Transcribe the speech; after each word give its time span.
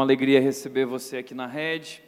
uma 0.00 0.06
alegria 0.06 0.40
receber 0.40 0.86
você 0.86 1.18
aqui 1.18 1.34
na 1.34 1.46
rede. 1.46 2.02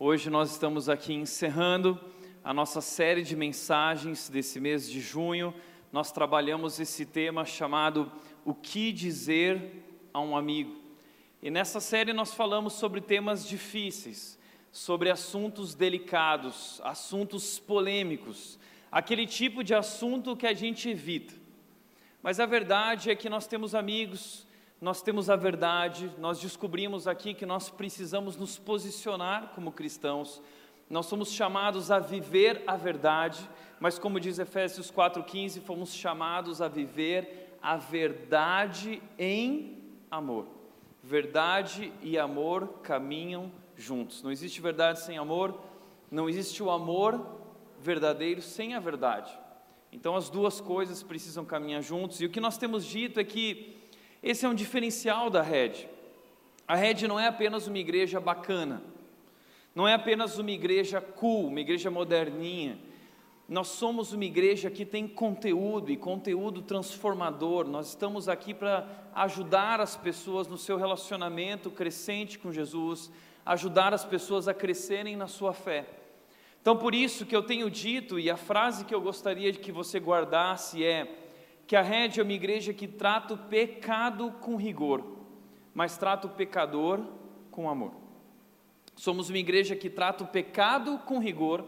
Hoje 0.00 0.28
nós 0.28 0.50
estamos 0.50 0.88
aqui 0.88 1.14
encerrando 1.14 1.96
a 2.42 2.52
nossa 2.52 2.80
série 2.80 3.22
de 3.22 3.36
mensagens 3.36 4.28
desse 4.28 4.58
mês 4.58 4.90
de 4.90 5.00
junho. 5.00 5.54
Nós 5.92 6.10
trabalhamos 6.10 6.80
esse 6.80 7.06
tema 7.06 7.44
chamado 7.44 8.10
O 8.44 8.52
que 8.52 8.90
dizer 8.90 9.62
a 10.12 10.20
um 10.20 10.36
amigo. 10.36 10.76
E 11.40 11.52
nessa 11.52 11.78
série 11.78 12.12
nós 12.12 12.34
falamos 12.34 12.72
sobre 12.72 13.00
temas 13.00 13.46
difíceis, 13.46 14.36
sobre 14.72 15.08
assuntos 15.08 15.72
delicados, 15.72 16.80
assuntos 16.82 17.60
polêmicos, 17.60 18.58
aquele 18.90 19.24
tipo 19.24 19.62
de 19.62 19.72
assunto 19.72 20.36
que 20.36 20.48
a 20.48 20.52
gente 20.52 20.88
evita. 20.88 21.34
Mas 22.24 22.40
a 22.40 22.44
verdade 22.44 23.08
é 23.08 23.14
que 23.14 23.30
nós 23.30 23.46
temos 23.46 23.72
amigos, 23.72 24.48
nós 24.80 25.02
temos 25.02 25.28
a 25.28 25.36
verdade, 25.36 26.10
nós 26.18 26.40
descobrimos 26.40 27.06
aqui 27.06 27.34
que 27.34 27.44
nós 27.44 27.68
precisamos 27.68 28.36
nos 28.36 28.58
posicionar 28.58 29.52
como 29.54 29.70
cristãos, 29.70 30.40
nós 30.88 31.06
somos 31.06 31.30
chamados 31.30 31.90
a 31.90 31.98
viver 31.98 32.64
a 32.66 32.76
verdade, 32.76 33.48
mas 33.78 33.98
como 33.98 34.18
diz 34.18 34.38
Efésios 34.38 34.90
4,15, 34.90 35.60
fomos 35.60 35.94
chamados 35.94 36.60
a 36.62 36.66
viver 36.66 37.56
a 37.62 37.76
verdade 37.76 39.02
em 39.18 39.78
amor. 40.10 40.46
Verdade 41.02 41.92
e 42.02 42.18
amor 42.18 42.80
caminham 42.82 43.52
juntos. 43.76 44.22
Não 44.22 44.32
existe 44.32 44.60
verdade 44.60 45.00
sem 45.00 45.16
amor, 45.16 45.60
não 46.10 46.28
existe 46.28 46.62
o 46.62 46.70
amor 46.70 47.24
verdadeiro 47.78 48.42
sem 48.42 48.74
a 48.74 48.80
verdade. 48.80 49.32
Então 49.92 50.16
as 50.16 50.28
duas 50.28 50.60
coisas 50.60 51.02
precisam 51.02 51.44
caminhar 51.44 51.82
juntos, 51.82 52.20
e 52.20 52.26
o 52.26 52.30
que 52.30 52.40
nós 52.40 52.58
temos 52.58 52.84
dito 52.84 53.20
é 53.20 53.24
que 53.24 53.79
esse 54.22 54.44
é 54.44 54.48
um 54.48 54.54
diferencial 54.54 55.30
da 55.30 55.42
rede. 55.42 55.88
A 56.66 56.76
rede 56.76 57.08
não 57.08 57.18
é 57.18 57.26
apenas 57.26 57.66
uma 57.66 57.78
igreja 57.78 58.20
bacana, 58.20 58.82
não 59.74 59.88
é 59.88 59.94
apenas 59.94 60.38
uma 60.38 60.50
igreja 60.50 61.00
cool, 61.00 61.48
uma 61.48 61.60
igreja 61.60 61.90
moderninha. 61.90 62.78
Nós 63.48 63.66
somos 63.66 64.12
uma 64.12 64.24
igreja 64.24 64.70
que 64.70 64.84
tem 64.84 65.08
conteúdo 65.08 65.90
e 65.90 65.96
conteúdo 65.96 66.62
transformador. 66.62 67.66
Nós 67.66 67.88
estamos 67.88 68.28
aqui 68.28 68.54
para 68.54 68.86
ajudar 69.12 69.80
as 69.80 69.96
pessoas 69.96 70.46
no 70.46 70.56
seu 70.56 70.76
relacionamento 70.76 71.68
crescente 71.68 72.38
com 72.38 72.52
Jesus, 72.52 73.10
ajudar 73.44 73.92
as 73.92 74.04
pessoas 74.04 74.46
a 74.46 74.54
crescerem 74.54 75.16
na 75.16 75.26
sua 75.26 75.52
fé. 75.52 75.84
Então, 76.62 76.76
por 76.76 76.94
isso 76.94 77.26
que 77.26 77.34
eu 77.34 77.42
tenho 77.42 77.68
dito, 77.68 78.20
e 78.20 78.30
a 78.30 78.36
frase 78.36 78.84
que 78.84 78.94
eu 78.94 79.00
gostaria 79.00 79.52
que 79.52 79.72
você 79.72 79.98
guardasse 79.98 80.84
é: 80.84 81.08
que 81.70 81.76
a 81.76 81.82
rede 81.82 82.18
é 82.18 82.22
uma 82.24 82.32
igreja 82.32 82.74
que 82.74 82.88
trata 82.88 83.34
o 83.34 83.38
pecado 83.38 84.32
com 84.40 84.56
rigor, 84.56 85.04
mas 85.72 85.96
trata 85.96 86.26
o 86.26 86.30
pecador 86.30 87.00
com 87.48 87.70
amor. 87.70 87.92
Somos 88.96 89.28
uma 89.28 89.38
igreja 89.38 89.76
que 89.76 89.88
trata 89.88 90.24
o 90.24 90.26
pecado 90.26 90.98
com 91.06 91.20
rigor, 91.20 91.64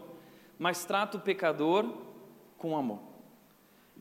mas 0.59 0.83
trata 0.83 1.15
o 1.15 1.21
pecador 1.21 1.89
com 2.57 2.75
amor. 2.75 2.99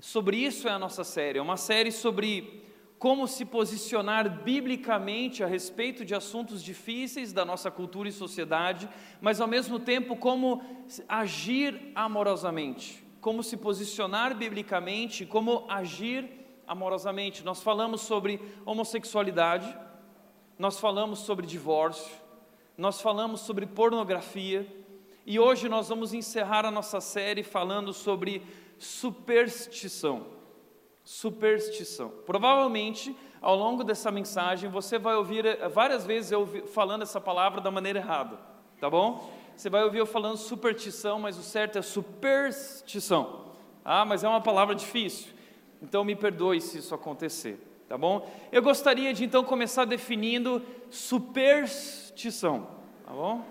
Sobre 0.01 0.39
isso 0.39 0.67
é 0.67 0.73
a 0.73 0.79
nossa 0.79 1.05
série, 1.05 1.39
é 1.39 1.43
uma 1.43 1.57
série 1.57 1.93
sobre 1.93 2.65
como 2.99 3.29
se 3.29 3.45
posicionar 3.45 4.43
biblicamente 4.43 5.45
a 5.45 5.47
respeito 5.47 6.05
de 6.05 6.17
assuntos 6.17 6.65
difíceis 6.65 7.33
da 7.33 7.45
nossa 7.45 7.71
cultura 7.71 8.09
e 8.09 8.13
sociedade, 8.13 8.89
mas 9.21 9.41
ao 9.41 9.47
mesmo 9.47 9.79
tempo 9.79 10.17
como 10.17 10.65
agir 11.09 11.93
amorosamente, 11.95 13.02
como 13.23 13.43
se 13.43 13.57
posicionar 13.57 14.37
biblicamente, 14.37 15.25
como 15.25 15.65
agir 15.71 16.29
amorosamente. 16.67 17.43
Nós 17.43 17.63
falamos 17.63 18.03
sobre 18.03 18.39
homossexualidade, 18.67 19.75
nós 20.59 20.79
falamos 20.79 21.21
sobre 21.21 21.47
divórcio, 21.47 22.15
nós 22.77 23.01
falamos 23.01 23.41
sobre 23.41 23.65
pornografia, 23.65 24.67
e 25.25 25.39
hoje 25.39 25.69
nós 25.69 25.89
vamos 25.89 26.13
encerrar 26.13 26.67
a 26.67 26.71
nossa 26.71 27.01
série 27.01 27.43
falando 27.43 27.95
sobre 27.95 28.43
superstição 28.77 30.43
superstição. 31.05 32.11
Provavelmente, 32.25 33.17
ao 33.41 33.57
longo 33.57 33.83
dessa 33.83 34.11
mensagem, 34.11 34.71
você 34.71 34.99
vai 34.99 35.17
ouvir 35.17 35.45
eh, 35.45 35.69
várias 35.69 36.07
vezes 36.07 36.31
eu 36.31 36.47
falando 36.69 37.03
essa 37.03 37.21
palavra 37.21 37.61
da 37.61 37.71
maneira 37.71 37.99
errada, 37.99 38.39
tá 38.81 38.89
bom? 38.89 39.31
Você 39.63 39.71
vai 39.71 39.85
ouvir 39.85 39.99
eu 39.99 40.07
falando 40.07 40.37
superstição, 40.37 41.21
mas 41.21 41.39
o 41.39 41.43
certo 41.45 41.79
é 41.79 41.83
superstição. 41.83 43.45
Ah, 43.85 44.05
mas 44.05 44.25
é 44.25 44.29
uma 44.29 44.41
palavra 44.41 44.75
difícil. 44.75 45.33
Então 45.81 46.03
me 46.03 46.17
perdoe 46.17 46.61
se 46.61 46.79
isso 46.79 46.93
acontecer, 46.93 47.61
tá 47.89 47.97
bom? 47.97 48.29
Eu 48.51 48.61
gostaria 48.61 49.15
de 49.15 49.23
então 49.23 49.45
começar 49.45 49.85
definindo 49.85 50.61
superstição, 50.91 52.67
tá 53.07 53.13
bom? 53.13 53.45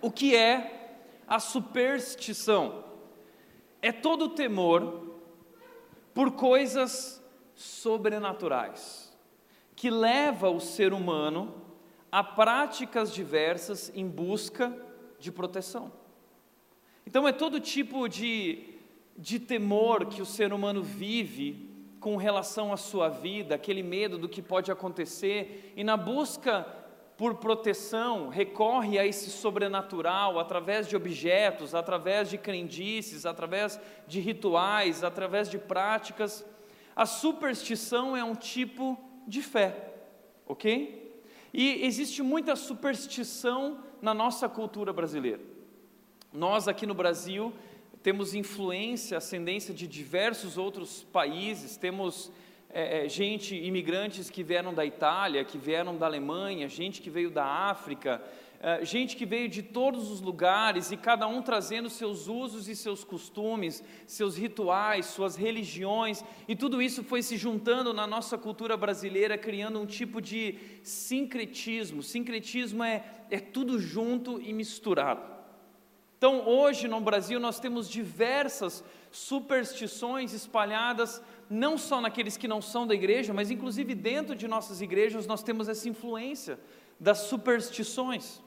O 0.00 0.10
que 0.10 0.34
é 0.34 0.96
a 1.28 1.38
superstição? 1.38 2.84
É 3.82 3.92
todo 3.92 4.24
o 4.24 4.30
temor 4.30 5.12
por 6.14 6.30
coisas 6.30 7.22
sobrenaturais, 7.54 9.14
que 9.76 9.90
leva 9.90 10.48
o 10.48 10.58
ser 10.58 10.94
humano 10.94 11.54
a 12.10 12.24
práticas 12.24 13.12
diversas 13.12 13.92
em 13.94 14.08
busca 14.08 14.87
de 15.18 15.32
proteção. 15.32 15.92
Então 17.06 17.26
é 17.26 17.32
todo 17.32 17.60
tipo 17.60 18.08
de, 18.08 18.74
de 19.16 19.38
temor 19.38 20.06
que 20.06 20.20
o 20.20 20.26
ser 20.26 20.52
humano 20.52 20.82
vive 20.82 21.68
com 22.00 22.16
relação 22.16 22.72
à 22.72 22.76
sua 22.76 23.08
vida, 23.08 23.54
aquele 23.54 23.82
medo 23.82 24.18
do 24.18 24.28
que 24.28 24.40
pode 24.40 24.70
acontecer, 24.70 25.72
e 25.76 25.82
na 25.82 25.96
busca 25.96 26.66
por 27.18 27.34
proteção, 27.34 28.28
recorre 28.28 28.96
a 28.96 29.04
esse 29.04 29.28
sobrenatural 29.28 30.38
através 30.38 30.86
de 30.86 30.94
objetos, 30.94 31.74
através 31.74 32.30
de 32.30 32.38
crendices, 32.38 33.26
através 33.26 33.80
de 34.06 34.20
rituais, 34.20 35.02
através 35.02 35.50
de 35.50 35.58
práticas. 35.58 36.46
A 36.94 37.04
superstição 37.04 38.16
é 38.16 38.22
um 38.22 38.36
tipo 38.36 38.96
de 39.26 39.42
fé, 39.42 39.94
ok? 40.46 41.20
E 41.52 41.84
existe 41.84 42.22
muita 42.22 42.54
superstição 42.54 43.82
na 44.00 44.14
nossa 44.14 44.48
cultura 44.48 44.92
brasileira. 44.92 45.40
Nós 46.32 46.68
aqui 46.68 46.86
no 46.86 46.94
Brasil 46.94 47.52
temos 48.02 48.34
influência, 48.34 49.18
ascendência 49.18 49.74
de 49.74 49.86
diversos 49.86 50.56
outros 50.56 51.04
países, 51.12 51.76
temos 51.76 52.30
é, 52.70 53.06
é, 53.06 53.08
gente, 53.08 53.56
imigrantes 53.56 54.30
que 54.30 54.42
vieram 54.42 54.74
da 54.74 54.84
Itália, 54.84 55.44
que 55.44 55.56
vieram 55.56 55.96
da 55.96 56.06
Alemanha, 56.06 56.68
gente 56.68 57.00
que 57.00 57.10
veio 57.10 57.30
da 57.30 57.44
África, 57.44 58.22
gente 58.82 59.16
que 59.16 59.24
veio 59.24 59.48
de 59.48 59.62
todos 59.62 60.10
os 60.10 60.20
lugares 60.20 60.90
e 60.90 60.96
cada 60.96 61.28
um 61.28 61.40
trazendo 61.40 61.88
seus 61.88 62.26
usos 62.26 62.68
e 62.68 62.74
seus 62.74 63.04
costumes, 63.04 63.84
seus 64.06 64.36
rituais, 64.36 65.06
suas 65.06 65.36
religiões, 65.36 66.24
e 66.48 66.56
tudo 66.56 66.82
isso 66.82 67.04
foi 67.04 67.22
se 67.22 67.36
juntando 67.36 67.94
na 67.94 68.06
nossa 68.06 68.36
cultura 68.36 68.76
brasileira, 68.76 69.38
criando 69.38 69.80
um 69.80 69.86
tipo 69.86 70.20
de 70.20 70.58
sincretismo. 70.82 72.02
Sincretismo 72.02 72.82
é, 72.82 73.04
é 73.30 73.38
tudo 73.38 73.78
junto 73.78 74.40
e 74.40 74.52
misturado. 74.52 75.38
Então, 76.16 76.48
hoje 76.48 76.88
no 76.88 77.00
Brasil, 77.00 77.38
nós 77.38 77.60
temos 77.60 77.88
diversas 77.88 78.82
superstições 79.12 80.32
espalhadas 80.32 81.22
não 81.48 81.78
só 81.78 82.00
naqueles 82.00 82.36
que 82.36 82.48
não 82.48 82.60
são 82.60 82.88
da 82.88 82.94
igreja, 82.94 83.32
mas 83.32 83.52
inclusive 83.52 83.94
dentro 83.94 84.34
de 84.34 84.48
nossas 84.48 84.80
igrejas 84.82 85.28
nós 85.28 85.44
temos 85.44 85.68
essa 85.68 85.88
influência 85.88 86.58
das 86.98 87.18
superstições. 87.18 88.42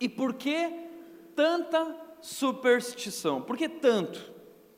E 0.00 0.08
por 0.08 0.34
que 0.34 0.88
tanta 1.36 1.94
superstição? 2.22 3.42
Por 3.42 3.56
que 3.56 3.68
tanto? 3.68 4.32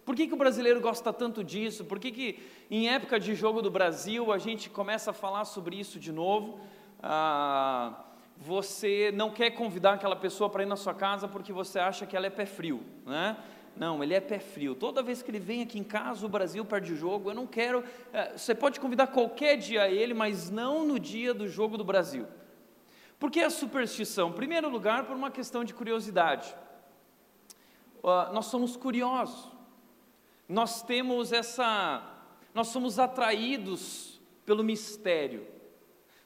Por 0.04 0.16
que, 0.16 0.26
que 0.26 0.34
o 0.34 0.36
brasileiro 0.36 0.80
gosta 0.80 1.12
tanto 1.12 1.44
disso? 1.44 1.84
Por 1.84 2.00
que, 2.00 2.10
que 2.10 2.42
em 2.68 2.88
época 2.88 3.20
de 3.20 3.34
jogo 3.34 3.62
do 3.62 3.70
Brasil 3.70 4.32
a 4.32 4.38
gente 4.38 4.68
começa 4.68 5.12
a 5.12 5.14
falar 5.14 5.44
sobre 5.44 5.76
isso 5.78 6.00
de 6.00 6.10
novo? 6.10 6.58
Ah, 7.00 8.04
você 8.36 9.12
não 9.14 9.30
quer 9.30 9.52
convidar 9.52 9.92
aquela 9.92 10.16
pessoa 10.16 10.50
para 10.50 10.64
ir 10.64 10.66
na 10.66 10.74
sua 10.74 10.92
casa 10.92 11.28
porque 11.28 11.52
você 11.52 11.78
acha 11.78 12.04
que 12.04 12.16
ela 12.16 12.26
é 12.26 12.30
pé 12.30 12.46
frio, 12.46 12.82
né? 13.06 13.36
Não, 13.76 14.02
ele 14.02 14.12
é 14.12 14.20
pé 14.20 14.38
frio. 14.38 14.74
Toda 14.74 15.02
vez 15.02 15.22
que 15.22 15.30
ele 15.30 15.38
vem 15.38 15.62
aqui 15.62 15.78
em 15.78 15.84
casa, 15.84 16.26
o 16.26 16.28
Brasil 16.28 16.64
perde 16.64 16.92
o 16.92 16.96
jogo. 16.96 17.30
Eu 17.30 17.34
não 17.34 17.46
quero. 17.46 17.82
É, 18.12 18.36
você 18.36 18.54
pode 18.54 18.78
convidar 18.80 19.06
qualquer 19.06 19.56
dia 19.56 19.88
ele, 19.88 20.12
mas 20.12 20.50
não 20.50 20.84
no 20.84 20.98
dia 20.98 21.32
do 21.32 21.48
jogo 21.48 21.78
do 21.78 21.84
Brasil. 21.84 22.26
Por 23.22 23.30
que 23.30 23.38
a 23.38 23.50
superstição? 23.50 24.30
Em 24.30 24.32
primeiro 24.32 24.68
lugar, 24.68 25.04
por 25.04 25.14
uma 25.14 25.30
questão 25.30 25.62
de 25.62 25.72
curiosidade. 25.72 26.52
Uh, 28.02 28.32
nós 28.32 28.46
somos 28.46 28.76
curiosos. 28.76 29.48
Nós 30.48 30.82
temos 30.82 31.32
essa. 31.32 32.02
Nós 32.52 32.66
somos 32.66 32.98
atraídos 32.98 34.20
pelo 34.44 34.64
mistério. 34.64 35.46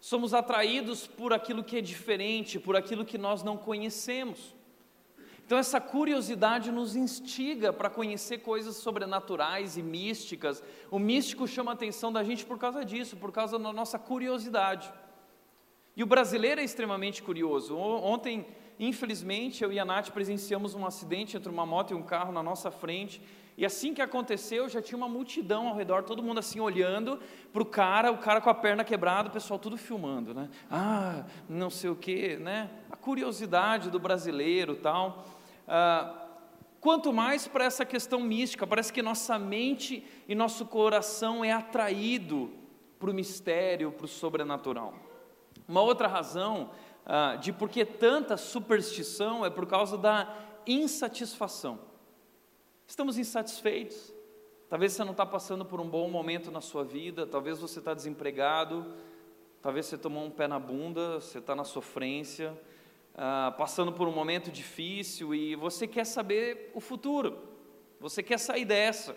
Somos 0.01 0.33
atraídos 0.33 1.07
por 1.07 1.35
aquilo 1.35 1.63
que 1.63 1.77
é 1.77 1.83
diferente, 1.83 2.59
por 2.59 2.75
aquilo 2.75 3.05
que 3.05 3.19
nós 3.19 3.43
não 3.43 3.59
conhecemos. 3.59 4.55
Então, 5.45 5.59
essa 5.59 5.79
curiosidade 5.79 6.73
nos 6.73 6.97
instiga 6.97 7.75
para 7.75 7.91
conhecer 7.91 8.39
coisas 8.39 8.77
sobrenaturais 8.77 9.77
e 9.77 9.83
místicas. 9.83 10.63
O 10.91 10.99
místico 10.99 11.47
chama 11.47 11.73
a 11.73 11.75
atenção 11.75 12.11
da 12.11 12.25
gente 12.25 12.47
por 12.47 12.59
causa 12.59 12.83
disso, 12.87 13.19
por 13.19 13.31
causa 13.31 13.59
da 13.59 13.71
nossa 13.71 13.99
curiosidade. 13.99 14.91
E 15.97 16.03
o 16.03 16.07
brasileiro 16.07 16.61
é 16.61 16.65
extremamente 16.65 17.23
curioso. 17.23 17.75
Ontem, 17.75 18.47
infelizmente, 18.79 19.65
eu 19.65 19.73
e 19.73 19.79
a 19.79 19.85
Nath 19.85 20.11
presenciamos 20.11 20.75
um 20.75 20.85
acidente 20.85 21.39
entre 21.39 21.51
uma 21.51 21.65
moto 21.65 21.93
e 21.93 21.95
um 21.95 22.03
carro 22.03 22.31
na 22.31 22.43
nossa 22.43 22.71
frente. 22.71 23.23
E 23.57 23.65
assim 23.65 23.95
que 23.95 24.03
aconteceu, 24.03 24.69
já 24.69 24.83
tinha 24.83 24.99
uma 24.99 25.09
multidão 25.09 25.69
ao 25.69 25.75
redor, 25.75 26.03
todo 26.03 26.23
mundo 26.23 26.39
assim 26.39 26.61
olhando 26.61 27.19
para 27.51 27.63
o 27.63 27.65
cara, 27.65 28.13
o 28.13 28.19
cara 28.19 28.39
com 28.43 28.51
a 28.51 28.55
perna 28.55 28.85
quebrada, 28.85 29.31
o 29.31 29.33
pessoal 29.33 29.59
tudo 29.59 29.79
filmando, 29.79 30.35
né? 30.35 30.51
Ah, 30.71 31.25
não 31.49 31.71
sei 31.71 31.89
o 31.89 31.97
que, 31.97 32.37
né? 32.37 32.69
A 32.91 32.97
curiosidade 32.97 33.89
do 33.89 33.99
brasileiro 33.99 34.77
tal. 34.77 35.25
Ah, 35.67 36.27
quanto 36.79 37.15
mais 37.15 37.49
para 37.49 37.65
essa 37.65 37.87
questão 37.87 38.21
mística, 38.21 38.67
parece 38.67 38.93
que 38.93 39.01
nossa 39.01 39.39
mente 39.39 40.07
e 40.29 40.35
nosso 40.35 40.67
coração 40.67 41.43
é 41.43 41.53
atraído 41.53 42.53
para 42.99 43.11
o 43.11 43.15
mistério, 43.15 43.91
para 43.91 44.05
o 44.05 44.09
sobrenatural. 44.09 45.06
Uma 45.69 45.83
outra 45.83 46.07
razão 46.09 46.71
ah, 47.05 47.37
de 47.37 47.53
por 47.53 47.69
que 47.69 47.85
tanta 47.85 48.37
superstição 48.37 49.45
é 49.45 49.51
por 49.51 49.67
causa 49.67 49.97
da 49.97 50.35
insatisfação. 50.67 51.79
Estamos 52.87 53.19
insatisfeitos. 53.19 54.15
Talvez 54.69 54.93
você 54.93 55.05
não 55.05 55.13
está 55.13 55.25
passando 55.25 55.65
por 55.65 55.81
um 55.81 55.89
bom 55.89 56.11
momento 56.11 56.51
na 56.51 56.61
sua 56.61 56.85
vida, 56.85 57.27
talvez 57.27 57.61
você 57.61 57.79
está 57.79 57.95
desempregado, 57.95 58.95
talvez 59.63 59.87
você 59.87 59.97
tomou 59.97 60.25
um 60.25 60.31
pé 60.31 60.49
na 60.49 60.59
bunda, 60.59 61.21
você 61.21 61.39
está 61.39 61.55
na 61.55 61.63
sofrência, 61.63 62.57
ah, 63.15 63.55
passando 63.57 63.93
por 63.93 64.09
um 64.09 64.13
momento 64.13 64.51
difícil 64.51 65.35
e 65.35 65.55
você 65.55 65.87
quer 65.87 66.05
saber 66.05 66.73
o 66.75 66.81
futuro, 66.81 67.39
você 68.01 68.23
quer 68.23 68.39
sair 68.39 68.65
dessa, 68.65 69.17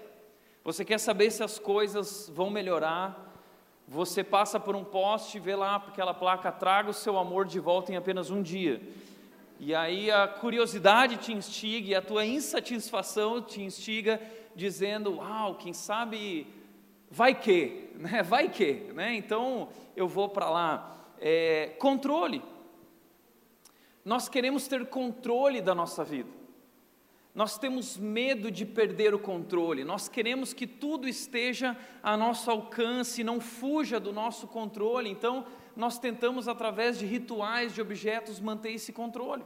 você 0.64 0.86
quer 0.86 1.00
saber 1.00 1.32
se 1.32 1.44
as 1.44 1.58
coisas 1.58 2.30
vão 2.34 2.50
melhorar. 2.50 3.29
Você 3.92 4.24
passa 4.24 4.60
por 4.60 4.76
um 4.76 4.84
poste 4.84 5.40
vê 5.40 5.56
lá 5.56 5.78
aquela 5.78 6.14
placa: 6.14 6.52
traga 6.52 6.92
o 6.92 6.94
seu 6.94 7.18
amor 7.18 7.46
de 7.46 7.60
volta 7.60 7.92
em 7.92 7.96
apenas 7.96 8.30
um 8.30 8.40
dia. 8.40 8.80
E 9.60 9.74
aí 9.74 10.12
a 10.12 10.28
curiosidade 10.28 11.18
te 11.18 11.34
instiga 11.34 11.90
e 11.90 11.96
a 11.96 12.02
tua 12.02 12.24
insatisfação 12.24 13.42
te 13.42 13.64
instiga, 13.64 14.22
dizendo: 14.56 15.16
Uau, 15.16 15.56
quem 15.56 15.74
sabe 15.74 16.46
vai 17.10 17.34
que, 17.34 17.90
né? 17.98 18.22
vai 18.22 18.48
que, 18.50 18.92
né? 18.94 19.16
então 19.16 19.70
eu 19.96 20.08
vou 20.08 20.30
para 20.30 20.52
lá. 20.52 20.96
É, 21.20 21.76
controle. 21.80 22.44
Nós 24.06 24.30
queremos 24.30 24.68
ter 24.68 24.86
controle 24.86 25.62
da 25.62 25.74
nossa 25.74 26.04
vida. 26.04 26.30
Nós 27.40 27.58
temos 27.58 27.96
medo 27.96 28.52
de 28.52 28.66
perder 28.66 29.14
o 29.14 29.18
controle. 29.18 29.86
Nós 29.86 30.10
queremos 30.10 30.52
que 30.52 30.68
tudo 30.68 31.08
esteja 31.08 31.78
a 32.04 32.18
nosso 32.18 32.52
alcance, 32.52 33.24
não 33.24 33.40
fuja 33.40 33.98
do 33.98 34.12
nosso 34.12 34.46
controle. 34.46 35.10
Então, 35.10 35.46
nós 35.74 35.98
tentamos, 35.98 36.50
através 36.50 37.00
de 37.00 37.06
rituais, 37.06 37.74
de 37.74 37.82
objetos, 37.82 38.42
manter 38.42 38.74
esse 38.74 38.92
controle. 38.92 39.46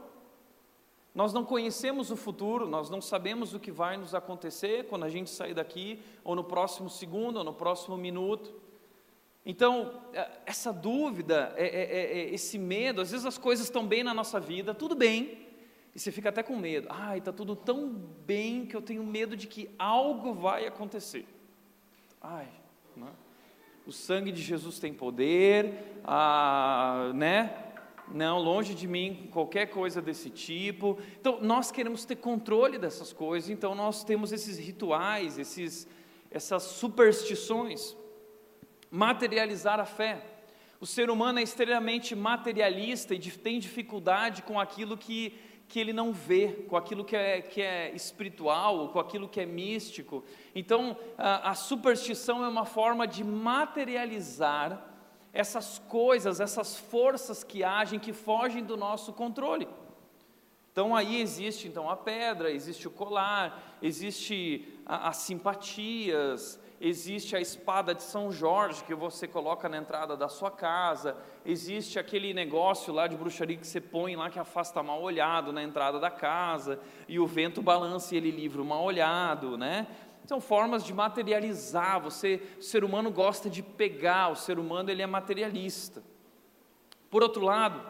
Nós 1.14 1.32
não 1.32 1.44
conhecemos 1.44 2.10
o 2.10 2.16
futuro, 2.16 2.66
nós 2.66 2.90
não 2.90 3.00
sabemos 3.00 3.54
o 3.54 3.60
que 3.60 3.70
vai 3.70 3.96
nos 3.96 4.12
acontecer 4.12 4.88
quando 4.88 5.04
a 5.04 5.08
gente 5.08 5.30
sair 5.30 5.54
daqui, 5.54 6.02
ou 6.24 6.34
no 6.34 6.42
próximo 6.42 6.90
segundo, 6.90 7.36
ou 7.36 7.44
no 7.44 7.54
próximo 7.54 7.96
minuto. 7.96 8.52
Então, 9.46 10.02
é, 10.12 10.28
essa 10.46 10.72
dúvida, 10.72 11.54
é, 11.56 11.66
é, 11.66 12.34
esse 12.34 12.58
medo, 12.58 13.00
às 13.00 13.12
vezes 13.12 13.24
as 13.24 13.38
coisas 13.38 13.66
estão 13.66 13.86
bem 13.86 14.02
na 14.02 14.12
nossa 14.12 14.40
vida, 14.40 14.74
tudo 14.74 14.96
bem, 14.96 15.43
e 15.94 16.00
você 16.00 16.10
fica 16.10 16.28
até 16.28 16.42
com 16.42 16.56
medo. 16.56 16.88
Ai, 16.90 17.18
está 17.18 17.32
tudo 17.32 17.54
tão 17.54 17.88
bem 17.88 18.66
que 18.66 18.76
eu 18.76 18.82
tenho 18.82 19.04
medo 19.04 19.36
de 19.36 19.46
que 19.46 19.70
algo 19.78 20.34
vai 20.34 20.66
acontecer. 20.66 21.26
Ai, 22.20 22.48
né? 22.96 23.12
o 23.86 23.92
sangue 23.92 24.32
de 24.32 24.42
Jesus 24.42 24.78
tem 24.78 24.94
poder, 24.94 26.00
a, 26.02 27.12
né? 27.14 27.60
Não, 28.12 28.38
longe 28.38 28.74
de 28.74 28.86
mim 28.86 29.28
qualquer 29.32 29.66
coisa 29.66 30.00
desse 30.00 30.28
tipo. 30.30 30.98
Então, 31.20 31.40
nós 31.40 31.70
queremos 31.70 32.04
ter 32.04 32.16
controle 32.16 32.78
dessas 32.78 33.12
coisas, 33.12 33.48
então 33.50 33.74
nós 33.74 34.04
temos 34.04 34.32
esses 34.32 34.58
rituais, 34.58 35.38
esses, 35.38 35.88
essas 36.30 36.62
superstições 36.64 37.96
materializar 38.90 39.80
a 39.80 39.84
fé. 39.84 40.22
O 40.80 40.86
ser 40.86 41.08
humano 41.08 41.38
é 41.38 41.42
extremamente 41.42 42.14
materialista 42.14 43.14
e 43.14 43.18
tem 43.18 43.58
dificuldade 43.58 44.42
com 44.42 44.60
aquilo 44.60 44.96
que, 44.96 45.38
que 45.68 45.80
ele 45.80 45.92
não 45.92 46.12
vê, 46.12 46.48
com 46.68 46.76
aquilo 46.76 47.04
que 47.04 47.16
é, 47.16 47.40
que 47.40 47.60
é 47.60 47.94
espiritual, 47.94 48.88
com 48.90 48.98
aquilo 48.98 49.28
que 49.28 49.40
é 49.40 49.46
místico. 49.46 50.24
Então, 50.54 50.96
a, 51.16 51.50
a 51.50 51.54
superstição 51.54 52.44
é 52.44 52.48
uma 52.48 52.64
forma 52.64 53.06
de 53.06 53.24
materializar 53.24 54.94
essas 55.32 55.80
coisas, 55.80 56.38
essas 56.38 56.76
forças 56.76 57.42
que 57.42 57.64
agem, 57.64 57.98
que 57.98 58.12
fogem 58.12 58.62
do 58.62 58.76
nosso 58.76 59.12
controle. 59.12 59.68
Então 60.70 60.94
aí 60.94 61.20
existe 61.20 61.68
então 61.68 61.88
a 61.88 61.96
pedra, 61.96 62.50
existe 62.50 62.88
o 62.88 62.90
colar, 62.90 63.78
existe 63.80 64.68
as 64.84 65.18
simpatias, 65.18 66.58
existe 66.86 67.34
a 67.34 67.40
espada 67.40 67.94
de 67.94 68.02
São 68.02 68.30
Jorge 68.30 68.84
que 68.84 68.94
você 68.94 69.26
coloca 69.26 69.70
na 69.70 69.78
entrada 69.78 70.14
da 70.18 70.28
sua 70.28 70.50
casa, 70.50 71.16
existe 71.42 71.98
aquele 71.98 72.34
negócio 72.34 72.92
lá 72.92 73.06
de 73.06 73.16
bruxaria 73.16 73.56
que 73.56 73.66
você 73.66 73.80
põe 73.80 74.14
lá 74.14 74.28
que 74.28 74.38
afasta 74.38 74.82
mal 74.82 75.00
olhado 75.00 75.50
na 75.50 75.62
entrada 75.62 75.98
da 75.98 76.10
casa, 76.10 76.78
e 77.08 77.18
o 77.18 77.26
vento 77.26 77.62
balança 77.62 78.14
e 78.14 78.18
ele 78.18 78.30
livra 78.30 78.60
o 78.60 78.66
mal 78.66 78.84
olhado, 78.84 79.56
né? 79.56 79.86
São 80.26 80.42
formas 80.42 80.84
de 80.84 80.92
materializar, 80.92 82.02
você, 82.02 82.42
o 82.58 82.62
ser 82.62 82.84
humano 82.84 83.10
gosta 83.10 83.48
de 83.48 83.62
pegar, 83.62 84.28
o 84.28 84.36
ser 84.36 84.58
humano 84.58 84.90
ele 84.90 85.00
é 85.00 85.06
materialista. 85.06 86.02
Por 87.10 87.22
outro 87.22 87.42
lado, 87.42 87.80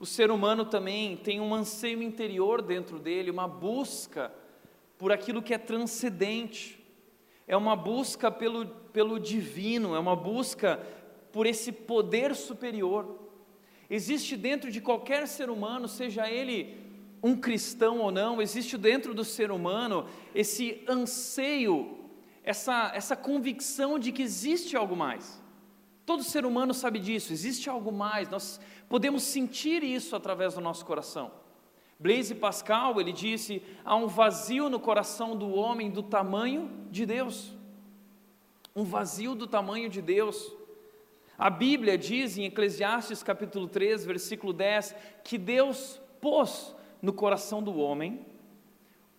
o 0.00 0.06
ser 0.06 0.32
humano 0.32 0.64
também 0.64 1.16
tem 1.16 1.40
um 1.40 1.54
anseio 1.54 2.02
interior 2.02 2.60
dentro 2.60 2.98
dele, 2.98 3.30
uma 3.30 3.46
busca 3.46 4.32
por 4.98 5.12
aquilo 5.12 5.40
que 5.40 5.54
é 5.54 5.58
transcendente 5.58 6.81
é 7.52 7.56
uma 7.56 7.76
busca 7.76 8.30
pelo, 8.30 8.64
pelo 8.66 9.20
divino, 9.20 9.94
é 9.94 9.98
uma 9.98 10.16
busca 10.16 10.80
por 11.30 11.46
esse 11.46 11.70
poder 11.70 12.34
superior. 12.34 13.28
Existe 13.90 14.38
dentro 14.38 14.70
de 14.70 14.80
qualquer 14.80 15.28
ser 15.28 15.50
humano, 15.50 15.86
seja 15.86 16.30
ele 16.30 16.80
um 17.22 17.36
cristão 17.36 17.98
ou 17.98 18.10
não, 18.10 18.40
existe 18.40 18.78
dentro 18.78 19.12
do 19.12 19.22
ser 19.22 19.50
humano 19.50 20.06
esse 20.34 20.82
anseio, 20.88 21.98
essa, 22.42 22.90
essa 22.94 23.14
convicção 23.14 23.98
de 23.98 24.12
que 24.12 24.22
existe 24.22 24.74
algo 24.74 24.96
mais. 24.96 25.38
Todo 26.06 26.24
ser 26.24 26.46
humano 26.46 26.72
sabe 26.72 26.98
disso, 26.98 27.34
existe 27.34 27.68
algo 27.68 27.92
mais, 27.92 28.30
nós 28.30 28.58
podemos 28.88 29.24
sentir 29.24 29.84
isso 29.84 30.16
através 30.16 30.54
do 30.54 30.60
nosso 30.62 30.86
coração. 30.86 31.30
Blaise 32.02 32.34
Pascal, 32.34 33.00
ele 33.00 33.12
disse: 33.12 33.62
há 33.84 33.94
um 33.94 34.08
vazio 34.08 34.68
no 34.68 34.80
coração 34.80 35.36
do 35.36 35.54
homem 35.54 35.88
do 35.88 36.02
tamanho 36.02 36.68
de 36.90 37.06
Deus. 37.06 37.56
Um 38.74 38.82
vazio 38.82 39.36
do 39.36 39.46
tamanho 39.46 39.88
de 39.88 40.02
Deus. 40.02 40.52
A 41.38 41.48
Bíblia 41.48 41.96
diz 41.96 42.36
em 42.36 42.44
Eclesiastes 42.44 43.22
capítulo 43.22 43.68
3, 43.68 44.04
versículo 44.04 44.52
10, 44.52 44.96
que 45.22 45.38
Deus 45.38 46.00
pôs 46.20 46.74
no 47.00 47.12
coração 47.12 47.62
do 47.62 47.76
homem 47.76 48.26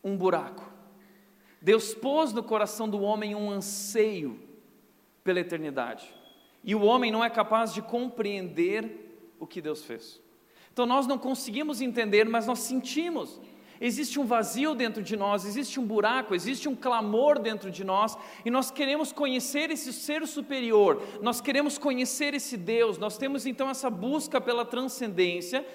um 0.04 0.18
buraco. 0.18 0.70
Deus 1.62 1.94
pôs 1.94 2.34
no 2.34 2.44
coração 2.44 2.90
do 2.90 3.02
homem 3.02 3.34
um 3.34 3.50
anseio 3.50 4.38
pela 5.24 5.40
eternidade. 5.40 6.14
E 6.62 6.76
o 6.76 6.84
homem 6.84 7.12
não 7.12 7.24
é 7.24 7.30
capaz 7.30 7.74
de 7.74 7.82
compreender 7.82 9.36
o 9.40 9.48
que 9.48 9.62
Deus 9.62 9.86
fez. 9.86 10.22
Então 10.74 10.86
nós 10.88 11.06
não 11.06 11.20
conseguimos 11.20 11.82
entender, 11.82 12.28
mas 12.28 12.48
nós 12.48 12.60
sentimos. 12.60 13.40
Existe 13.80 14.20
um 14.20 14.26
vazio 14.26 14.74
dentro 14.74 15.04
de 15.04 15.16
nós, 15.16 15.46
existe 15.46 15.80
um 15.80 15.86
buraco, 15.86 16.34
existe 16.34 16.68
um 16.70 16.76
clamor 16.76 17.38
dentro 17.38 17.70
de 17.70 17.84
nós, 17.84 18.18
e 18.46 18.50
nós 18.50 18.72
queremos 18.72 19.12
conhecer 19.12 19.70
esse 19.72 19.92
ser 19.92 20.26
superior, 20.26 21.02
nós 21.22 21.42
queremos 21.42 21.78
conhecer 21.78 22.34
esse 22.34 22.56
Deus, 22.56 22.98
nós 22.98 23.18
temos 23.18 23.46
então 23.46 23.70
essa 23.70 23.90
busca 23.90 24.40
pela 24.40 24.64
transcendência, 24.64 25.66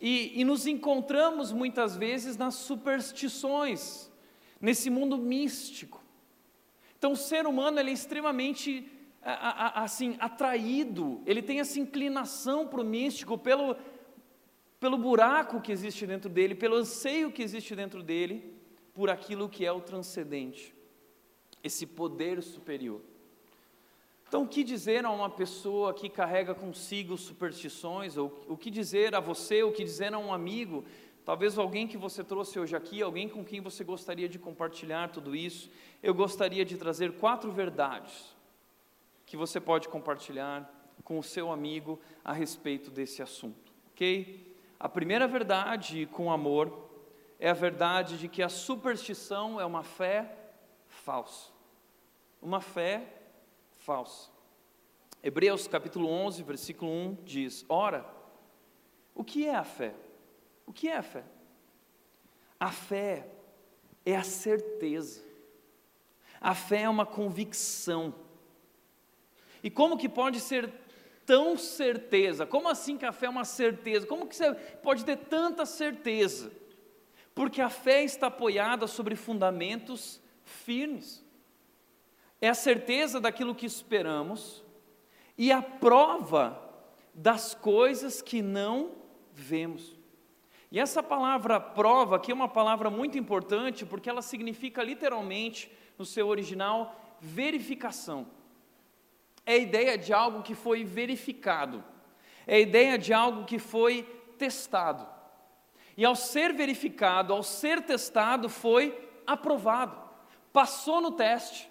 e, 0.00 0.40
e 0.40 0.44
nos 0.44 0.66
encontramos 0.66 1.52
muitas 1.52 1.96
vezes 1.96 2.36
nas 2.36 2.54
superstições, 2.54 4.10
nesse 4.60 4.88
mundo 4.88 5.18
místico. 5.18 6.02
Então 6.98 7.12
o 7.12 7.16
ser 7.16 7.46
humano 7.46 7.80
ele 7.80 7.90
é 7.90 7.94
extremamente 7.94 8.90
assim 9.22 10.16
atraído, 10.20 11.20
ele 11.26 11.42
tem 11.42 11.58
essa 11.58 11.80
inclinação 11.80 12.68
para 12.68 12.80
o 12.80 12.84
místico 12.84 13.36
pelo 13.36 13.76
pelo 14.78 14.98
buraco 14.98 15.60
que 15.60 15.72
existe 15.72 16.06
dentro 16.06 16.28
dele, 16.28 16.54
pelo 16.54 16.76
anseio 16.76 17.32
que 17.32 17.42
existe 17.42 17.74
dentro 17.74 18.02
dele, 18.02 18.54
por 18.94 19.10
aquilo 19.10 19.48
que 19.48 19.64
é 19.64 19.72
o 19.72 19.80
transcendente, 19.80 20.74
esse 21.62 21.86
poder 21.86 22.42
superior. 22.42 23.00
Então, 24.28 24.42
o 24.42 24.48
que 24.48 24.64
dizer 24.64 25.04
a 25.04 25.10
uma 25.10 25.30
pessoa 25.30 25.94
que 25.94 26.08
carrega 26.08 26.54
consigo 26.54 27.16
superstições, 27.16 28.16
ou 28.16 28.42
o 28.48 28.56
que 28.56 28.70
dizer 28.70 29.14
a 29.14 29.20
você, 29.20 29.62
o 29.62 29.72
que 29.72 29.84
dizer 29.84 30.12
a 30.12 30.18
um 30.18 30.32
amigo 30.32 30.84
talvez 31.26 31.58
alguém 31.58 31.88
que 31.88 31.98
você 31.98 32.22
trouxe 32.22 32.56
hoje 32.56 32.76
aqui, 32.76 33.02
alguém 33.02 33.28
com 33.28 33.44
quem 33.44 33.60
você 33.60 33.82
gostaria 33.82 34.28
de 34.28 34.38
compartilhar 34.38 35.10
tudo 35.10 35.34
isso, 35.34 35.68
eu 36.00 36.14
gostaria 36.14 36.64
de 36.64 36.76
trazer 36.78 37.14
quatro 37.14 37.50
verdades 37.50 38.32
que 39.26 39.36
você 39.36 39.58
pode 39.58 39.88
compartilhar 39.88 40.72
com 41.02 41.18
o 41.18 41.24
seu 41.24 41.50
amigo 41.50 42.00
a 42.24 42.32
respeito 42.32 42.92
desse 42.92 43.22
assunto, 43.22 43.72
ok? 43.92 44.55
A 44.78 44.88
primeira 44.88 45.26
verdade 45.26 46.06
com 46.06 46.30
amor 46.30 46.90
é 47.38 47.48
a 47.48 47.54
verdade 47.54 48.18
de 48.18 48.28
que 48.28 48.42
a 48.42 48.48
superstição 48.48 49.58
é 49.58 49.64
uma 49.64 49.82
fé 49.82 50.36
falsa. 50.86 51.50
Uma 52.42 52.60
fé 52.60 53.06
falsa. 53.78 54.30
Hebreus 55.22 55.66
capítulo 55.66 56.08
11, 56.08 56.42
versículo 56.42 56.90
1 56.90 57.18
diz: 57.24 57.64
Ora, 57.70 58.06
o 59.14 59.24
que 59.24 59.46
é 59.46 59.54
a 59.54 59.64
fé? 59.64 59.94
O 60.66 60.72
que 60.72 60.88
é 60.88 60.96
a 60.98 61.02
fé? 61.02 61.24
A 62.60 62.70
fé 62.70 63.28
é 64.04 64.14
a 64.14 64.22
certeza. 64.22 65.24
A 66.38 66.54
fé 66.54 66.82
é 66.82 66.88
uma 66.88 67.06
convicção. 67.06 68.14
E 69.62 69.70
como 69.70 69.96
que 69.96 70.08
pode 70.08 70.38
ser 70.38 70.70
tão 71.26 71.58
certeza? 71.58 72.46
Como 72.46 72.68
assim 72.68 72.96
que 72.96 73.04
a 73.04 73.12
fé 73.12 73.26
é 73.26 73.28
uma 73.28 73.44
certeza? 73.44 74.06
Como 74.06 74.26
que 74.26 74.36
você 74.36 74.54
pode 74.54 75.04
ter 75.04 75.16
tanta 75.16 75.66
certeza? 75.66 76.52
Porque 77.34 77.60
a 77.60 77.68
fé 77.68 78.04
está 78.04 78.28
apoiada 78.28 78.86
sobre 78.86 79.16
fundamentos 79.16 80.22
firmes. 80.44 81.24
É 82.40 82.48
a 82.48 82.54
certeza 82.54 83.20
daquilo 83.20 83.54
que 83.54 83.66
esperamos 83.66 84.64
e 85.36 85.50
a 85.50 85.60
prova 85.60 86.62
das 87.12 87.54
coisas 87.54 88.22
que 88.22 88.40
não 88.40 88.92
vemos. 89.32 89.96
E 90.70 90.78
essa 90.78 91.02
palavra 91.02 91.58
prova 91.58 92.16
aqui 92.16 92.30
é 92.30 92.34
uma 92.34 92.48
palavra 92.48 92.90
muito 92.90 93.18
importante 93.18 93.84
porque 93.84 94.08
ela 94.08 94.22
significa 94.22 94.82
literalmente, 94.82 95.70
no 95.98 96.04
seu 96.04 96.28
original, 96.28 97.16
verificação 97.20 98.26
é 99.46 99.52
a 99.52 99.58
ideia 99.58 99.96
de 99.96 100.12
algo 100.12 100.42
que 100.42 100.54
foi 100.54 100.84
verificado, 100.84 101.82
é 102.46 102.56
a 102.56 102.60
ideia 102.60 102.98
de 102.98 103.14
algo 103.14 103.44
que 103.44 103.58
foi 103.58 104.02
testado. 104.36 105.06
E 105.96 106.04
ao 106.04 106.14
ser 106.14 106.52
verificado, 106.52 107.32
ao 107.32 107.42
ser 107.42 107.80
testado, 107.82 108.48
foi 108.50 108.94
aprovado, 109.26 109.96
passou 110.52 111.00
no 111.00 111.12
teste. 111.12 111.70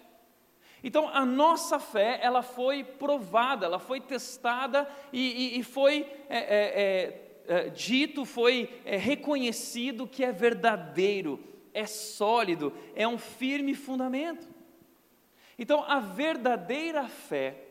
Então, 0.82 1.08
a 1.08 1.24
nossa 1.24 1.78
fé, 1.78 2.18
ela 2.22 2.42
foi 2.42 2.82
provada, 2.82 3.66
ela 3.66 3.78
foi 3.78 4.00
testada 4.00 4.88
e, 5.12 5.56
e, 5.56 5.60
e 5.60 5.62
foi 5.62 6.06
é, 6.28 6.38
é, 6.38 7.26
é, 7.48 7.68
dito, 7.70 8.24
foi 8.24 8.80
é, 8.84 8.96
reconhecido 8.96 10.06
que 10.06 10.24
é 10.24 10.32
verdadeiro, 10.32 11.42
é 11.72 11.86
sólido, 11.86 12.72
é 12.94 13.06
um 13.06 13.18
firme 13.18 13.74
fundamento. 13.74 14.48
Então, 15.58 15.84
a 15.88 15.98
verdadeira 15.98 17.08
fé, 17.08 17.65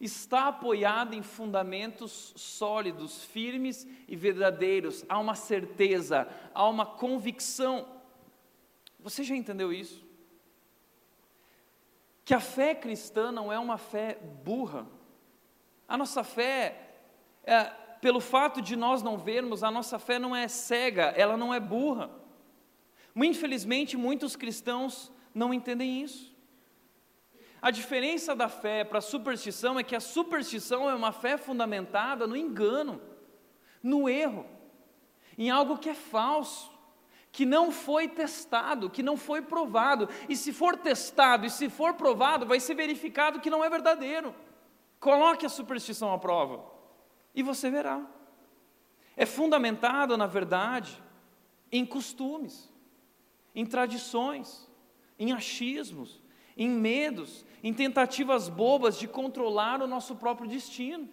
está 0.00 0.48
apoiada 0.48 1.14
em 1.14 1.22
fundamentos 1.22 2.32
sólidos, 2.36 3.24
firmes 3.24 3.86
e 4.06 4.14
verdadeiros. 4.14 5.04
Há 5.08 5.18
uma 5.18 5.34
certeza, 5.34 6.28
há 6.54 6.68
uma 6.68 6.84
convicção. 6.84 7.88
Você 9.00 9.24
já 9.24 9.34
entendeu 9.34 9.72
isso? 9.72 10.04
Que 12.24 12.34
a 12.34 12.40
fé 12.40 12.74
cristã 12.74 13.32
não 13.32 13.52
é 13.52 13.58
uma 13.58 13.78
fé 13.78 14.18
burra. 14.44 14.86
A 15.88 15.96
nossa 15.96 16.22
fé, 16.22 16.96
é, 17.44 17.64
pelo 18.00 18.20
fato 18.20 18.60
de 18.60 18.76
nós 18.76 19.02
não 19.02 19.16
vermos, 19.16 19.62
a 19.62 19.70
nossa 19.70 19.98
fé 19.98 20.18
não 20.18 20.34
é 20.34 20.48
cega, 20.48 21.14
ela 21.16 21.36
não 21.36 21.54
é 21.54 21.60
burra. 21.60 22.10
Infelizmente, 23.14 23.96
muitos 23.96 24.36
cristãos 24.36 25.10
não 25.32 25.54
entendem 25.54 26.02
isso. 26.02 26.35
A 27.60 27.70
diferença 27.70 28.34
da 28.34 28.48
fé 28.48 28.84
para 28.84 28.98
a 28.98 29.02
superstição 29.02 29.78
é 29.78 29.82
que 29.82 29.96
a 29.96 30.00
superstição 30.00 30.88
é 30.88 30.94
uma 30.94 31.12
fé 31.12 31.36
fundamentada 31.36 32.26
no 32.26 32.36
engano, 32.36 33.00
no 33.82 34.08
erro, 34.08 34.46
em 35.38 35.50
algo 35.50 35.78
que 35.78 35.88
é 35.88 35.94
falso, 35.94 36.70
que 37.32 37.44
não 37.44 37.70
foi 37.70 38.08
testado, 38.08 38.88
que 38.88 39.02
não 39.02 39.16
foi 39.16 39.42
provado. 39.42 40.08
E 40.28 40.36
se 40.36 40.52
for 40.52 40.76
testado 40.76 41.44
e 41.44 41.50
se 41.50 41.68
for 41.68 41.94
provado, 41.94 42.46
vai 42.46 42.60
ser 42.60 42.74
verificado 42.74 43.40
que 43.40 43.50
não 43.50 43.64
é 43.64 43.68
verdadeiro. 43.68 44.34
Coloque 44.98 45.44
a 45.44 45.50
superstição 45.50 46.12
à 46.12 46.18
prova 46.18 46.64
e 47.34 47.42
você 47.42 47.70
verá. 47.70 48.04
É 49.16 49.26
fundamentada, 49.26 50.16
na 50.16 50.26
verdade, 50.26 51.02
em 51.70 51.84
costumes, 51.84 52.72
em 53.54 53.64
tradições, 53.64 54.70
em 55.18 55.32
achismos, 55.32 56.22
em 56.56 56.68
medos, 56.68 57.44
em 57.62 57.72
tentativas 57.72 58.48
bobas 58.48 58.98
de 58.98 59.06
controlar 59.06 59.82
o 59.82 59.86
nosso 59.86 60.16
próprio 60.16 60.48
destino. 60.48 61.08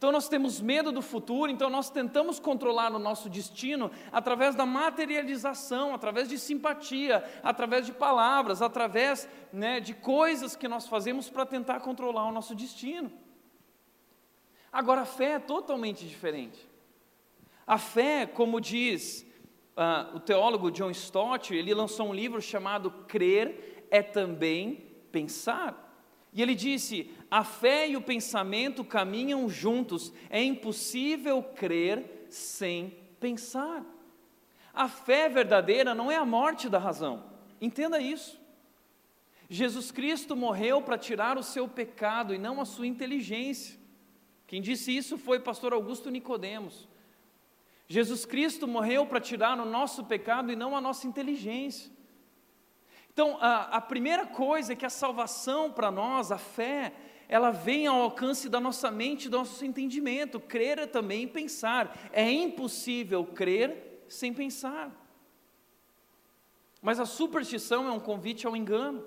Então 0.00 0.10
nós 0.10 0.30
temos 0.30 0.62
medo 0.62 0.90
do 0.90 1.02
futuro, 1.02 1.52
então 1.52 1.68
nós 1.68 1.90
tentamos 1.90 2.40
controlar 2.40 2.90
o 2.94 2.98
nosso 2.98 3.28
destino 3.28 3.90
através 4.10 4.54
da 4.54 4.64
materialização, 4.64 5.94
através 5.94 6.26
de 6.26 6.38
simpatia, 6.38 7.22
através 7.42 7.84
de 7.84 7.92
palavras, 7.92 8.62
através 8.62 9.28
né, 9.52 9.78
de 9.78 9.92
coisas 9.92 10.56
que 10.56 10.66
nós 10.66 10.88
fazemos 10.88 11.28
para 11.28 11.44
tentar 11.44 11.80
controlar 11.80 12.24
o 12.24 12.32
nosso 12.32 12.54
destino. 12.54 13.12
Agora 14.72 15.02
a 15.02 15.04
fé 15.04 15.32
é 15.32 15.38
totalmente 15.38 16.08
diferente. 16.08 16.66
A 17.66 17.76
fé, 17.76 18.24
como 18.24 18.58
diz 18.58 19.26
uh, 19.76 20.16
o 20.16 20.20
teólogo 20.20 20.70
John 20.70 20.90
Stott, 20.90 21.54
ele 21.54 21.74
lançou 21.74 22.08
um 22.08 22.14
livro 22.14 22.40
chamado 22.40 22.90
Crer 23.06 23.69
é 23.90 24.02
também 24.02 24.86
pensar. 25.10 25.88
E 26.32 26.40
ele 26.40 26.54
disse: 26.54 27.10
a 27.30 27.42
fé 27.42 27.88
e 27.88 27.96
o 27.96 28.02
pensamento 28.02 28.84
caminham 28.84 29.48
juntos, 29.48 30.12
é 30.28 30.42
impossível 30.42 31.42
crer 31.42 32.26
sem 32.28 32.96
pensar. 33.18 33.84
A 34.72 34.88
fé 34.88 35.28
verdadeira 35.28 35.94
não 35.94 36.10
é 36.10 36.16
a 36.16 36.24
morte 36.24 36.68
da 36.68 36.78
razão, 36.78 37.24
entenda 37.60 38.00
isso. 38.00 38.40
Jesus 39.48 39.90
Cristo 39.90 40.36
morreu 40.36 40.80
para 40.80 40.96
tirar 40.96 41.36
o 41.36 41.42
seu 41.42 41.66
pecado 41.66 42.32
e 42.32 42.38
não 42.38 42.60
a 42.60 42.64
sua 42.64 42.86
inteligência. 42.86 43.76
Quem 44.46 44.62
disse 44.62 44.96
isso 44.96 45.18
foi 45.18 45.40
pastor 45.40 45.72
Augusto 45.72 46.08
Nicodemos. 46.08 46.88
Jesus 47.88 48.24
Cristo 48.24 48.68
morreu 48.68 49.04
para 49.06 49.20
tirar 49.20 49.58
o 49.58 49.64
nosso 49.64 50.04
pecado 50.04 50.52
e 50.52 50.56
não 50.56 50.76
a 50.76 50.80
nossa 50.80 51.08
inteligência. 51.08 51.90
Então, 53.20 53.36
a, 53.38 53.76
a 53.76 53.80
primeira 53.82 54.24
coisa 54.26 54.72
é 54.72 54.76
que 54.76 54.86
a 54.86 54.88
salvação 54.88 55.70
para 55.70 55.90
nós, 55.90 56.32
a 56.32 56.38
fé, 56.38 56.90
ela 57.28 57.50
vem 57.50 57.86
ao 57.86 58.00
alcance 58.00 58.48
da 58.48 58.58
nossa 58.58 58.90
mente, 58.90 59.28
do 59.28 59.36
nosso 59.36 59.62
entendimento. 59.62 60.40
Crer 60.40 60.78
é 60.78 60.86
também 60.86 61.28
pensar. 61.28 61.94
É 62.14 62.32
impossível 62.32 63.26
crer 63.26 64.06
sem 64.08 64.32
pensar. 64.32 64.90
Mas 66.80 66.98
a 66.98 67.04
superstição 67.04 67.86
é 67.86 67.92
um 67.92 68.00
convite 68.00 68.46
ao 68.46 68.56
engano. 68.56 69.04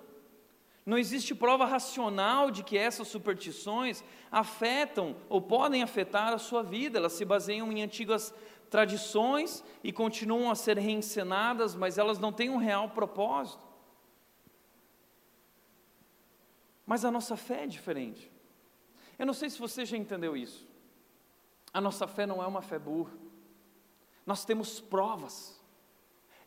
Não 0.86 1.00
existe 1.00 1.34
prova 1.34 1.65
racional 1.65 2.51
de 2.51 2.62
que 2.62 2.77
essas 2.77 3.08
superstições 3.08 4.03
afetam 4.32 5.15
ou 5.27 5.41
podem 5.41 5.82
afetar 5.82 6.32
a 6.34 6.38
sua 6.38 6.62
vida. 6.62 7.00
Elas 7.00 7.13
se 7.13 7.25
baseiam 7.25 7.72
em 7.72 7.82
antigas 7.82 8.32
tradições 8.70 9.63
e 9.84 9.91
continuam 9.91 10.51
a 10.51 10.55
ser 10.55 10.77
reencenadas, 10.77 11.74
mas 11.74 11.98
elas 11.98 12.20
não 12.20 12.32
têm 12.32 12.51
um 12.51 12.58
real 12.58 12.89
propósito. 12.89 13.73
Mas 16.86 17.06
a 17.06 17.12
nossa 17.12 17.38
fé 17.38 17.63
é 17.63 17.68
diferente. 17.68 18.32
Eu 19.18 19.25
não 19.25 19.34
sei 19.34 19.50
se 19.50 19.60
você 19.60 19.86
já 19.86 19.98
entendeu 19.98 20.36
isso. 20.36 20.68
A 21.74 21.80
nossa 21.80 22.08
fé 22.08 22.25
não 22.25 22.44
é 22.44 22.48
uma 22.48 22.62
fé 22.62 22.78
burra. 22.78 23.13
Nós 24.25 24.46
temos 24.46 24.80
provas. 24.80 25.62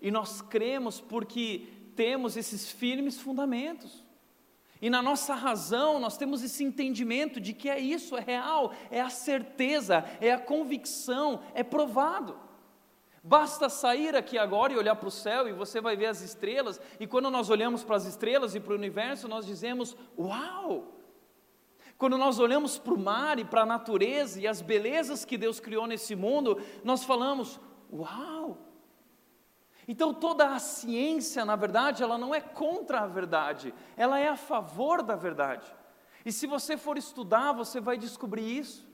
E 0.00 0.10
nós 0.10 0.40
cremos 0.42 1.00
porque 1.00 1.68
temos 1.94 2.36
esses 2.36 2.70
firmes 2.70 3.18
fundamentos. 3.18 4.04
E 4.80 4.90
na 4.90 5.00
nossa 5.00 5.34
razão 5.34 5.98
nós 5.98 6.18
temos 6.18 6.42
esse 6.42 6.62
entendimento 6.62 7.40
de 7.40 7.52
que 7.52 7.68
é 7.68 7.78
isso, 7.78 8.16
é 8.16 8.20
real, 8.20 8.72
é 8.90 9.00
a 9.00 9.08
certeza, 9.08 10.04
é 10.20 10.32
a 10.32 10.38
convicção, 10.38 11.42
é 11.54 11.64
provado. 11.64 12.38
Basta 13.26 13.68
sair 13.68 14.14
aqui 14.14 14.38
agora 14.38 14.72
e 14.72 14.76
olhar 14.76 14.94
para 14.94 15.08
o 15.08 15.10
céu 15.10 15.48
e 15.48 15.52
você 15.52 15.80
vai 15.80 15.96
ver 15.96 16.06
as 16.06 16.20
estrelas, 16.20 16.80
e 17.00 17.08
quando 17.08 17.28
nós 17.28 17.50
olhamos 17.50 17.82
para 17.82 17.96
as 17.96 18.04
estrelas 18.04 18.54
e 18.54 18.60
para 18.60 18.72
o 18.72 18.76
universo, 18.76 19.26
nós 19.26 19.44
dizemos: 19.44 19.96
Uau! 20.16 20.94
Quando 21.98 22.16
nós 22.16 22.38
olhamos 22.38 22.78
para 22.78 22.94
o 22.94 22.98
mar 22.98 23.40
e 23.40 23.44
para 23.44 23.62
a 23.62 23.66
natureza 23.66 24.40
e 24.40 24.46
as 24.46 24.62
belezas 24.62 25.24
que 25.24 25.36
Deus 25.36 25.58
criou 25.58 25.88
nesse 25.88 26.14
mundo, 26.14 26.62
nós 26.84 27.02
falamos: 27.02 27.58
Uau! 27.92 28.58
Então 29.88 30.14
toda 30.14 30.54
a 30.54 30.60
ciência, 30.60 31.44
na 31.44 31.56
verdade, 31.56 32.04
ela 32.04 32.16
não 32.16 32.32
é 32.32 32.40
contra 32.40 33.00
a 33.00 33.06
verdade, 33.08 33.74
ela 33.96 34.20
é 34.20 34.28
a 34.28 34.36
favor 34.36 35.02
da 35.02 35.16
verdade. 35.16 35.66
E 36.24 36.30
se 36.30 36.46
você 36.46 36.76
for 36.76 36.96
estudar, 36.96 37.50
você 37.50 37.80
vai 37.80 37.98
descobrir 37.98 38.56
isso. 38.56 38.85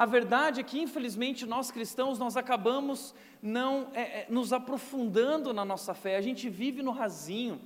A 0.00 0.06
verdade 0.06 0.60
é 0.60 0.62
que, 0.62 0.80
infelizmente, 0.80 1.44
nós 1.44 1.70
cristãos, 1.70 2.18
nós 2.18 2.34
acabamos 2.34 3.14
não 3.42 3.88
é, 3.92 4.00
é, 4.00 4.26
nos 4.30 4.50
aprofundando 4.50 5.52
na 5.52 5.62
nossa 5.62 5.92
fé, 5.92 6.16
a 6.16 6.22
gente 6.22 6.48
vive 6.48 6.82
no 6.82 6.90
rasinho, 6.90 7.60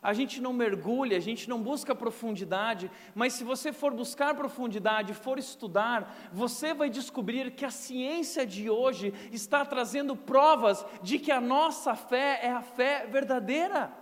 a 0.00 0.12
gente 0.12 0.40
não 0.40 0.52
mergulha, 0.52 1.16
a 1.16 1.20
gente 1.20 1.48
não 1.48 1.60
busca 1.60 1.96
profundidade, 1.96 2.88
mas 3.12 3.32
se 3.32 3.42
você 3.42 3.72
for 3.72 3.92
buscar 3.92 4.36
profundidade, 4.36 5.12
for 5.14 5.36
estudar, 5.36 6.30
você 6.32 6.72
vai 6.72 6.88
descobrir 6.88 7.50
que 7.50 7.64
a 7.64 7.70
ciência 7.70 8.46
de 8.46 8.70
hoje 8.70 9.12
está 9.32 9.64
trazendo 9.64 10.14
provas 10.14 10.86
de 11.02 11.18
que 11.18 11.32
a 11.32 11.40
nossa 11.40 11.96
fé 11.96 12.38
é 12.40 12.52
a 12.52 12.62
fé 12.62 13.08
verdadeira 13.10 13.92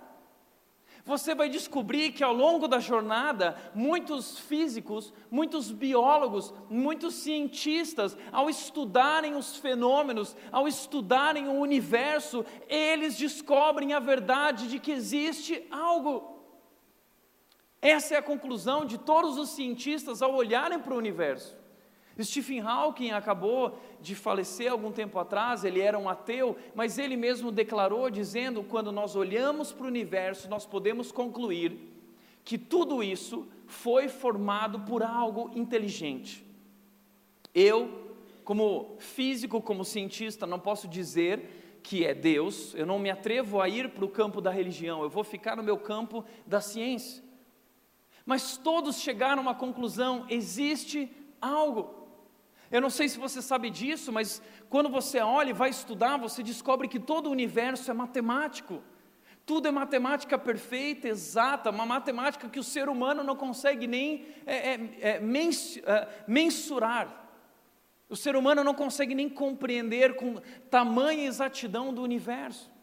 você 1.07 1.37
vai 1.37 1.49
descobrir 1.49 2.11
que 2.11 2.25
ao 2.25 2.35
longo 2.35 2.67
da 2.67 2.81
jornada, 2.81 3.57
muitos 3.73 4.41
físicos, 4.41 5.15
muitos 5.31 5.71
biólogos, 5.71 6.53
muitos 6.69 7.15
cientistas, 7.15 8.17
ao 8.33 8.51
estudarem 8.51 9.37
os 9.37 9.57
fenômenos, 9.57 10.37
ao 10.51 10.67
estudarem 10.67 11.47
o 11.47 11.61
universo, 11.61 12.45
eles 12.69 13.17
descobrem 13.17 13.93
a 13.93 14.01
verdade 14.01 14.67
de 14.67 14.81
que 14.81 14.91
existe 14.91 15.65
algo. 15.71 16.43
Essa 17.81 18.17
é 18.17 18.19
a 18.19 18.23
conclusão 18.23 18.85
de 18.85 18.99
todos 18.99 19.39
os 19.39 19.51
cientistas 19.51 20.21
ao 20.21 20.35
olharem 20.35 20.81
para 20.81 20.93
o 20.93 20.99
universo. 20.99 21.57
Stephen 22.25 22.61
Hawking 22.61 23.11
acabou 23.11 23.79
de 24.01 24.15
falecer 24.15 24.73
algum 24.73 24.91
tempo 24.91 25.19
atrás, 25.19 25.65
ele 25.65 25.81
era 25.81 25.99
um 25.99 26.09
ateu, 26.09 26.57
mas 26.75 26.99
ele 26.99 27.17
mesmo 27.17 27.53
declarou, 27.53 28.09
dizendo: 28.09 28.63
quando 28.65 28.91
nós 28.91 29.15
olhamos 29.15 29.73
para 29.73 29.85
o 29.85 29.89
universo, 29.89 30.49
nós 30.49 30.65
podemos 30.65 31.13
concluir 31.13 31.79
que 32.43 32.57
tudo 32.57 33.03
isso 33.03 33.47
foi 33.67 34.09
formado 34.09 34.81
por 34.81 35.03
algo 35.03 35.51
inteligente. 35.55 36.45
Eu, 37.55 38.15
como 38.45 38.97
físico, 38.99 39.61
como 39.61 39.85
cientista, 39.85 40.47
não 40.47 40.59
posso 40.59 40.89
dizer 40.89 41.81
que 41.83 42.05
é 42.05 42.15
Deus, 42.15 42.75
eu 42.75 42.87
não 42.87 42.99
me 42.99 43.11
atrevo 43.11 43.61
a 43.61 43.69
ir 43.69 43.91
para 43.91 44.05
o 44.05 44.09
campo 44.09 44.41
da 44.41 44.51
religião, 44.51 45.03
eu 45.03 45.11
vou 45.11 45.23
ficar 45.23 45.57
no 45.57 45.63
meu 45.63 45.77
campo 45.77 46.25
da 46.47 46.61
ciência. 46.61 47.23
Mas 48.25 48.57
todos 48.57 49.01
chegaram 49.01 49.39
a 49.39 49.43
uma 49.43 49.55
conclusão: 49.55 50.27
existe 50.29 51.11
algo. 51.41 52.06
Eu 52.71 52.81
não 52.81 52.91
sei 52.91 53.09
se 53.09 53.19
você 53.19 53.41
sabe 53.41 53.71
disso, 53.71 54.13
mas 54.13 54.43
quando 54.69 54.89
você 54.89 55.21
olha 55.21 55.51
e 55.51 55.53
vai 55.53 55.71
estudar, 55.71 56.17
você 56.17 56.43
descobre 56.43 56.89
que 56.89 56.99
todo 56.99 57.29
o 57.29 57.33
universo 57.33 57.91
é 57.91 57.95
matemático. 57.95 58.83
Tudo 59.45 59.69
é 59.69 59.71
matemática 59.71 60.37
perfeita, 60.37 61.07
exata, 61.07 61.71
uma 61.71 61.87
matemática 61.87 62.49
que 62.49 62.59
o 62.59 62.65
ser 62.65 62.89
humano 62.89 63.23
não 63.23 63.37
consegue 63.37 63.87
nem 63.87 64.27
é, 64.45 64.57
é, 64.57 64.99
é, 65.01 65.21
mens, 65.21 65.77
é, 65.79 66.09
mensurar. 66.27 67.25
O 68.09 68.17
ser 68.17 68.35
humano 68.35 68.65
não 68.65 68.75
consegue 68.75 69.15
nem 69.15 69.29
compreender 69.29 70.17
com 70.17 70.41
tamanha 70.69 71.27
exatidão 71.27 71.95
do 71.95 72.03
universo. 72.03 72.76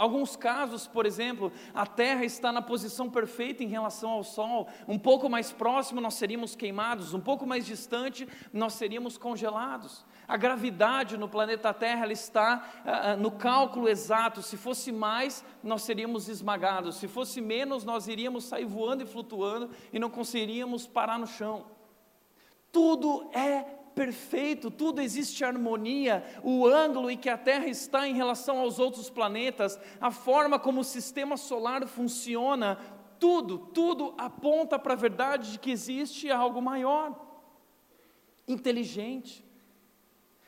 Alguns 0.00 0.34
casos, 0.34 0.86
por 0.86 1.04
exemplo, 1.04 1.52
a 1.74 1.84
Terra 1.84 2.24
está 2.24 2.50
na 2.50 2.62
posição 2.62 3.10
perfeita 3.10 3.62
em 3.62 3.66
relação 3.66 4.12
ao 4.12 4.24
Sol. 4.24 4.66
Um 4.88 4.98
pouco 4.98 5.28
mais 5.28 5.52
próximo 5.52 6.00
nós 6.00 6.14
seríamos 6.14 6.56
queimados, 6.56 7.12
um 7.12 7.20
pouco 7.20 7.46
mais 7.46 7.66
distante 7.66 8.26
nós 8.50 8.72
seríamos 8.72 9.18
congelados. 9.18 10.06
A 10.26 10.38
gravidade 10.38 11.18
no 11.18 11.28
planeta 11.28 11.74
Terra 11.74 12.04
ela 12.04 12.14
está 12.14 12.66
uh, 12.82 13.20
no 13.20 13.30
cálculo 13.30 13.90
exato. 13.90 14.40
Se 14.40 14.56
fosse 14.56 14.90
mais, 14.90 15.44
nós 15.62 15.82
seríamos 15.82 16.30
esmagados. 16.30 16.96
Se 16.96 17.06
fosse 17.06 17.38
menos, 17.42 17.84
nós 17.84 18.08
iríamos 18.08 18.44
sair 18.44 18.64
voando 18.64 19.02
e 19.02 19.06
flutuando 19.06 19.68
e 19.92 19.98
não 19.98 20.08
conseguiríamos 20.08 20.86
parar 20.86 21.18
no 21.18 21.26
chão. 21.26 21.66
Tudo 22.72 23.28
é 23.34 23.79
perfeito, 23.94 24.70
tudo 24.70 25.00
existe 25.00 25.44
harmonia, 25.44 26.24
o 26.42 26.66
ângulo 26.66 27.10
em 27.10 27.18
que 27.18 27.28
a 27.28 27.36
Terra 27.36 27.66
está 27.66 28.08
em 28.08 28.14
relação 28.14 28.58
aos 28.58 28.78
outros 28.78 29.10
planetas, 29.10 29.78
a 30.00 30.10
forma 30.10 30.58
como 30.58 30.80
o 30.80 30.84
sistema 30.84 31.36
solar 31.36 31.86
funciona, 31.86 32.78
tudo, 33.18 33.58
tudo 33.58 34.14
aponta 34.16 34.78
para 34.78 34.94
a 34.94 34.96
verdade 34.96 35.52
de 35.52 35.58
que 35.58 35.70
existe 35.70 36.30
algo 36.30 36.62
maior, 36.62 37.14
inteligente. 38.48 39.44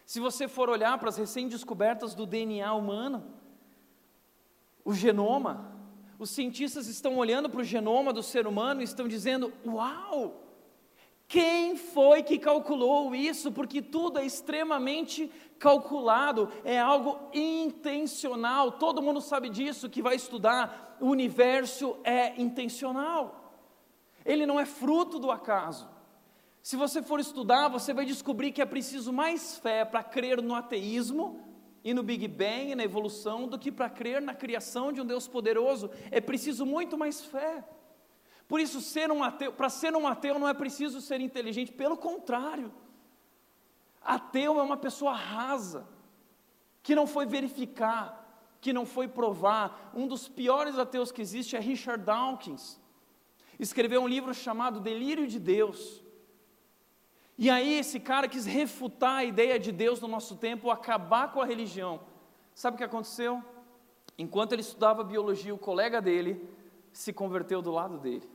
Se 0.06 0.18
você 0.18 0.48
for 0.48 0.68
olhar 0.68 0.98
para 0.98 1.10
as 1.10 1.16
recém-descobertas 1.16 2.14
do 2.14 2.26
DNA 2.26 2.72
humano, 2.72 3.24
o 4.84 4.94
genoma, 4.94 5.72
os 6.18 6.30
cientistas 6.30 6.86
estão 6.86 7.16
olhando 7.16 7.48
para 7.48 7.60
o 7.60 7.64
genoma 7.64 8.12
do 8.12 8.22
ser 8.22 8.46
humano 8.46 8.80
e 8.80 8.84
estão 8.84 9.06
dizendo: 9.06 9.52
Uau! 9.66 10.41
Quem 11.32 11.78
foi 11.78 12.22
que 12.22 12.38
calculou 12.38 13.14
isso? 13.14 13.50
Porque 13.50 13.80
tudo 13.80 14.18
é 14.18 14.26
extremamente 14.26 15.32
calculado, 15.58 16.52
é 16.62 16.78
algo 16.78 17.18
intencional. 17.32 18.72
Todo 18.72 19.00
mundo 19.00 19.18
sabe 19.18 19.48
disso 19.48 19.88
que 19.88 20.02
vai 20.02 20.14
estudar. 20.14 20.98
O 21.00 21.06
universo 21.06 21.96
é 22.04 22.38
intencional. 22.38 23.50
Ele 24.26 24.44
não 24.44 24.60
é 24.60 24.66
fruto 24.66 25.18
do 25.18 25.30
acaso. 25.30 25.88
Se 26.62 26.76
você 26.76 27.00
for 27.02 27.18
estudar, 27.18 27.68
você 27.68 27.94
vai 27.94 28.04
descobrir 28.04 28.52
que 28.52 28.60
é 28.60 28.66
preciso 28.66 29.10
mais 29.10 29.56
fé 29.56 29.86
para 29.86 30.02
crer 30.02 30.42
no 30.42 30.54
ateísmo 30.54 31.40
e 31.82 31.94
no 31.94 32.02
Big 32.02 32.28
Bang 32.28 32.72
e 32.72 32.74
na 32.74 32.84
evolução 32.84 33.48
do 33.48 33.58
que 33.58 33.72
para 33.72 33.88
crer 33.88 34.20
na 34.20 34.34
criação 34.34 34.92
de 34.92 35.00
um 35.00 35.06
Deus 35.06 35.26
poderoso. 35.26 35.90
É 36.10 36.20
preciso 36.20 36.66
muito 36.66 36.98
mais 36.98 37.24
fé. 37.24 37.64
Por 38.52 38.60
isso, 38.60 38.82
ser 38.82 39.10
um 39.10 39.24
ateu, 39.24 39.50
para 39.50 39.70
ser 39.70 39.96
um 39.96 40.06
ateu 40.06 40.38
não 40.38 40.46
é 40.46 40.52
preciso 40.52 41.00
ser 41.00 41.22
inteligente, 41.22 41.72
pelo 41.72 41.96
contrário. 41.96 42.70
Ateu 44.02 44.60
é 44.60 44.62
uma 44.62 44.76
pessoa 44.76 45.14
rasa, 45.14 45.88
que 46.82 46.94
não 46.94 47.06
foi 47.06 47.24
verificar, 47.24 48.04
que 48.60 48.70
não 48.70 48.84
foi 48.84 49.08
provar. 49.08 49.90
Um 49.94 50.06
dos 50.06 50.28
piores 50.28 50.78
ateus 50.78 51.10
que 51.10 51.22
existe 51.22 51.56
é 51.56 51.60
Richard 51.60 52.04
Dawkins. 52.04 52.78
Escreveu 53.58 54.02
um 54.02 54.06
livro 54.06 54.34
chamado 54.34 54.80
Delírio 54.80 55.26
de 55.26 55.38
Deus. 55.38 56.02
E 57.38 57.48
aí 57.48 57.78
esse 57.78 57.98
cara 57.98 58.28
quis 58.28 58.44
refutar 58.44 59.20
a 59.20 59.24
ideia 59.24 59.58
de 59.58 59.72
Deus 59.72 59.98
no 59.98 60.08
nosso 60.08 60.36
tempo, 60.36 60.70
acabar 60.70 61.32
com 61.32 61.40
a 61.40 61.46
religião. 61.46 62.02
Sabe 62.54 62.74
o 62.74 62.76
que 62.76 62.84
aconteceu? 62.84 63.42
Enquanto 64.18 64.52
ele 64.52 64.60
estudava 64.60 65.02
biologia, 65.02 65.54
o 65.54 65.58
colega 65.58 66.02
dele 66.02 66.46
se 66.92 67.14
converteu 67.14 67.62
do 67.62 67.70
lado 67.70 67.96
dele. 67.96 68.30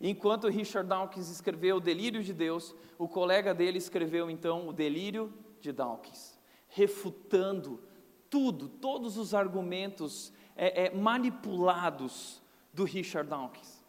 Enquanto 0.00 0.48
Richard 0.48 0.88
Dawkins 0.88 1.28
escreveu 1.28 1.76
O 1.76 1.80
Delírio 1.80 2.22
de 2.22 2.32
Deus, 2.32 2.74
o 2.96 3.08
colega 3.08 3.52
dele 3.52 3.78
escreveu 3.78 4.30
então 4.30 4.68
O 4.68 4.72
Delírio 4.72 5.32
de 5.60 5.72
Dawkins, 5.72 6.38
refutando 6.68 7.82
tudo, 8.30 8.68
todos 8.68 9.16
os 9.16 9.34
argumentos 9.34 10.32
é, 10.54 10.86
é, 10.86 10.94
manipulados 10.94 12.42
do 12.72 12.84
Richard 12.84 13.28
Dawkins. 13.28 13.84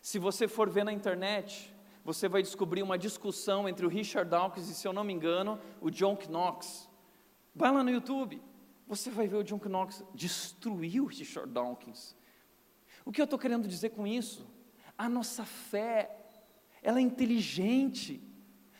Se 0.00 0.18
você 0.18 0.46
for 0.46 0.70
ver 0.70 0.84
na 0.84 0.92
internet, 0.92 1.74
você 2.04 2.28
vai 2.28 2.42
descobrir 2.42 2.82
uma 2.82 2.96
discussão 2.96 3.68
entre 3.68 3.84
o 3.84 3.88
Richard 3.88 4.30
Dawkins 4.30 4.68
e, 4.68 4.74
se 4.74 4.86
eu 4.86 4.92
não 4.92 5.04
me 5.04 5.12
engano, 5.12 5.58
o 5.80 5.90
John 5.90 6.16
Knox. 6.28 6.88
Vai 7.54 7.72
lá 7.72 7.82
no 7.82 7.90
YouTube, 7.90 8.40
você 8.86 9.10
vai 9.10 9.26
ver 9.26 9.36
o 9.36 9.44
John 9.44 9.60
Knox 9.62 10.04
destruiu 10.14 11.04
o 11.04 11.06
Richard 11.06 11.52
Dawkins. 11.52 12.16
O 13.04 13.12
que 13.12 13.20
eu 13.20 13.24
estou 13.24 13.38
querendo 13.38 13.66
dizer 13.66 13.90
com 13.90 14.06
isso? 14.06 14.46
A 14.98 15.08
nossa 15.08 15.44
fé, 15.44 16.10
ela 16.82 16.98
é 16.98 17.02
inteligente. 17.02 18.20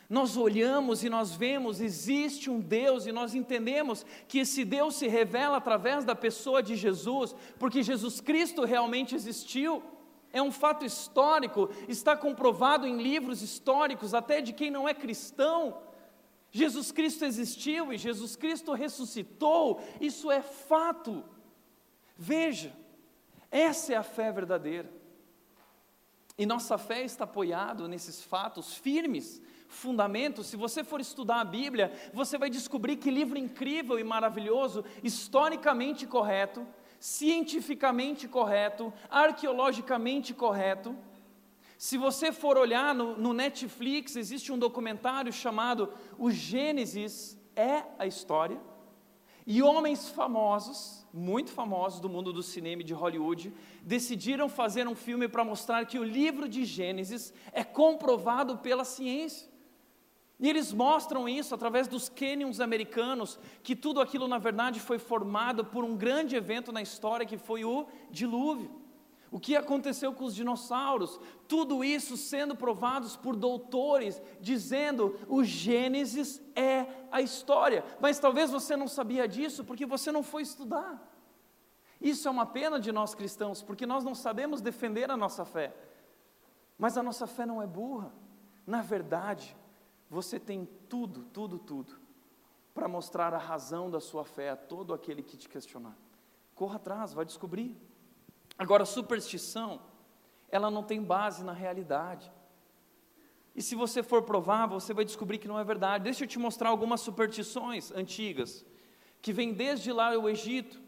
Nós 0.09 0.35
olhamos 0.35 1.03
e 1.03 1.09
nós 1.09 1.33
vemos, 1.33 1.79
existe 1.79 2.49
um 2.49 2.59
Deus, 2.59 3.05
e 3.05 3.11
nós 3.11 3.33
entendemos 3.33 4.05
que 4.27 4.39
esse 4.39 4.65
Deus 4.65 4.95
se 4.95 5.07
revela 5.07 5.57
através 5.57 6.03
da 6.03 6.15
pessoa 6.15 6.61
de 6.61 6.75
Jesus, 6.75 7.33
porque 7.57 7.81
Jesus 7.81 8.19
Cristo 8.19 8.65
realmente 8.65 9.15
existiu. 9.15 9.81
É 10.33 10.41
um 10.41 10.51
fato 10.51 10.83
histórico, 10.83 11.69
está 11.87 12.17
comprovado 12.17 12.85
em 12.85 13.01
livros 13.01 13.41
históricos, 13.41 14.13
até 14.13 14.41
de 14.41 14.51
quem 14.51 14.69
não 14.69 14.89
é 14.89 14.93
cristão. 14.93 15.77
Jesus 16.51 16.91
Cristo 16.91 17.23
existiu 17.23 17.93
e 17.93 17.97
Jesus 17.97 18.35
Cristo 18.35 18.73
ressuscitou, 18.73 19.79
isso 20.01 20.29
é 20.29 20.41
fato. 20.41 21.23
Veja, 22.17 22.75
essa 23.49 23.93
é 23.93 23.95
a 23.95 24.03
fé 24.03 24.31
verdadeira. 24.31 24.98
E 26.39 26.45
nossa 26.45 26.77
fé 26.77 27.03
está 27.03 27.25
apoiada 27.25 27.85
nesses 27.85 28.23
fatos 28.23 28.73
firmes, 28.73 29.41
fundamentos. 29.67 30.47
Se 30.47 30.55
você 30.55 30.85
for 30.85 31.01
estudar 31.01 31.41
a 31.41 31.43
Bíblia, 31.43 31.91
você 32.13 32.37
vai 32.37 32.49
descobrir 32.49 32.95
que 32.95 33.11
livro 33.11 33.37
incrível 33.37 33.99
e 33.99 34.05
maravilhoso, 34.05 34.85
historicamente 35.03 36.07
correto, 36.07 36.65
cientificamente 36.97 38.25
correto, 38.25 38.93
arqueologicamente 39.09 40.33
correto. 40.33 40.95
Se 41.77 41.97
você 41.97 42.31
for 42.31 42.57
olhar 42.57 42.95
no, 42.95 43.17
no 43.17 43.33
Netflix, 43.33 44.15
existe 44.15 44.49
um 44.49 44.57
documentário 44.57 45.33
chamado 45.33 45.91
O 46.17 46.31
Gênesis 46.31 47.37
é 47.53 47.83
a 47.99 48.07
História. 48.07 48.61
E 49.45 49.61
homens 49.61 50.07
famosos, 50.07 50.98
muito 51.13 51.51
famosos 51.51 51.99
do 51.99 52.09
mundo 52.09 52.31
do 52.31 52.43
cinema 52.43 52.83
de 52.83 52.93
Hollywood, 52.93 53.53
decidiram 53.81 54.47
fazer 54.47 54.87
um 54.87 54.95
filme 54.95 55.27
para 55.27 55.43
mostrar 55.43 55.85
que 55.85 55.99
o 55.99 56.03
livro 56.03 56.47
de 56.47 56.65
Gênesis 56.65 57.33
é 57.51 57.63
comprovado 57.63 58.57
pela 58.57 58.83
ciência. 58.83 59.49
E 60.39 60.47
eles 60.47 60.71
mostram 60.71 61.27
isso 61.27 61.53
através 61.53 61.87
dos 61.87 62.07
cânions 62.07 62.61
americanos, 62.61 63.37
que 63.61 63.75
tudo 63.75 63.99
aquilo 63.99 64.27
na 64.27 64.37
verdade 64.37 64.79
foi 64.79 64.97
formado 64.97 65.65
por 65.65 65.83
um 65.83 65.97
grande 65.97 66.35
evento 66.35 66.71
na 66.71 66.81
história 66.81 67.25
que 67.25 67.37
foi 67.37 67.65
o 67.65 67.87
dilúvio. 68.09 68.78
O 69.31 69.39
que 69.39 69.55
aconteceu 69.55 70.13
com 70.13 70.25
os 70.25 70.33
dinossauros? 70.33 71.19
Tudo 71.47 71.83
isso 71.83 72.17
sendo 72.17 72.55
provados 72.55 73.15
por 73.15 73.35
doutores, 73.35 74.21
dizendo 74.41 75.19
o 75.27 75.43
Gênesis 75.43 76.41
é 76.55 76.87
a 77.11 77.21
história. 77.21 77.83
Mas 77.99 78.19
talvez 78.19 78.49
você 78.49 78.75
não 78.75 78.87
sabia 78.87 79.27
disso 79.27 79.63
porque 79.63 79.85
você 79.85 80.11
não 80.11 80.23
foi 80.23 80.41
estudar. 80.41 81.05
Isso 82.01 82.27
é 82.27 82.31
uma 82.31 82.45
pena 82.45 82.79
de 82.79 82.91
nós 82.91 83.13
cristãos, 83.13 83.61
porque 83.61 83.85
nós 83.85 84.03
não 84.03 84.15
sabemos 84.15 84.61
defender 84.61 85.11
a 85.11 85.17
nossa 85.17 85.45
fé. 85.45 85.75
Mas 86.77 86.97
a 86.97 87.03
nossa 87.03 87.27
fé 87.27 87.45
não 87.45 87.61
é 87.61 87.67
burra. 87.67 88.11
Na 88.65 88.81
verdade, 88.81 89.55
você 90.09 90.39
tem 90.39 90.67
tudo, 90.87 91.25
tudo, 91.25 91.59
tudo 91.59 91.99
para 92.73 92.87
mostrar 92.87 93.33
a 93.33 93.37
razão 93.37 93.91
da 93.91 93.99
sua 93.99 94.23
fé 94.23 94.51
a 94.51 94.55
todo 94.55 94.93
aquele 94.93 95.21
que 95.21 95.35
te 95.35 95.49
questionar. 95.49 95.97
Corra 96.55 96.77
atrás, 96.77 97.13
vai 97.13 97.25
descobrir. 97.25 97.77
Agora, 98.59 98.83
superstição, 98.83 99.79
ela 100.49 100.69
não 100.69 100.83
tem 100.83 101.01
base 101.01 101.45
na 101.45 101.53
realidade. 101.53 102.29
E 103.55 103.61
se 103.61 103.73
você 103.73 104.03
for 104.03 104.23
provar, 104.23 104.67
você 104.67 104.93
vai 104.93 105.05
descobrir 105.05 105.37
que 105.37 105.47
não 105.47 105.57
é 105.57 105.63
verdade. 105.63 106.03
Deixa 106.03 106.25
eu 106.25 106.27
te 106.27 106.37
mostrar 106.37 106.67
algumas 106.67 106.99
superstições 106.99 107.89
antigas, 107.91 108.65
que 109.21 109.31
vêm 109.31 109.53
desde 109.53 109.93
lá 109.93 110.11
o 110.17 110.27
Egito. 110.27 110.81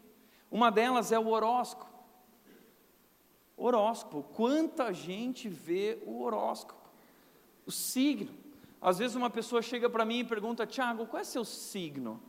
Uma 0.50 0.70
delas 0.70 1.12
é 1.12 1.18
o 1.18 1.28
horóscopo. 1.28 1.90
Horóscopo, 3.56 4.22
quanta 4.34 4.92
gente 4.92 5.48
vê 5.48 5.98
o 6.04 6.22
horóscopo? 6.22 6.90
O 7.64 7.72
signo. 7.72 8.34
Às 8.82 8.98
vezes 8.98 9.16
uma 9.16 9.30
pessoa 9.30 9.62
chega 9.62 9.88
para 9.88 10.04
mim 10.04 10.18
e 10.18 10.24
pergunta: 10.24 10.66
Tiago, 10.66 11.06
qual 11.06 11.20
é 11.20 11.24
seu 11.24 11.44
signo? 11.44 12.20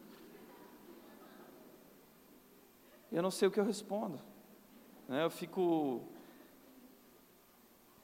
Eu 3.12 3.22
não 3.22 3.32
sei 3.32 3.48
o 3.48 3.52
que 3.52 3.60
eu 3.60 3.66
respondo. 3.66 4.20
Né, 5.08 5.24
eu 5.24 5.30
fico. 5.30 6.02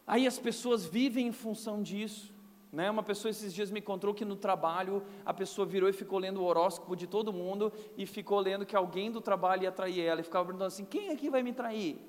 Aí 0.06 0.26
as 0.26 0.40
pessoas 0.40 0.86
vivem 0.86 1.28
em 1.28 1.32
função 1.32 1.82
disso. 1.82 2.34
Né? 2.72 2.90
Uma 2.90 3.02
pessoa 3.02 3.32
esses 3.32 3.54
dias 3.54 3.72
me 3.72 3.80
encontrou 3.80 4.14
que 4.14 4.24
no 4.24 4.36
trabalho 4.36 5.04
a 5.26 5.34
pessoa 5.34 5.66
virou 5.66 5.90
e 5.90 5.94
ficou 5.94 6.20
lendo 6.20 6.40
o 6.40 6.44
horóscopo 6.44 6.96
de 6.96 7.08
todo 7.08 7.34
mundo 7.34 7.74
e 7.98 8.06
ficou 8.06 8.40
lendo 8.40 8.66
que 8.66 8.76
alguém 8.76 9.12
do 9.12 9.20
trabalho 9.20 9.64
ia 9.64 9.72
trair 9.72 10.02
ela 10.02 10.22
e 10.22 10.24
ficava 10.24 10.46
perguntando 10.46 10.68
assim: 10.68 10.86
quem 10.86 11.10
aqui 11.10 11.30
vai 11.30 11.42
me 11.42 11.54
trair? 11.54 12.00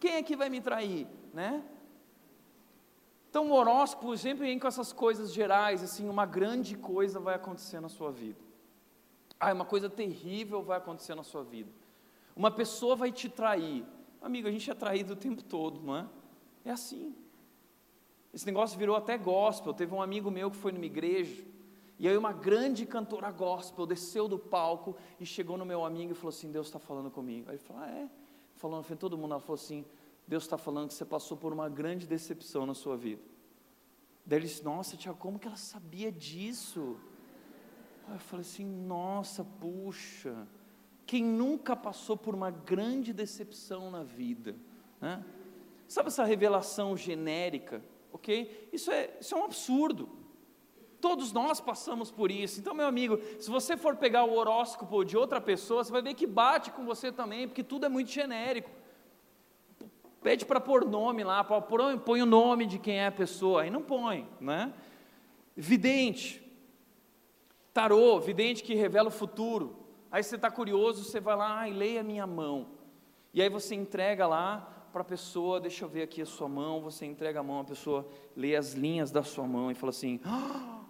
Quem 0.00 0.16
aqui 0.16 0.34
vai 0.34 0.48
me 0.48 0.60
trair? 0.60 1.06
Né? 1.32 1.62
Então 3.30 3.50
o 3.50 3.54
horóscopo 3.54 4.16
sempre 4.16 4.46
vem 4.46 4.58
com 4.58 4.66
essas 4.66 4.92
coisas 4.92 5.32
gerais, 5.32 5.82
assim, 5.82 6.08
uma 6.08 6.24
grande 6.24 6.76
coisa 6.76 7.20
vai 7.20 7.34
acontecer 7.34 7.78
na 7.78 7.88
sua 7.88 8.10
vida. 8.10 8.40
Ah, 9.38 9.52
uma 9.52 9.64
coisa 9.64 9.88
terrível 9.88 10.62
vai 10.62 10.78
acontecer 10.78 11.14
na 11.14 11.22
sua 11.22 11.44
vida. 11.44 11.70
Uma 12.34 12.50
pessoa 12.50 12.96
vai 12.96 13.12
te 13.12 13.28
trair. 13.28 13.84
Amigo, 14.20 14.48
a 14.48 14.50
gente 14.50 14.70
é 14.70 14.74
traído 14.74 15.12
o 15.12 15.16
tempo 15.16 15.42
todo, 15.42 15.80
não 15.80 15.96
é? 15.96 16.06
É 16.64 16.70
assim. 16.70 17.14
Esse 18.32 18.44
negócio 18.46 18.78
virou 18.78 18.96
até 18.96 19.16
gospel. 19.16 19.72
Teve 19.72 19.94
um 19.94 20.02
amigo 20.02 20.30
meu 20.30 20.50
que 20.50 20.56
foi 20.56 20.72
numa 20.72 20.86
igreja, 20.86 21.44
e 21.98 22.06
aí 22.08 22.16
uma 22.16 22.32
grande 22.32 22.86
cantora 22.86 23.30
gospel 23.30 23.86
desceu 23.86 24.28
do 24.28 24.38
palco 24.38 24.96
e 25.18 25.26
chegou 25.26 25.56
no 25.56 25.64
meu 25.64 25.84
amigo 25.84 26.12
e 26.12 26.14
falou 26.14 26.30
assim: 26.30 26.50
Deus 26.50 26.66
está 26.66 26.78
falando 26.78 27.10
comigo. 27.10 27.48
Aí 27.48 27.56
ele 27.56 27.62
falou: 27.62 27.82
ah, 27.82 27.90
é? 27.90 28.08
Falando, 28.56 28.84
frente 28.84 28.98
todo 29.00 29.18
mundo. 29.18 29.32
Ela 29.32 29.40
falou 29.40 29.54
assim: 29.54 29.84
Deus 30.26 30.44
está 30.44 30.58
falando 30.58 30.88
que 30.88 30.94
você 30.94 31.04
passou 31.04 31.36
por 31.36 31.52
uma 31.52 31.68
grande 31.68 32.06
decepção 32.06 32.66
na 32.66 32.74
sua 32.74 32.96
vida. 32.96 33.22
Daí 34.24 34.38
ele 34.38 34.46
disse: 34.46 34.64
Nossa, 34.64 34.96
Tiago, 34.96 35.18
como 35.18 35.38
que 35.38 35.46
ela 35.48 35.56
sabia 35.56 36.12
disso? 36.12 36.96
Aí 38.06 38.14
eu 38.14 38.20
falei 38.20 38.42
assim: 38.42 38.64
Nossa, 38.64 39.42
puxa, 39.42 40.46
quem 41.08 41.24
nunca 41.24 41.74
passou 41.74 42.18
por 42.18 42.34
uma 42.34 42.50
grande 42.50 43.14
decepção 43.14 43.90
na 43.90 44.02
vida? 44.02 44.54
Né? 45.00 45.24
Sabe 45.88 46.08
essa 46.08 46.22
revelação 46.22 46.98
genérica? 46.98 47.82
Ok? 48.12 48.68
Isso 48.70 48.90
é, 48.90 49.16
isso 49.18 49.34
é 49.34 49.38
um 49.38 49.44
absurdo. 49.44 50.06
Todos 51.00 51.32
nós 51.32 51.62
passamos 51.62 52.10
por 52.10 52.30
isso. 52.30 52.60
Então, 52.60 52.74
meu 52.74 52.86
amigo, 52.86 53.18
se 53.40 53.48
você 53.48 53.74
for 53.74 53.96
pegar 53.96 54.24
o 54.24 54.34
horóscopo 54.34 55.02
de 55.02 55.16
outra 55.16 55.40
pessoa, 55.40 55.82
você 55.82 55.90
vai 55.90 56.02
ver 56.02 56.12
que 56.12 56.26
bate 56.26 56.70
com 56.72 56.84
você 56.84 57.10
também, 57.10 57.48
porque 57.48 57.64
tudo 57.64 57.86
é 57.86 57.88
muito 57.88 58.10
genérico. 58.10 58.70
Pede 60.20 60.44
para 60.44 60.60
pôr 60.60 60.84
nome 60.84 61.24
lá, 61.24 61.42
põe 61.42 62.20
o 62.20 62.26
nome 62.26 62.66
de 62.66 62.78
quem 62.78 62.98
é 62.98 63.06
a 63.06 63.12
pessoa, 63.12 63.62
aí 63.62 63.70
não 63.70 63.80
põe, 63.80 64.28
né? 64.38 64.74
Vidente, 65.56 66.46
tarô, 67.72 68.20
vidente 68.20 68.62
que 68.62 68.74
revela 68.74 69.08
o 69.08 69.12
futuro. 69.12 69.77
Aí 70.10 70.22
você 70.22 70.36
está 70.36 70.50
curioso, 70.50 71.04
você 71.04 71.20
vai 71.20 71.36
lá 71.36 71.68
e 71.68 71.72
leia 71.72 72.02
minha 72.02 72.26
mão. 72.26 72.68
E 73.32 73.42
aí 73.42 73.48
você 73.48 73.74
entrega 73.74 74.26
lá 74.26 74.88
para 74.92 75.02
a 75.02 75.04
pessoa, 75.04 75.60
deixa 75.60 75.84
eu 75.84 75.88
ver 75.88 76.02
aqui 76.02 76.22
a 76.22 76.26
sua 76.26 76.48
mão, 76.48 76.80
você 76.80 77.04
entrega 77.04 77.40
a 77.40 77.42
mão, 77.42 77.60
a 77.60 77.64
pessoa 77.64 78.08
lê 78.34 78.56
as 78.56 78.72
linhas 78.72 79.10
da 79.10 79.22
sua 79.22 79.46
mão 79.46 79.70
e 79.70 79.74
fala 79.74 79.90
assim: 79.90 80.18
ah, 80.24 80.80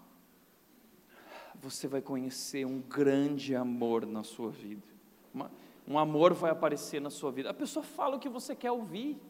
você 1.55 1.89
vai 1.89 2.01
conhecer 2.01 2.65
um 2.65 2.81
grande 2.81 3.57
amor 3.57 4.07
na 4.07 4.23
sua 4.23 4.51
vida. 4.51 4.87
Uma, 5.35 5.51
um 5.87 5.99
amor 5.99 6.33
vai 6.33 6.51
aparecer 6.51 7.01
na 7.01 7.11
sua 7.11 7.33
vida. 7.33 7.51
A 7.51 7.55
pessoa 7.55 7.83
fala 7.83 8.17
o 8.17 8.21
que 8.21 8.29
você 8.29 8.55
quer 8.55 8.71
ouvir, 8.71 9.21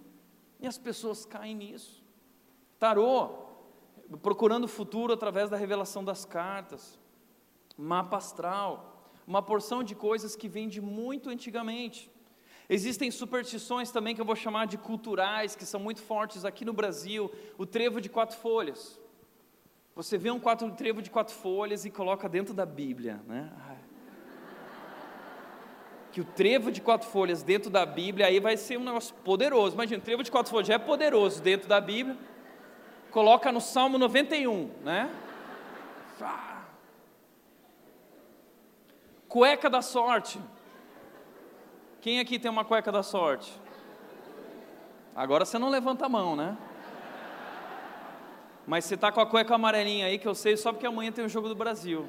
e 0.61 0.67
as 0.67 0.77
pessoas 0.77 1.25
caem 1.25 1.55
nisso. 1.55 2.05
Tarô, 2.79 3.31
procurando 4.23 4.65
o 4.65 4.69
futuro 4.69 5.13
através 5.13 5.49
da 5.49 5.57
revelação 5.57 6.05
das 6.05 6.25
cartas. 6.25 6.99
Mapa 7.77 8.17
astral, 8.17 8.98
uma 9.29 9.43
porção 9.43 9.85
de 9.85 9.95
coisas 9.95 10.35
que 10.35 10.49
vem 10.49 10.67
de 10.67 10.81
muito 10.81 11.29
antigamente. 11.29 12.11
Existem 12.67 13.11
superstições 13.11 13.91
também 13.91 14.15
que 14.15 14.21
eu 14.23 14.25
vou 14.25 14.35
chamar 14.35 14.67
de 14.67 14.79
culturais, 14.79 15.55
que 15.55 15.67
são 15.67 15.79
muito 15.79 16.01
fortes 16.01 16.47
aqui 16.47 16.65
no 16.65 16.73
Brasil. 16.73 17.31
O 17.59 17.67
trevo 17.67 18.01
de 18.01 18.09
quatro 18.09 18.39
folhas. 18.39 18.99
Você 19.95 20.17
vê 20.17 20.31
um 20.31 20.41
quatro, 20.41 20.71
trevo 20.71 21.03
de 21.03 21.11
quatro 21.11 21.35
folhas 21.35 21.85
e 21.85 21.91
coloca 21.91 22.27
dentro 22.27 22.55
da 22.55 22.65
Bíblia, 22.65 23.21
né? 23.27 23.53
que 26.11 26.23
o 26.23 26.25
trevo 26.25 26.73
de 26.73 26.81
quatro 26.81 27.07
folhas 27.07 27.43
dentro 27.43 27.69
da 27.71 27.85
Bíblia 27.85 28.27
aí 28.27 28.41
vai 28.41 28.57
ser 28.57 28.79
um 28.79 28.85
negócio 28.85 29.15
poderoso. 29.17 29.75
Imagina, 29.75 30.01
o 30.01 30.05
trevo 30.05 30.23
de 30.23 30.31
quatro 30.31 30.51
folhas 30.51 30.67
já 30.67 30.75
é 30.75 30.79
poderoso 30.79 31.43
dentro 31.43 31.69
da 31.69 31.83
Bíblia. 31.83 32.17
Coloca 33.11 33.53
no 33.53 33.61
Salmo 33.61 33.99
91, 33.99 34.71
né? 34.83 35.11
Cueca 39.29 39.69
da 39.69 39.83
sorte. 39.83 40.41
Quem 42.01 42.21
aqui 42.21 42.39
tem 42.39 42.51
uma 42.51 42.65
cueca 42.65 42.91
da 42.91 43.03
sorte? 43.03 43.53
Agora 45.15 45.45
você 45.45 45.59
não 45.59 45.69
levanta 45.69 46.07
a 46.07 46.09
mão, 46.09 46.35
né? 46.35 46.57
Mas 48.67 48.85
você 48.85 48.95
está 48.95 49.11
com 49.11 49.21
a 49.21 49.27
cueca 49.27 49.55
amarelinha 49.55 50.07
aí, 50.07 50.19
que 50.19 50.29
eu 50.29 50.35
sei 50.35 50.57
só 50.57 50.73
porque 50.73 50.87
amanhã 50.87 51.11
tem 51.11 51.25
o 51.25 51.29
jogo 51.29 51.49
do 51.49 51.55
Brasil 51.55 52.09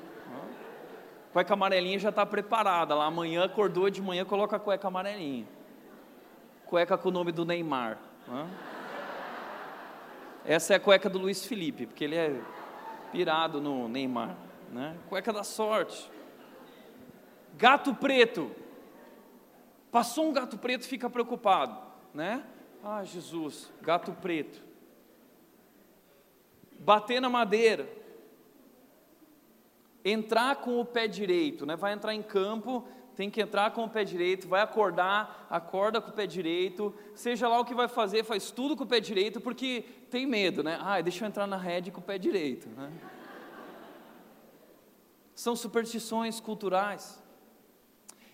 cueca 1.32 1.54
amarelinha 1.54 2.00
já 2.00 2.10
está 2.10 2.26
preparada. 2.26 2.96
Lá 2.96 3.06
amanhã 3.06 3.46
acordou 3.46 3.90
de 3.90 4.02
manhã, 4.02 4.26
coloca 4.26 4.56
a 4.56 4.60
cueca 4.60 4.88
amarelinha. 4.88 5.48
Cueca 6.66 6.98
com 6.98 7.10
o 7.10 7.12
nome 7.12 7.32
do 7.32 7.46
Neymar. 7.46 7.98
Essa 10.46 10.74
é 10.74 10.76
a 10.78 10.80
cueca 10.80 11.10
do 11.10 11.20
Luiz 11.20 11.46
Felipe, 11.46 11.86
porque 11.86 12.04
ele 12.04 12.16
é 12.16 12.40
pirado 13.12 13.60
no 13.62 13.88
Neymar. 13.88 14.36
Né? 14.72 14.96
Cueca 15.08 15.34
da 15.34 15.44
sorte. 15.44 16.10
Gato 17.60 17.94
preto. 17.94 18.56
Passou 19.92 20.30
um 20.30 20.32
gato 20.32 20.58
preto, 20.58 20.88
fica 20.88 21.10
preocupado, 21.10 21.78
né? 22.14 22.42
Ah, 22.82 23.04
Jesus, 23.04 23.70
gato 23.82 24.14
preto. 24.14 24.64
Bater 26.80 27.20
na 27.20 27.30
madeira 27.30 27.90
entrar 30.06 30.56
com 30.56 30.80
o 30.80 30.86
pé 30.86 31.06
direito, 31.06 31.66
né? 31.66 31.76
vai 31.76 31.92
entrar 31.92 32.16
em 32.16 32.24
campo, 32.24 32.88
tem 33.14 33.30
que 33.30 33.42
entrar 33.42 33.72
com 33.72 33.84
o 33.84 33.90
pé 33.90 34.06
direito, 34.06 34.48
vai 34.48 34.62
acordar, 34.62 35.46
acorda 35.50 36.00
com 36.00 36.12
o 36.12 36.14
pé 36.14 36.26
direito, 36.26 36.96
seja 37.14 37.50
lá 37.50 37.60
o 37.60 37.66
que 37.66 37.76
vai 37.76 37.90
fazer, 37.90 38.24
faz 38.24 38.52
tudo 38.52 38.78
com 38.78 38.86
o 38.86 38.88
pé 38.88 39.02
direito, 39.02 39.42
porque 39.42 39.84
tem 40.10 40.26
medo, 40.26 40.64
né? 40.64 40.80
Ah, 40.82 41.02
deixa 41.02 41.26
eu 41.26 41.28
entrar 41.28 41.46
na 41.46 41.58
rede 41.58 41.92
com 41.92 42.00
o 42.00 42.04
pé 42.04 42.18
direito. 42.18 42.70
Né? 42.70 42.90
São 45.36 45.58
superstições 45.58 46.40
culturais. 46.40 47.22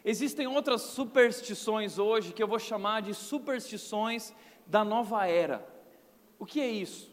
Existem 0.08 0.46
outras 0.46 0.84
superstições 0.84 1.98
hoje 1.98 2.32
que 2.32 2.44
eu 2.44 2.48
vou 2.48 2.60
chamar 2.60 3.02
de 3.02 3.12
superstições 3.16 4.32
da 4.68 4.86
nova 4.86 5.26
era. 5.26 5.68
O 6.38 6.46
que 6.46 6.62
é 6.62 6.70
isso? 6.70 7.12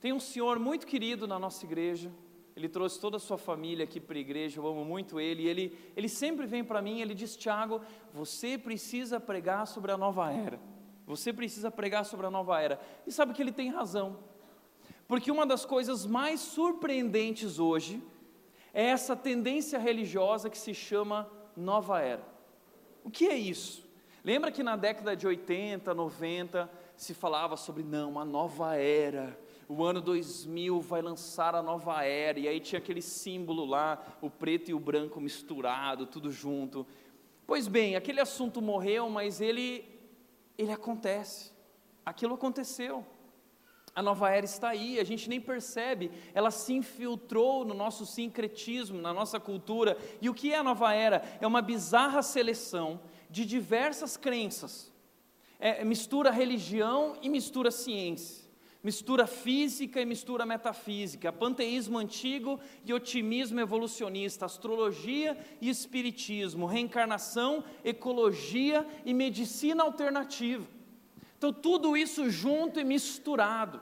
Tem 0.00 0.12
um 0.12 0.20
senhor 0.20 0.60
muito 0.60 0.86
querido 0.86 1.26
na 1.26 1.36
nossa 1.36 1.66
igreja, 1.66 2.12
ele 2.54 2.68
trouxe 2.68 3.00
toda 3.00 3.16
a 3.16 3.20
sua 3.20 3.36
família 3.36 3.82
aqui 3.82 3.98
para 3.98 4.16
a 4.16 4.20
igreja, 4.20 4.60
eu 4.60 4.66
amo 4.68 4.84
muito 4.84 5.18
ele. 5.18 5.42
E 5.42 5.48
ele, 5.48 5.78
ele 5.96 6.08
sempre 6.08 6.46
vem 6.46 6.62
para 6.62 6.80
mim, 6.80 7.00
ele 7.00 7.12
diz: 7.12 7.36
Tiago, 7.36 7.80
você 8.14 8.56
precisa 8.56 9.18
pregar 9.18 9.66
sobre 9.66 9.90
a 9.90 9.96
nova 9.96 10.32
era. 10.32 10.60
Você 11.08 11.32
precisa 11.32 11.72
pregar 11.72 12.04
sobre 12.04 12.24
a 12.24 12.30
nova 12.30 12.60
era. 12.60 12.80
E 13.04 13.10
sabe 13.10 13.34
que 13.34 13.42
ele 13.42 13.52
tem 13.52 13.68
razão. 13.68 14.20
Porque 15.08 15.28
uma 15.28 15.44
das 15.44 15.64
coisas 15.64 16.06
mais 16.06 16.38
surpreendentes 16.38 17.58
hoje 17.58 18.00
é 18.72 18.84
essa 18.84 19.16
tendência 19.16 19.76
religiosa 19.76 20.48
que 20.48 20.58
se 20.58 20.72
chama 20.72 21.28
nova 21.56 22.00
era. 22.00 22.22
O 23.02 23.10
que 23.10 23.26
é 23.26 23.36
isso? 23.36 23.86
Lembra 24.24 24.50
que 24.50 24.62
na 24.62 24.76
década 24.76 25.14
de 25.14 25.26
80, 25.26 25.94
90 25.94 26.70
se 26.96 27.14
falava 27.14 27.56
sobre 27.56 27.82
não, 27.82 28.18
a 28.18 28.24
nova 28.24 28.74
era. 28.76 29.38
O 29.68 29.84
ano 29.84 30.00
2000 30.00 30.80
vai 30.80 31.02
lançar 31.02 31.54
a 31.54 31.62
nova 31.62 32.02
era, 32.04 32.38
e 32.38 32.48
aí 32.48 32.60
tinha 32.60 32.78
aquele 32.78 33.02
símbolo 33.02 33.64
lá, 33.64 34.04
o 34.20 34.30
preto 34.30 34.70
e 34.70 34.74
o 34.74 34.80
branco 34.80 35.20
misturado, 35.20 36.06
tudo 36.06 36.30
junto. 36.30 36.86
Pois 37.46 37.68
bem, 37.68 37.96
aquele 37.96 38.20
assunto 38.20 38.60
morreu, 38.60 39.08
mas 39.08 39.40
ele 39.40 39.96
ele 40.58 40.72
acontece. 40.72 41.52
Aquilo 42.04 42.34
aconteceu. 42.34 43.04
A 43.96 44.02
nova 44.02 44.28
era 44.28 44.44
está 44.44 44.68
aí, 44.68 45.00
a 45.00 45.04
gente 45.04 45.26
nem 45.26 45.40
percebe, 45.40 46.10
ela 46.34 46.50
se 46.50 46.74
infiltrou 46.74 47.64
no 47.64 47.72
nosso 47.72 48.04
sincretismo, 48.04 49.00
na 49.00 49.10
nossa 49.10 49.40
cultura. 49.40 49.96
E 50.20 50.28
o 50.28 50.34
que 50.34 50.52
é 50.52 50.58
a 50.58 50.62
nova 50.62 50.92
era? 50.92 51.24
É 51.40 51.46
uma 51.46 51.62
bizarra 51.62 52.22
seleção 52.22 53.00
de 53.30 53.46
diversas 53.46 54.14
crenças. 54.14 54.92
É, 55.58 55.82
mistura 55.82 56.30
religião 56.30 57.16
e 57.22 57.30
mistura 57.30 57.70
ciência. 57.70 58.44
Mistura 58.84 59.26
física 59.26 59.98
e 59.98 60.04
mistura 60.04 60.44
metafísica, 60.44 61.32
panteísmo 61.32 61.96
antigo 61.96 62.60
e 62.84 62.92
otimismo 62.92 63.58
evolucionista, 63.58 64.44
astrologia 64.44 65.38
e 65.58 65.70
espiritismo, 65.70 66.66
reencarnação, 66.66 67.64
ecologia 67.82 68.86
e 69.06 69.14
medicina 69.14 69.82
alternativa. 69.82 70.75
Então, 71.36 71.52
tudo 71.52 71.96
isso 71.96 72.30
junto 72.30 72.80
e 72.80 72.84
misturado. 72.84 73.80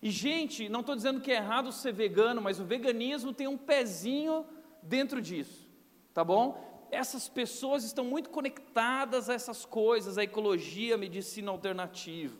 E, 0.00 0.10
gente, 0.10 0.68
não 0.68 0.80
estou 0.80 0.94
dizendo 0.94 1.20
que 1.20 1.30
é 1.32 1.36
errado 1.36 1.72
ser 1.72 1.92
vegano, 1.92 2.40
mas 2.40 2.60
o 2.60 2.64
veganismo 2.64 3.32
tem 3.32 3.48
um 3.48 3.58
pezinho 3.58 4.46
dentro 4.82 5.20
disso, 5.20 5.68
tá 6.14 6.22
bom? 6.22 6.86
Essas 6.90 7.28
pessoas 7.28 7.84
estão 7.84 8.04
muito 8.04 8.30
conectadas 8.30 9.28
a 9.28 9.34
essas 9.34 9.64
coisas, 9.64 10.16
a 10.16 10.22
ecologia, 10.22 10.94
a 10.94 10.98
medicina 10.98 11.50
alternativa, 11.50 12.36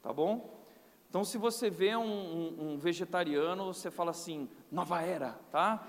tá 0.00 0.12
bom? 0.12 0.62
Então, 1.10 1.24
se 1.24 1.36
você 1.36 1.68
vê 1.68 1.94
um, 1.94 2.04
um, 2.04 2.72
um 2.72 2.78
vegetariano, 2.78 3.66
você 3.66 3.90
fala 3.90 4.12
assim, 4.12 4.48
nova 4.70 5.02
era, 5.02 5.32
tá? 5.50 5.86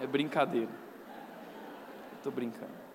É 0.00 0.06
brincadeira. 0.06 0.72
Estou 2.16 2.32
brincando. 2.32 2.85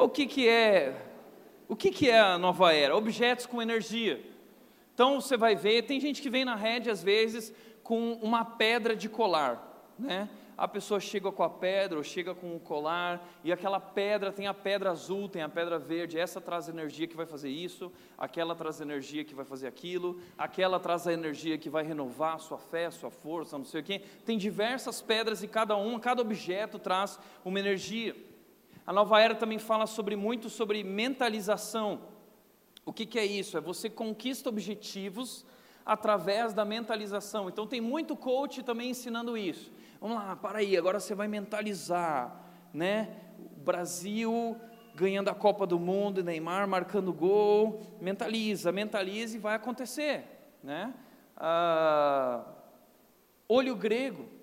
O 0.00 0.08
que, 0.08 0.26
que 0.26 0.48
é 0.48 0.96
o 1.68 1.76
que, 1.76 1.90
que 1.90 2.08
é 2.08 2.18
a 2.18 2.38
nova 2.38 2.72
era? 2.72 2.96
Objetos 2.96 3.44
com 3.44 3.60
energia. 3.60 4.24
Então 4.94 5.20
você 5.20 5.36
vai 5.36 5.54
ver, 5.54 5.82
tem 5.82 6.00
gente 6.00 6.22
que 6.22 6.30
vem 6.30 6.42
na 6.42 6.56
rede 6.56 6.88
às 6.88 7.02
vezes 7.02 7.52
com 7.82 8.14
uma 8.14 8.42
pedra 8.42 8.96
de 8.96 9.10
colar, 9.10 9.92
né? 9.98 10.28
A 10.56 10.66
pessoa 10.66 11.00
chega 11.00 11.30
com 11.30 11.42
a 11.42 11.50
pedra 11.50 11.98
ou 11.98 12.04
chega 12.04 12.34
com 12.34 12.56
o 12.56 12.60
colar 12.60 13.26
e 13.44 13.52
aquela 13.52 13.78
pedra 13.78 14.32
tem 14.32 14.46
a 14.46 14.54
pedra 14.54 14.90
azul, 14.90 15.28
tem 15.28 15.42
a 15.42 15.48
pedra 15.48 15.78
verde, 15.78 16.18
essa 16.18 16.40
traz 16.40 16.68
energia 16.68 17.06
que 17.06 17.16
vai 17.16 17.26
fazer 17.26 17.50
isso, 17.50 17.92
aquela 18.16 18.54
traz 18.54 18.80
energia 18.80 19.24
que 19.24 19.34
vai 19.34 19.44
fazer 19.44 19.66
aquilo, 19.66 20.20
aquela 20.36 20.80
traz 20.80 21.06
a 21.06 21.12
energia 21.12 21.58
que 21.58 21.70
vai 21.70 21.84
renovar 21.84 22.36
a 22.36 22.38
sua 22.38 22.58
fé, 22.58 22.86
a 22.86 22.90
sua 22.90 23.10
força, 23.10 23.56
não 23.58 23.64
sei 23.66 23.80
o 23.80 23.84
quê. 23.84 24.02
Tem 24.24 24.38
diversas 24.38 25.02
pedras 25.02 25.42
e 25.42 25.48
cada 25.48 25.76
uma, 25.76 26.00
cada 26.00 26.22
objeto 26.22 26.78
traz 26.78 27.18
uma 27.44 27.58
energia. 27.58 28.29
A 28.90 28.92
nova 28.92 29.20
era 29.20 29.36
também 29.36 29.60
fala 29.60 29.86
sobre 29.86 30.16
muito 30.16 30.50
sobre 30.50 30.82
mentalização. 30.82 32.00
O 32.84 32.92
que, 32.92 33.06
que 33.06 33.20
é 33.20 33.24
isso? 33.24 33.56
É 33.56 33.60
você 33.60 33.88
conquista 33.88 34.48
objetivos 34.48 35.46
através 35.86 36.52
da 36.52 36.64
mentalização. 36.64 37.48
Então 37.48 37.68
tem 37.68 37.80
muito 37.80 38.16
coach 38.16 38.64
também 38.64 38.90
ensinando 38.90 39.38
isso. 39.38 39.70
Vamos 40.00 40.16
lá, 40.16 40.34
para 40.34 40.58
aí, 40.58 40.76
agora 40.76 40.98
você 40.98 41.14
vai 41.14 41.28
mentalizar, 41.28 42.34
né? 42.74 43.16
O 43.38 43.60
Brasil 43.60 44.56
ganhando 44.96 45.28
a 45.28 45.36
Copa 45.36 45.68
do 45.68 45.78
Mundo, 45.78 46.24
Neymar 46.24 46.66
marcando 46.66 47.12
gol, 47.12 47.80
mentaliza, 48.00 48.72
mentaliza 48.72 49.36
e 49.36 49.38
vai 49.38 49.54
acontecer, 49.54 50.24
né? 50.64 50.92
Ah, 51.36 52.44
olho 53.48 53.76
grego, 53.76 54.39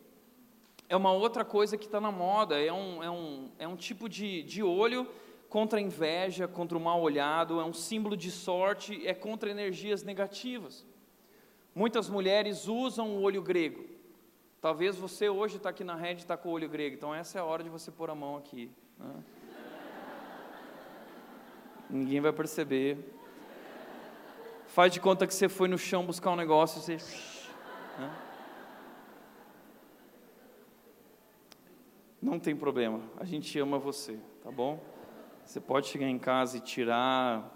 é 0.90 0.96
uma 0.96 1.12
outra 1.12 1.44
coisa 1.44 1.78
que 1.78 1.86
está 1.86 2.00
na 2.00 2.12
moda, 2.12 2.60
é 2.60 2.72
um, 2.72 3.04
é 3.04 3.10
um, 3.10 3.52
é 3.60 3.68
um 3.68 3.76
tipo 3.76 4.08
de, 4.08 4.44
de 4.44 4.64
olho 4.64 5.08
contra 5.50 5.80
a 5.80 5.82
inveja, 5.82 6.48
contra 6.48 6.78
o 6.78 6.82
mal 6.82 7.02
olhado, 7.02 7.60
é 7.60 7.64
um 7.64 7.74
símbolo 7.74 8.16
de 8.16 8.32
sorte, 8.32 9.06
é 9.06 9.14
contra 9.14 9.50
energias 9.50 10.04
negativas. 10.04 10.86
Muitas 11.76 12.10
mulheres 12.10 12.68
usam 12.68 13.18
o 13.18 13.22
olho 13.22 13.42
grego. 13.42 13.86
Talvez 14.62 14.96
você 14.96 15.30
hoje 15.30 15.58
está 15.58 15.70
aqui 15.70 15.84
na 15.84 15.96
rede 15.96 16.22
e 16.22 16.24
está 16.24 16.36
com 16.36 16.50
o 16.50 16.52
olho 16.54 16.68
grego, 16.68 16.96
então 16.96 17.14
essa 17.14 17.38
é 17.38 17.42
a 17.42 17.46
hora 17.46 17.64
de 17.64 17.70
você 17.70 17.92
pôr 17.92 18.10
a 18.10 18.16
mão 18.16 18.38
aqui. 18.38 18.72
Né? 18.98 19.24
Ninguém 21.90 22.20
vai 22.20 22.34
perceber. 22.34 22.98
Faz 24.68 24.92
de 24.92 25.00
conta 25.00 25.26
que 25.28 25.34
você 25.34 25.48
foi 25.48 25.68
no 25.68 25.78
chão 25.78 26.06
buscar 26.06 26.32
um 26.32 26.36
negócio 26.36 26.80
e 26.80 26.82
você. 26.82 26.96
Né? 28.00 28.27
Não 32.22 32.40
tem 32.40 32.56
problema, 32.56 33.02
a 33.18 33.24
gente 33.24 33.58
ama 33.60 33.78
você, 33.78 34.18
tá 34.44 34.52
bom? 34.52 34.84
Você 35.46 35.60
pode 35.62 35.88
chegar 35.88 36.08
em 36.08 36.18
casa 36.18 36.58
e 36.58 36.60
tirar. 36.60 37.56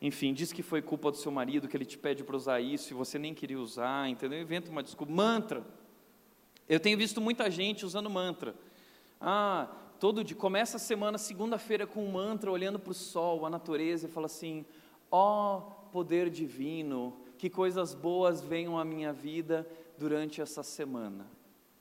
Enfim, 0.00 0.32
diz 0.32 0.52
que 0.52 0.62
foi 0.62 0.82
culpa 0.82 1.10
do 1.10 1.16
seu 1.16 1.32
marido, 1.32 1.66
que 1.66 1.76
ele 1.76 1.84
te 1.84 1.98
pede 1.98 2.22
para 2.22 2.36
usar 2.36 2.60
isso 2.60 2.92
e 2.92 2.94
você 2.94 3.18
nem 3.18 3.34
queria 3.34 3.58
usar, 3.58 4.08
entendeu? 4.08 4.40
Inventa 4.40 4.70
uma 4.70 4.82
desculpa. 4.82 5.12
Mantra. 5.12 5.64
Eu 6.68 6.78
tenho 6.78 6.96
visto 6.96 7.20
muita 7.20 7.50
gente 7.50 7.84
usando 7.84 8.08
mantra. 8.08 8.54
Ah, 9.20 9.68
todo 9.98 10.22
dia, 10.22 10.36
começa 10.36 10.76
a 10.76 10.80
semana, 10.80 11.18
segunda-feira, 11.18 11.86
com 11.86 12.04
um 12.04 12.12
mantra, 12.12 12.50
olhando 12.50 12.78
para 12.78 12.90
o 12.90 12.94
sol, 12.94 13.44
a 13.46 13.50
natureza, 13.50 14.06
e 14.06 14.10
fala 14.10 14.26
assim: 14.26 14.64
ó 15.10 15.58
oh, 15.58 15.60
poder 15.90 16.30
divino, 16.30 17.16
que 17.38 17.50
coisas 17.50 17.94
boas 17.94 18.40
venham 18.40 18.78
à 18.78 18.84
minha 18.84 19.12
vida 19.12 19.66
durante 19.98 20.40
essa 20.40 20.62
semana. 20.62 21.26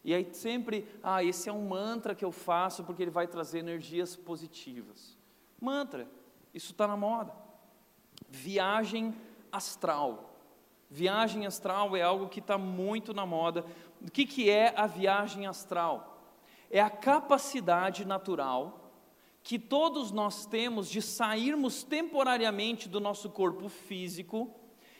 E 0.03 0.13
aí 0.13 0.27
sempre, 0.33 0.87
ah, 1.03 1.23
esse 1.23 1.47
é 1.47 1.53
um 1.53 1.67
mantra 1.67 2.15
que 2.15 2.25
eu 2.25 2.31
faço 2.31 2.83
porque 2.83 3.03
ele 3.03 3.11
vai 3.11 3.27
trazer 3.27 3.59
energias 3.59 4.15
positivas. 4.15 5.17
Mantra, 5.59 6.07
isso 6.53 6.71
está 6.71 6.87
na 6.87 6.97
moda. 6.97 7.33
Viagem 8.27 9.13
astral. 9.51 10.35
Viagem 10.89 11.45
astral 11.45 11.95
é 11.95 12.01
algo 12.01 12.29
que 12.29 12.39
está 12.39 12.57
muito 12.57 13.13
na 13.13 13.25
moda. 13.25 13.63
O 14.01 14.09
que, 14.09 14.25
que 14.25 14.49
é 14.49 14.73
a 14.75 14.87
viagem 14.87 15.45
astral? 15.45 16.35
É 16.69 16.81
a 16.81 16.89
capacidade 16.89 18.03
natural 18.03 18.91
que 19.43 19.57
todos 19.57 20.11
nós 20.11 20.45
temos 20.45 20.89
de 20.89 21.01
sairmos 21.01 21.83
temporariamente 21.83 22.87
do 22.87 22.99
nosso 22.99 23.29
corpo 23.29 23.69
físico 23.69 24.53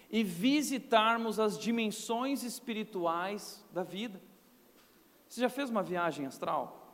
e 0.10 0.24
visitarmos 0.24 1.40
as 1.40 1.58
dimensões 1.58 2.44
espirituais 2.44 3.66
da 3.72 3.84
vida. 3.84 4.22
Você 5.32 5.40
já 5.40 5.48
fez 5.48 5.70
uma 5.70 5.82
viagem 5.82 6.26
astral? 6.26 6.94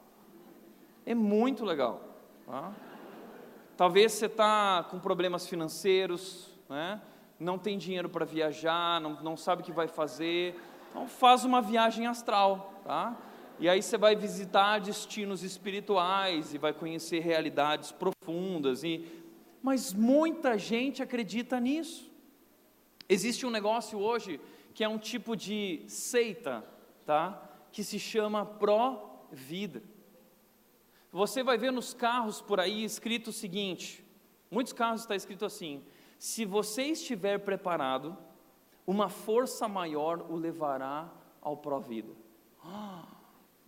É 1.03 1.15
muito 1.15 1.65
legal. 1.65 1.99
Tá? 2.45 2.71
Talvez 3.75 4.11
você 4.11 4.27
está 4.27 4.85
com 4.91 4.99
problemas 4.99 5.47
financeiros, 5.47 6.47
né? 6.69 7.01
não 7.39 7.57
tem 7.57 7.79
dinheiro 7.79 8.07
para 8.07 8.25
viajar, 8.25 9.01
não, 9.01 9.23
não 9.23 9.35
sabe 9.35 9.63
o 9.63 9.65
que 9.65 9.71
vai 9.71 9.87
fazer. 9.87 10.53
Então 10.91 11.07
faz 11.07 11.45
uma 11.45 11.63
viagem 11.63 12.05
astral. 12.05 12.79
Tá? 12.83 13.17
E 13.57 13.67
aí 13.67 13.81
você 13.81 13.97
vai 13.97 14.15
visitar 14.15 14.81
destinos 14.81 15.41
espirituais 15.41 16.53
e 16.53 16.59
vai 16.59 16.73
conhecer 16.73 17.21
realidades 17.21 17.91
profundas. 17.91 18.83
E... 18.83 19.03
Mas 19.63 19.91
muita 19.91 20.59
gente 20.59 21.01
acredita 21.01 21.59
nisso. 21.59 22.07
Existe 23.09 23.47
um 23.47 23.49
negócio 23.49 23.97
hoje 23.97 24.39
que 24.75 24.83
é 24.83 24.87
um 24.87 24.99
tipo 24.99 25.35
de 25.35 25.83
seita, 25.87 26.63
tá? 27.03 27.46
Que 27.71 27.83
se 27.83 27.99
chama 27.99 28.45
Pró-Vida. 28.45 29.83
Você 31.11 31.41
vai 31.41 31.57
ver 31.57 31.71
nos 31.71 31.93
carros 31.93 32.41
por 32.41 32.59
aí 32.59 32.83
escrito 32.83 33.29
o 33.29 33.33
seguinte: 33.33 34.05
muitos 34.51 34.73
carros 34.73 35.01
está 35.01 35.15
escrito 35.15 35.45
assim: 35.45 35.83
se 36.17 36.45
você 36.45 36.83
estiver 36.83 37.39
preparado, 37.39 38.17
uma 38.85 39.09
força 39.09 39.67
maior 39.67 40.25
o 40.29 40.35
levará 40.35 41.09
ao 41.41 41.57
pró-vida. 41.57 42.13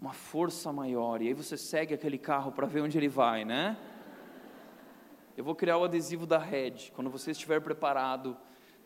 Uma 0.02 0.14
força 0.14 0.72
maior. 0.72 1.22
E 1.22 1.28
aí 1.28 1.34
você 1.34 1.58
segue 1.58 1.94
aquele 1.94 2.18
carro 2.18 2.54
para 2.54 2.66
ver 2.66 2.80
onde 2.80 2.98
ele 2.98 3.10
vai, 3.10 3.44
né? 3.44 3.78
Eu 5.36 5.44
vou 5.44 5.54
criar 5.54 5.78
o 5.78 5.84
adesivo 5.84 6.26
da 6.26 6.38
Red. 6.38 6.92
Quando 6.96 7.10
você 7.10 7.32
estiver 7.32 7.60
preparado, 7.60 8.38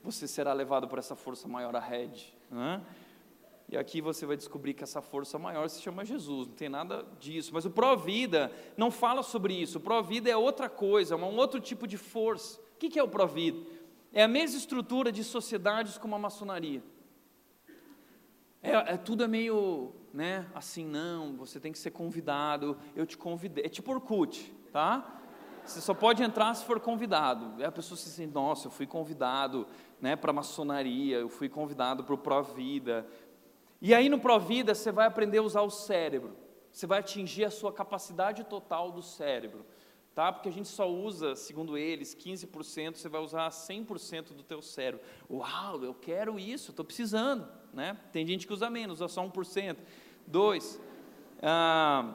você 0.01 0.27
será 0.27 0.53
levado 0.53 0.87
por 0.87 0.97
essa 0.97 1.15
força 1.15 1.47
maior, 1.47 1.75
a 1.75 1.79
Red. 1.79 2.33
Né? 2.49 2.81
E 3.73 3.77
aqui 3.77 4.01
você 4.01 4.25
vai 4.25 4.37
descobrir 4.37 4.73
que 4.73 4.83
essa 4.83 5.01
força 5.01 5.37
maior 5.37 5.67
se 5.69 5.81
chama 5.81 6.05
Jesus, 6.05 6.47
não 6.47 6.55
tem 6.55 6.69
nada 6.69 7.05
disso. 7.19 7.51
Mas 7.53 7.65
o 7.65 7.71
pró-vida 7.71 8.51
não 8.77 8.89
fala 8.89 9.21
sobre 9.21 9.53
isso. 9.53 9.77
O 9.77 9.81
pró-vida 9.81 10.29
é 10.29 10.37
outra 10.37 10.69
coisa, 10.69 11.15
é 11.15 11.17
um 11.17 11.37
outro 11.37 11.59
tipo 11.59 11.87
de 11.87 11.97
força. 11.97 12.59
O 12.59 12.77
que 12.77 12.97
é 12.97 13.03
o 13.03 13.07
pró-vida? 13.07 13.59
é 14.13 14.23
a 14.23 14.27
mesma 14.27 14.57
estrutura 14.57 15.11
de 15.11 15.23
sociedades 15.23 15.97
como 15.97 16.15
a 16.15 16.19
maçonaria. 16.19 16.83
É, 18.61 18.93
é, 18.93 18.97
tudo 18.97 19.23
é 19.23 19.27
meio, 19.27 19.91
né, 20.13 20.45
assim, 20.53 20.85
não, 20.85 21.35
você 21.35 21.59
tem 21.59 21.71
que 21.71 21.79
ser 21.79 21.91
convidado, 21.91 22.77
eu 22.95 23.05
te 23.05 23.17
convidei, 23.17 23.65
é 23.65 23.67
tipo 23.67 23.91
Orkut, 23.91 24.53
tá? 24.71 25.19
Você 25.65 25.81
só 25.81 25.93
pode 25.93 26.21
entrar 26.21 26.53
se 26.53 26.63
for 26.65 26.79
convidado. 26.79 27.53
Aí 27.57 27.65
a 27.65 27.71
pessoa 27.71 27.97
se 27.97 28.09
sente, 28.09 28.33
nossa, 28.33 28.67
eu 28.67 28.71
fui 28.71 28.85
convidado 28.85 29.65
né, 29.99 30.15
para 30.15 30.31
a 30.31 30.33
maçonaria, 30.33 31.17
eu 31.17 31.29
fui 31.29 31.49
convidado 31.49 32.03
para 32.03 32.13
o 32.13 32.17
Provida. 32.17 33.07
E 33.85 33.93
aí 33.93 34.07
no 34.07 34.17
Provida 34.17 34.73
você 34.73 34.93
vai 34.93 35.05
aprender 35.05 35.39
a 35.39 35.43
usar 35.43 35.61
o 35.61 35.69
cérebro. 35.69 36.37
Você 36.71 36.87
vai 36.87 36.99
atingir 36.99 37.43
a 37.43 37.51
sua 37.51 37.73
capacidade 37.73 38.45
total 38.45 38.93
do 38.93 39.01
cérebro. 39.01 39.65
Tá? 40.15 40.31
Porque 40.31 40.47
a 40.47 40.51
gente 40.53 40.69
só 40.69 40.89
usa, 40.89 41.35
segundo 41.35 41.77
eles, 41.77 42.15
15%, 42.15 42.95
você 42.95 43.09
vai 43.09 43.19
usar 43.19 43.49
100% 43.49 44.33
do 44.33 44.41
teu 44.41 44.61
cérebro. 44.61 45.05
Uau, 45.29 45.83
eu 45.83 45.93
quero 45.93 46.39
isso, 46.39 46.69
estou 46.71 46.85
precisando. 46.85 47.45
Né? 47.73 47.97
Tem 48.13 48.25
gente 48.25 48.47
que 48.47 48.53
usa 48.53 48.69
menos, 48.69 49.01
usa 49.01 49.09
só 49.09 49.27
1%. 49.27 49.75
Dois, 50.25 50.79
ah, 51.41 52.13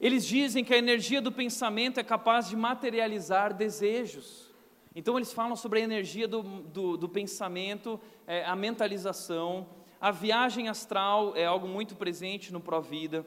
eles 0.00 0.24
dizem 0.24 0.64
que 0.64 0.72
a 0.72 0.78
energia 0.78 1.20
do 1.20 1.30
pensamento 1.30 2.00
é 2.00 2.02
capaz 2.02 2.48
de 2.48 2.56
materializar 2.56 3.52
desejos. 3.52 4.50
Então, 4.96 5.18
eles 5.18 5.34
falam 5.34 5.54
sobre 5.54 5.80
a 5.80 5.82
energia 5.82 6.26
do, 6.26 6.42
do, 6.42 6.96
do 6.96 7.08
pensamento, 7.10 8.00
é, 8.26 8.42
a 8.46 8.56
mentalização. 8.56 9.66
A 10.02 10.10
viagem 10.10 10.68
astral 10.68 11.32
é 11.36 11.46
algo 11.46 11.68
muito 11.68 11.94
presente 11.94 12.52
no 12.52 12.58
Provida. 12.58 13.24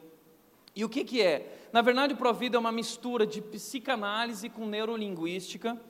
E 0.76 0.84
o 0.84 0.90
que, 0.90 1.06
que 1.06 1.22
é? 1.22 1.70
Na 1.72 1.82
verdade, 1.82 2.14
o 2.14 2.18
Provida 2.18 2.58
é 2.58 2.60
uma 2.60 2.70
mistura 2.70 3.26
de 3.26 3.42
psicanálise 3.42 4.50
com 4.50 4.66
neurolinguística, 4.66 5.82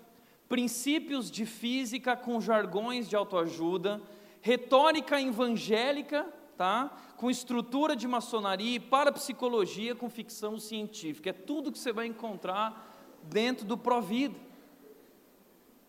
princípios 0.48 1.32
de 1.32 1.44
física 1.44 2.16
com 2.16 2.40
jargões 2.40 3.10
de 3.10 3.16
autoajuda, 3.16 4.00
retórica 4.42 5.20
evangélica 5.20 6.32
tá? 6.56 6.96
com 7.18 7.32
estrutura 7.32 7.96
de 7.96 8.08
maçonaria 8.08 8.76
e 8.76 8.80
parapsicologia 8.80 9.96
com 9.96 10.08
ficção 10.08 10.60
científica. 10.60 11.32
É 11.32 11.34
tudo 11.34 11.72
que 11.72 11.80
você 11.80 11.92
vai 11.92 12.06
encontrar 12.06 12.96
dentro 13.24 13.66
do 13.66 13.76
Provida. 13.76 14.36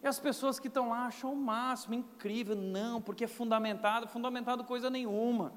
E 0.07 0.09
as 0.09 0.21
pessoas 0.21 0.61
que 0.61 0.69
estão 0.69 0.91
lá 0.91 1.07
acham 1.07 1.33
o 1.33 1.37
máximo, 1.37 1.93
incrível. 1.97 2.55
Não, 2.55 3.03
porque 3.03 3.25
é 3.25 3.27
fundamentado, 3.27 4.07
fundamentado 4.07 4.63
coisa 4.63 4.89
nenhuma. 4.89 5.53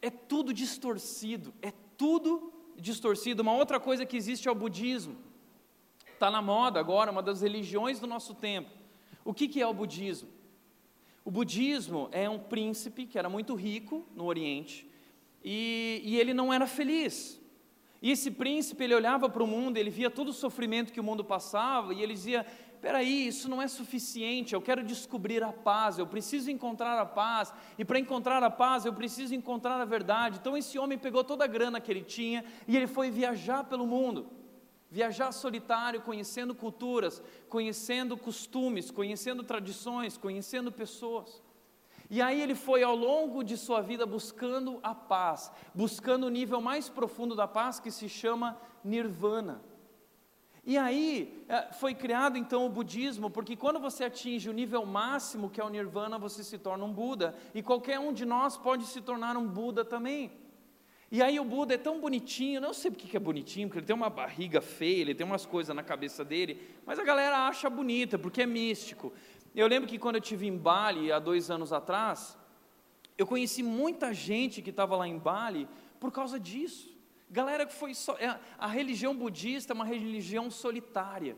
É 0.00 0.08
tudo 0.08 0.54
distorcido, 0.54 1.52
é 1.60 1.70
tudo 1.94 2.50
distorcido. 2.78 3.42
Uma 3.42 3.52
outra 3.52 3.78
coisa 3.78 4.06
que 4.06 4.16
existe 4.16 4.48
é 4.48 4.50
o 4.50 4.54
budismo. 4.54 5.18
Está 6.14 6.30
na 6.30 6.40
moda 6.40 6.80
agora, 6.80 7.10
uma 7.10 7.22
das 7.22 7.42
religiões 7.42 8.00
do 8.00 8.06
nosso 8.06 8.34
tempo. 8.34 8.70
O 9.22 9.34
que, 9.34 9.46
que 9.46 9.60
é 9.60 9.66
o 9.66 9.74
budismo? 9.74 10.30
O 11.22 11.30
budismo 11.30 12.08
é 12.10 12.26
um 12.26 12.38
príncipe 12.38 13.04
que 13.04 13.18
era 13.18 13.28
muito 13.28 13.54
rico 13.54 14.06
no 14.16 14.24
Oriente 14.24 14.90
e, 15.44 16.00
e 16.02 16.16
ele 16.16 16.32
não 16.32 16.50
era 16.50 16.66
feliz. 16.66 17.38
E 18.00 18.12
esse 18.12 18.30
príncipe, 18.30 18.84
ele 18.84 18.94
olhava 18.94 19.28
para 19.28 19.42
o 19.42 19.46
mundo, 19.46 19.76
ele 19.76 19.90
via 19.90 20.08
todo 20.08 20.28
o 20.28 20.32
sofrimento 20.32 20.92
que 20.92 21.00
o 21.00 21.04
mundo 21.04 21.24
passava 21.24 21.92
e 21.92 22.00
ele 22.00 22.14
dizia: 22.14 22.46
Peraí, 22.80 23.26
isso 23.26 23.48
não 23.48 23.60
é 23.60 23.66
suficiente, 23.66 24.54
eu 24.54 24.62
quero 24.62 24.84
descobrir 24.84 25.42
a 25.42 25.52
paz, 25.52 25.98
eu 25.98 26.06
preciso 26.06 26.50
encontrar 26.50 26.98
a 27.00 27.04
paz, 27.04 27.52
e 27.76 27.84
para 27.84 27.98
encontrar 27.98 28.42
a 28.42 28.50
paz 28.50 28.84
eu 28.84 28.92
preciso 28.92 29.34
encontrar 29.34 29.80
a 29.80 29.84
verdade. 29.84 30.38
Então 30.40 30.56
esse 30.56 30.78
homem 30.78 30.96
pegou 30.96 31.24
toda 31.24 31.44
a 31.44 31.48
grana 31.48 31.80
que 31.80 31.90
ele 31.90 32.02
tinha 32.02 32.44
e 32.66 32.76
ele 32.76 32.86
foi 32.86 33.10
viajar 33.10 33.64
pelo 33.64 33.86
mundo. 33.86 34.30
Viajar 34.90 35.32
solitário, 35.32 36.00
conhecendo 36.00 36.54
culturas, 36.54 37.22
conhecendo 37.48 38.16
costumes, 38.16 38.90
conhecendo 38.90 39.42
tradições, 39.42 40.16
conhecendo 40.16 40.72
pessoas. 40.72 41.42
E 42.08 42.22
aí 42.22 42.40
ele 42.40 42.54
foi 42.54 42.82
ao 42.82 42.96
longo 42.96 43.42
de 43.42 43.56
sua 43.56 43.82
vida 43.82 44.06
buscando 44.06 44.78
a 44.82 44.94
paz, 44.94 45.52
buscando 45.74 46.24
o 46.24 46.30
nível 46.30 46.60
mais 46.60 46.88
profundo 46.88 47.34
da 47.34 47.46
paz 47.46 47.78
que 47.78 47.90
se 47.90 48.08
chama 48.08 48.58
nirvana. 48.82 49.60
E 50.68 50.76
aí 50.76 51.42
é, 51.48 51.72
foi 51.72 51.94
criado 51.94 52.36
então 52.36 52.66
o 52.66 52.68
budismo, 52.68 53.30
porque 53.30 53.56
quando 53.56 53.80
você 53.80 54.04
atinge 54.04 54.50
o 54.50 54.52
nível 54.52 54.84
máximo 54.84 55.48
que 55.48 55.62
é 55.62 55.64
o 55.64 55.70
nirvana, 55.70 56.18
você 56.18 56.44
se 56.44 56.58
torna 56.58 56.84
um 56.84 56.92
Buda, 56.92 57.34
e 57.54 57.62
qualquer 57.62 57.98
um 57.98 58.12
de 58.12 58.26
nós 58.26 58.58
pode 58.58 58.84
se 58.84 59.00
tornar 59.00 59.34
um 59.38 59.48
Buda 59.48 59.82
também. 59.82 60.30
E 61.10 61.22
aí 61.22 61.40
o 61.40 61.44
Buda 61.44 61.72
é 61.72 61.78
tão 61.78 61.98
bonitinho, 62.02 62.60
não 62.60 62.74
sei 62.74 62.90
porque 62.90 63.08
que 63.08 63.16
é 63.16 63.20
bonitinho, 63.20 63.66
porque 63.66 63.78
ele 63.78 63.86
tem 63.86 63.96
uma 63.96 64.10
barriga 64.10 64.60
feia, 64.60 65.00
ele 65.00 65.14
tem 65.14 65.26
umas 65.26 65.46
coisas 65.46 65.74
na 65.74 65.82
cabeça 65.82 66.22
dele, 66.22 66.60
mas 66.84 66.98
a 66.98 67.02
galera 67.02 67.48
acha 67.48 67.70
bonita, 67.70 68.18
porque 68.18 68.42
é 68.42 68.46
místico. 68.46 69.10
Eu 69.54 69.66
lembro 69.68 69.88
que 69.88 69.98
quando 69.98 70.16
eu 70.16 70.20
tive 70.20 70.46
em 70.46 70.54
Bali, 70.54 71.10
há 71.10 71.18
dois 71.18 71.50
anos 71.50 71.72
atrás, 71.72 72.36
eu 73.16 73.26
conheci 73.26 73.62
muita 73.62 74.12
gente 74.12 74.60
que 74.60 74.68
estava 74.68 74.98
lá 74.98 75.08
em 75.08 75.16
Bali 75.16 75.66
por 75.98 76.12
causa 76.12 76.38
disso. 76.38 76.97
Galera 77.30 77.66
que 77.66 77.74
foi. 77.74 77.92
É, 78.18 78.38
a 78.58 78.66
religião 78.66 79.14
budista 79.14 79.72
é 79.72 79.74
uma 79.74 79.84
religião 79.84 80.50
solitária. 80.50 81.36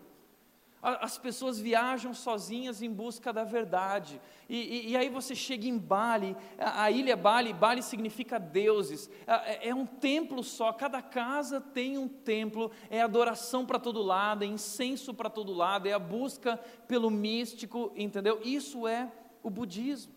As 0.83 1.19
pessoas 1.19 1.61
viajam 1.61 2.15
sozinhas 2.15 2.81
em 2.81 2.91
busca 2.91 3.35
da 3.35 3.45
verdade. 3.45 4.19
E, 4.49 4.57
e, 4.57 4.91
e, 4.91 4.97
aí 4.97 5.11
você 5.11 5.35
chega 5.35 5.69
em 5.69 5.77
Bali, 5.77 6.35
a, 6.59 6.85
a, 6.85 6.91
ilha 6.91 7.15
Bali, 7.15 7.53
Bali 7.53 7.83
significa 7.83 8.39
deuses. 8.39 9.11
É, 9.27 9.69
é, 9.69 9.75
um 9.75 9.85
templo 9.85 10.43
só, 10.43 10.73
cada 10.73 11.03
casa 11.03 11.61
tem 11.61 11.99
um 11.99 12.09
templo, 12.09 12.71
é 12.89 13.03
adoração 13.03 13.67
para 13.67 13.79
todo 13.79 14.03
lado, 14.03 14.43
é 14.43 14.47
incenso 14.47 15.13
para 15.13 15.29
todo 15.29 15.53
lado, 15.53 15.87
é 15.87 15.93
a 15.93 15.99
busca 15.99 16.57
pelo 16.89 17.11
místico, 17.11 17.93
entendeu? 17.95 18.41
Isso 18.43 18.89
é 18.89 19.13
o 19.43 19.51
budismo. 19.51 20.15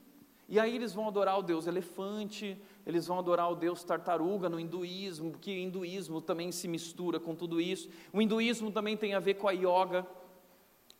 E 0.47 0.59
aí 0.59 0.73
eles 0.73 0.93
vão 0.93 1.09
adorar 1.09 1.37
o 1.37 1.43
deus 1.43 1.67
elefante, 1.67 2.57
eles 2.85 3.07
vão 3.07 3.17
adorar 3.17 3.51
o 3.51 3.55
deus 3.55 3.83
tartaruga 3.83 4.49
no 4.49 4.59
hinduísmo, 4.59 5.31
porque 5.31 5.51
o 5.51 5.57
hinduísmo 5.57 6.21
também 6.21 6.51
se 6.51 6.67
mistura 6.67 7.19
com 7.19 7.33
tudo 7.33 7.61
isso. 7.61 7.89
O 8.11 8.21
hinduísmo 8.21 8.71
também 8.71 8.97
tem 8.97 9.13
a 9.13 9.19
ver 9.19 9.35
com 9.35 9.47
a 9.47 9.51
yoga. 9.51 10.05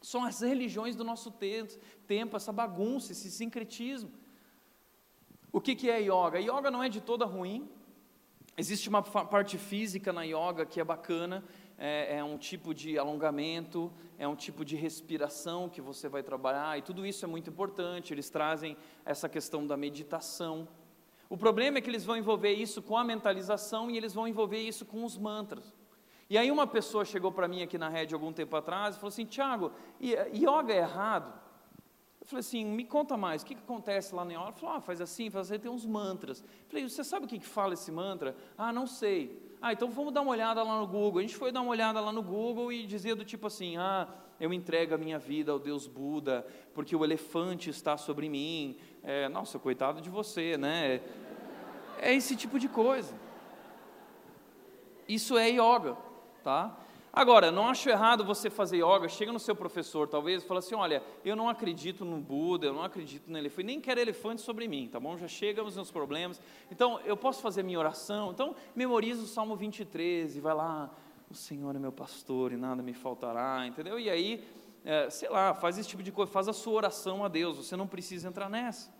São 0.02 0.24
as 0.24 0.42
religiões 0.42 0.96
do 0.96 1.04
nosso 1.04 1.32
tempo, 1.32 2.36
essa 2.36 2.52
bagunça, 2.52 3.12
esse 3.12 3.30
sincretismo. 3.30 4.12
O 5.52 5.62
que, 5.62 5.76
que 5.76 5.90
é 5.90 6.02
yoga? 6.02 6.40
Yoga 6.40 6.72
não 6.72 6.82
é 6.82 6.90
de 6.90 7.02
toda 7.02 7.26
ruim. 7.26 7.70
Existe 8.56 8.88
uma 8.88 9.02
parte 9.02 9.58
física 9.58 10.14
na 10.14 10.24
yoga 10.24 10.66
que 10.66 10.80
é 10.80 10.84
bacana, 10.84 11.44
é, 11.78 12.18
é, 12.18 12.24
um 12.24 12.38
tipo 12.38 12.74
de 12.74 13.00
alongamento, 13.00 13.92
é 14.18 14.28
um 14.28 14.36
tipo 14.36 14.64
de 14.64 14.76
respiração 14.76 15.68
que 15.68 15.82
você 15.82 16.08
vai 16.08 16.22
trabalhar, 16.22 16.78
e 16.78 16.82
tudo 16.82 17.06
isso 17.06 17.26
é 17.26 17.28
muito 17.28 17.50
importante. 17.50 18.14
Eles 18.14 18.30
trazem 18.30 18.78
essa 19.04 19.28
questão 19.28 19.66
da 19.66 19.76
meditação. 19.76 20.68
O 21.34 21.38
problema 21.46 21.80
é 21.80 21.82
que 21.82 21.90
eles 21.90 22.06
vão 22.06 22.16
envolver 22.16 22.54
isso 22.54 22.80
com 22.80 22.96
a 22.96 23.04
mentalização 23.04 23.90
e 23.90 23.98
eles 23.98 24.14
vão 24.14 24.28
envolver 24.28 24.60
isso 24.60 24.86
com 24.86 25.04
os 25.04 25.18
mantras. 25.18 25.74
E 26.30 26.38
aí 26.38 26.52
uma 26.52 26.68
pessoa 26.68 27.04
chegou 27.04 27.32
para 27.32 27.48
mim 27.48 27.64
aqui 27.64 27.76
na 27.76 27.90
rede 27.90 28.14
algum 28.14 28.32
tempo 28.32 28.56
atrás 28.56 28.94
e 28.94 29.00
falou 29.00 29.08
assim, 29.08 29.26
Tiago, 29.26 29.72
yoga 30.00 30.72
é 30.72 30.78
errado? 30.78 31.34
Eu 32.22 32.28
falei 32.28 32.42
assim, 32.42 32.64
me 32.64 32.84
conta 32.84 33.18
mais, 33.18 33.42
o 33.42 33.48
que, 33.48 33.56
que 33.56 33.64
acontece 33.64 34.14
lá 34.14 34.24
na 34.24 34.34
yoga? 34.34 34.50
Ele 34.50 34.60
falou, 34.60 34.76
ah, 34.76 34.82
faz 34.82 35.02
assim, 35.02 35.32
faz 35.32 35.50
assim, 35.50 35.60
tem 35.60 35.72
uns 35.72 35.88
mantras. 35.88 36.42
Eu 36.42 36.48
falei, 36.68 36.88
você 36.88 37.04
sabe 37.04 37.26
o 37.26 37.28
que, 37.28 37.40
que 37.40 37.48
fala 37.48 37.74
esse 37.74 37.92
mantra? 37.92 38.36
Ah, 38.56 38.72
não 38.72 38.86
sei. 38.86 39.42
Ah, 39.60 39.74
então 39.74 39.90
vamos 39.90 40.14
dar 40.14 40.22
uma 40.22 40.30
olhada 40.30 40.62
lá 40.62 40.80
no 40.80 40.86
Google. 40.86 41.18
A 41.18 41.22
gente 41.24 41.36
foi 41.36 41.52
dar 41.52 41.62
uma 41.62 41.72
olhada 41.72 42.00
lá 42.00 42.12
no 42.12 42.22
Google 42.22 42.72
e 42.72 42.86
dizia 42.86 43.16
do 43.16 43.26
tipo 43.26 43.48
assim, 43.48 43.76
ah, 43.78 44.08
eu 44.40 44.54
entrego 44.54 44.94
a 44.94 44.98
minha 44.98 45.18
vida 45.18 45.52
ao 45.52 45.58
Deus 45.58 45.88
Buda, 45.88 46.46
porque 46.74 46.96
o 46.96 47.04
elefante 47.04 47.70
está 47.70 47.98
sobre 47.98 48.28
mim. 48.30 48.78
É, 49.02 49.30
nossa, 49.30 49.60
coitado 49.60 50.02
de 50.02 50.10
você, 50.10 50.58
né? 50.58 51.02
É 52.00 52.14
esse 52.14 52.36
tipo 52.36 52.60
de 52.60 52.68
coisa. 52.68 53.14
Isso 55.08 55.38
é 55.38 55.50
yoga 55.50 55.98
tá? 56.44 56.78
Agora, 57.12 57.52
não 57.52 57.68
acho 57.68 57.88
errado 57.90 58.26
você 58.26 58.50
fazer 58.50 58.78
yoga, 58.78 59.08
chega 59.08 59.32
no 59.32 59.40
seu 59.40 59.56
professor, 59.56 60.08
talvez, 60.08 60.44
e 60.44 60.48
fala 60.48 60.60
assim, 60.60 60.74
olha, 60.74 61.02
eu 61.24 61.36
não 61.36 61.48
acredito 61.48 62.04
no 62.04 62.18
Buda, 62.18 62.66
eu 62.66 62.74
não 62.74 62.84
acredito 62.84 63.30
no 63.30 63.38
elefante, 63.38 63.68
nem 63.68 63.80
quero 63.80 64.00
elefante 64.00 64.42
sobre 64.42 64.68
mim, 64.68 64.90
tá 64.92 65.00
bom? 65.00 65.16
Já 65.16 65.28
chegamos 65.28 65.76
nos 65.76 65.92
problemas, 65.92 66.42
então, 66.72 67.00
eu 67.06 67.16
posso 67.16 67.42
fazer 67.42 67.62
minha 67.62 67.78
oração, 67.78 68.32
então, 68.32 68.56
memoriza 68.76 69.22
o 69.22 69.28
Salmo 69.28 69.56
23 69.56 70.36
e 70.36 70.40
vai 70.40 70.56
lá, 70.56 70.90
o 71.30 71.36
Senhor 71.36 71.76
é 71.76 71.80
meu 71.80 71.92
pastor 71.92 72.52
e 72.52 72.58
nada 72.58 72.82
me 72.82 72.94
faltará, 72.94 73.66
entendeu? 73.68 74.00
E 74.00 74.10
aí, 74.10 74.44
é, 74.84 75.08
sei 75.12 75.30
lá, 75.30 75.54
faz 75.54 75.78
esse 75.78 75.88
tipo 75.88 76.02
de 76.02 76.12
coisa, 76.12 76.32
faz 76.32 76.48
a 76.48 76.54
sua 76.54 76.74
oração 76.74 77.24
a 77.24 77.28
Deus, 77.28 77.58
você 77.58 77.76
não 77.76 77.88
precisa 77.88 78.28
entrar 78.28 78.50
nessa. 78.50 78.92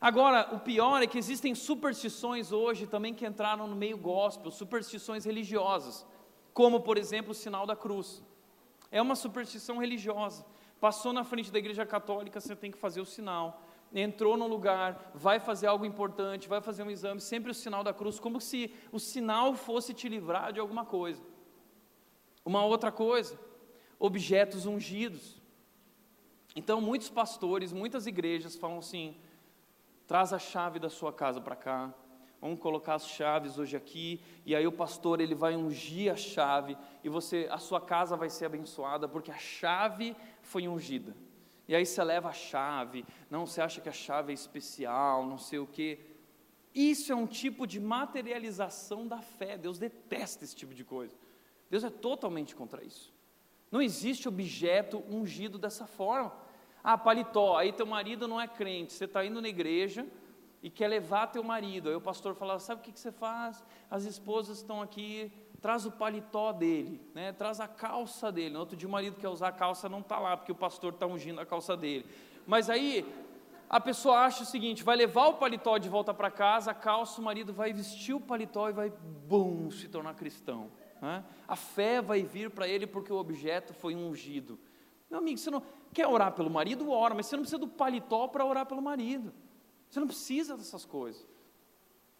Agora, 0.00 0.54
o 0.54 0.58
pior 0.58 1.02
é 1.02 1.06
que 1.06 1.18
existem 1.18 1.54
superstições 1.54 2.52
hoje 2.52 2.86
também 2.86 3.12
que 3.12 3.26
entraram 3.26 3.66
no 3.66 3.76
meio 3.76 3.98
gospel, 3.98 4.50
superstições 4.50 5.24
religiosas 5.24 6.06
como 6.52 6.80
por 6.80 6.98
exemplo 6.98 7.32
o 7.32 7.34
sinal 7.34 7.66
da 7.66 7.76
cruz. 7.76 8.22
É 8.90 9.00
uma 9.00 9.14
superstição 9.14 9.78
religiosa. 9.78 10.44
Passou 10.80 11.12
na 11.12 11.24
frente 11.24 11.50
da 11.50 11.58
igreja 11.58 11.86
católica, 11.86 12.40
você 12.40 12.56
tem 12.56 12.70
que 12.70 12.78
fazer 12.78 13.00
o 13.00 13.06
sinal. 13.06 13.62
Entrou 13.92 14.36
no 14.36 14.46
lugar, 14.46 15.10
vai 15.14 15.40
fazer 15.40 15.66
algo 15.66 15.84
importante, 15.84 16.48
vai 16.48 16.60
fazer 16.60 16.82
um 16.82 16.90
exame, 16.90 17.20
sempre 17.20 17.50
o 17.50 17.54
sinal 17.54 17.82
da 17.82 17.92
cruz, 17.92 18.20
como 18.20 18.40
se 18.40 18.72
o 18.92 18.98
sinal 18.98 19.54
fosse 19.54 19.92
te 19.92 20.08
livrar 20.08 20.52
de 20.52 20.60
alguma 20.60 20.84
coisa. 20.84 21.22
Uma 22.44 22.64
outra 22.64 22.92
coisa, 22.92 23.38
objetos 23.98 24.64
ungidos. 24.64 25.40
Então, 26.54 26.80
muitos 26.80 27.10
pastores, 27.10 27.72
muitas 27.72 28.06
igrejas 28.06 28.56
falam 28.56 28.78
assim: 28.78 29.16
traz 30.10 30.32
a 30.32 30.40
chave 30.40 30.80
da 30.80 30.90
sua 30.90 31.12
casa 31.12 31.40
para 31.40 31.54
cá, 31.54 31.94
vamos 32.40 32.58
colocar 32.58 32.94
as 32.94 33.06
chaves 33.06 33.60
hoje 33.60 33.76
aqui, 33.76 34.20
e 34.44 34.56
aí 34.56 34.66
o 34.66 34.72
pastor 34.72 35.20
ele 35.20 35.36
vai 35.36 35.54
ungir 35.54 36.12
a 36.12 36.16
chave 36.16 36.76
e 37.04 37.08
você, 37.08 37.46
a 37.48 37.58
sua 37.58 37.80
casa 37.80 38.16
vai 38.16 38.28
ser 38.28 38.46
abençoada 38.46 39.08
porque 39.08 39.30
a 39.30 39.38
chave 39.38 40.16
foi 40.42 40.66
ungida. 40.66 41.16
E 41.68 41.76
aí 41.76 41.86
você 41.86 42.02
leva 42.02 42.28
a 42.28 42.32
chave, 42.32 43.04
não, 43.30 43.46
você 43.46 43.60
acha 43.60 43.80
que 43.80 43.88
a 43.88 43.92
chave 43.92 44.32
é 44.32 44.34
especial, 44.34 45.24
não 45.24 45.38
sei 45.38 45.60
o 45.60 45.66
quê. 45.68 46.00
Isso 46.74 47.12
é 47.12 47.14
um 47.14 47.28
tipo 47.28 47.64
de 47.64 47.78
materialização 47.78 49.06
da 49.06 49.22
fé. 49.22 49.56
Deus 49.56 49.78
detesta 49.78 50.42
esse 50.42 50.56
tipo 50.56 50.74
de 50.74 50.84
coisa. 50.84 51.16
Deus 51.70 51.84
é 51.84 51.90
totalmente 51.90 52.56
contra 52.56 52.82
isso. 52.82 53.14
Não 53.70 53.80
existe 53.80 54.26
objeto 54.26 55.04
ungido 55.08 55.56
dessa 55.56 55.86
forma. 55.86 56.32
Ah, 56.82 56.96
paletó, 56.96 57.56
aí 57.56 57.72
teu 57.72 57.86
marido 57.86 58.26
não 58.26 58.40
é 58.40 58.48
crente, 58.48 58.92
você 58.92 59.04
está 59.04 59.24
indo 59.24 59.40
na 59.40 59.48
igreja 59.48 60.06
e 60.62 60.70
quer 60.70 60.88
levar 60.88 61.26
teu 61.26 61.42
marido. 61.42 61.88
Aí 61.88 61.94
o 61.94 62.00
pastor 62.00 62.34
fala: 62.34 62.58
sabe 62.58 62.80
o 62.80 62.84
que, 62.84 62.92
que 62.92 63.00
você 63.00 63.12
faz? 63.12 63.64
As 63.90 64.04
esposas 64.04 64.58
estão 64.58 64.80
aqui, 64.80 65.32
traz 65.60 65.84
o 65.86 65.92
paletó 65.92 66.52
dele, 66.52 67.00
né? 67.14 67.32
traz 67.32 67.60
a 67.60 67.68
calça 67.68 68.30
dele. 68.32 68.54
No 68.54 68.60
outro 68.60 68.76
dia 68.76 68.88
o 68.88 68.92
marido 68.92 69.16
quer 69.16 69.28
usar 69.28 69.48
a 69.48 69.52
calça, 69.52 69.88
não 69.88 70.00
está 70.00 70.18
lá, 70.18 70.36
porque 70.36 70.52
o 70.52 70.56
pastor 70.56 70.92
está 70.92 71.06
ungindo 71.06 71.40
a 71.40 71.46
calça 71.46 71.76
dele. 71.76 72.06
Mas 72.46 72.70
aí 72.70 73.06
a 73.68 73.78
pessoa 73.80 74.20
acha 74.20 74.42
o 74.42 74.46
seguinte: 74.46 74.82
vai 74.82 74.96
levar 74.96 75.28
o 75.28 75.34
paletó 75.34 75.78
de 75.78 75.88
volta 75.88 76.12
para 76.12 76.30
casa, 76.30 76.70
a 76.70 76.74
calça, 76.74 77.20
o 77.20 77.24
marido 77.24 77.52
vai 77.52 77.72
vestir 77.72 78.14
o 78.14 78.20
paletó 78.20 78.68
e 78.68 78.72
vai, 78.72 78.90
bum, 78.90 79.70
se 79.70 79.88
tornar 79.88 80.14
cristão. 80.14 80.70
Né? 81.00 81.24
A 81.46 81.56
fé 81.56 82.02
vai 82.02 82.22
vir 82.22 82.50
para 82.50 82.68
ele 82.68 82.86
porque 82.86 83.12
o 83.12 83.16
objeto 83.16 83.72
foi 83.72 83.94
ungido. 83.94 84.58
Meu 85.10 85.18
amigo, 85.18 85.38
você 85.38 85.50
não 85.50 85.62
quer 85.92 86.06
orar 86.06 86.32
pelo 86.32 86.48
marido? 86.48 86.88
Ora, 86.90 87.14
mas 87.14 87.26
você 87.26 87.36
não 87.36 87.42
precisa 87.42 87.58
do 87.58 87.66
paletó 87.66 88.28
para 88.28 88.44
orar 88.44 88.64
pelo 88.64 88.80
marido. 88.80 89.32
Você 89.88 89.98
não 89.98 90.06
precisa 90.06 90.56
dessas 90.56 90.84
coisas. 90.84 91.26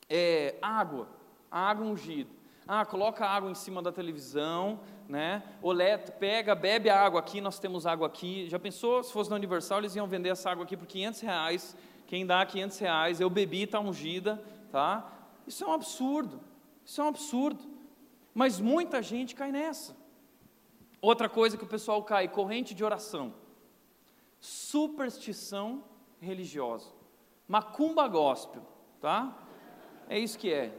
É, 0.08 0.56
água, 0.60 1.08
água 1.48 1.86
ungida. 1.86 2.30
Ah, 2.66 2.84
coloca 2.84 3.26
água 3.26 3.50
em 3.50 3.54
cima 3.54 3.80
da 3.80 3.92
televisão, 3.92 4.80
né? 5.08 5.42
Oleta, 5.62 6.12
pega, 6.12 6.54
bebe 6.54 6.90
a 6.90 7.00
água 7.00 7.20
aqui, 7.20 7.40
nós 7.40 7.58
temos 7.58 7.86
água 7.86 8.06
aqui. 8.06 8.48
Já 8.48 8.58
pensou, 8.58 9.02
se 9.02 9.12
fosse 9.12 9.30
no 9.30 9.36
Universal, 9.36 9.78
eles 9.78 9.94
iam 9.94 10.06
vender 10.06 10.28
essa 10.30 10.50
água 10.50 10.64
aqui 10.64 10.76
por 10.76 10.86
500 10.86 11.20
reais. 11.20 11.76
Quem 12.06 12.26
dá 12.26 12.44
500 12.44 12.78
reais, 12.78 13.20
eu 13.20 13.30
bebi, 13.30 13.62
está 13.62 13.78
ungida, 13.78 14.42
tá? 14.70 15.10
Isso 15.46 15.62
é 15.64 15.66
um 15.66 15.72
absurdo, 15.72 16.40
isso 16.84 17.00
é 17.00 17.04
um 17.04 17.08
absurdo. 17.08 17.64
Mas 18.34 18.60
muita 18.60 19.02
gente 19.02 19.34
cai 19.34 19.50
nessa. 19.50 19.96
Outra 21.00 21.28
coisa 21.28 21.56
que 21.56 21.64
o 21.64 21.68
pessoal 21.68 22.02
cai, 22.02 22.28
corrente 22.28 22.74
de 22.74 22.84
oração. 22.84 23.32
Superstição 24.38 25.82
religiosa. 26.20 26.90
Macumba 27.48 28.06
gospel, 28.06 28.62
tá? 29.00 29.36
É 30.08 30.18
isso 30.18 30.38
que 30.38 30.52
é. 30.52 30.72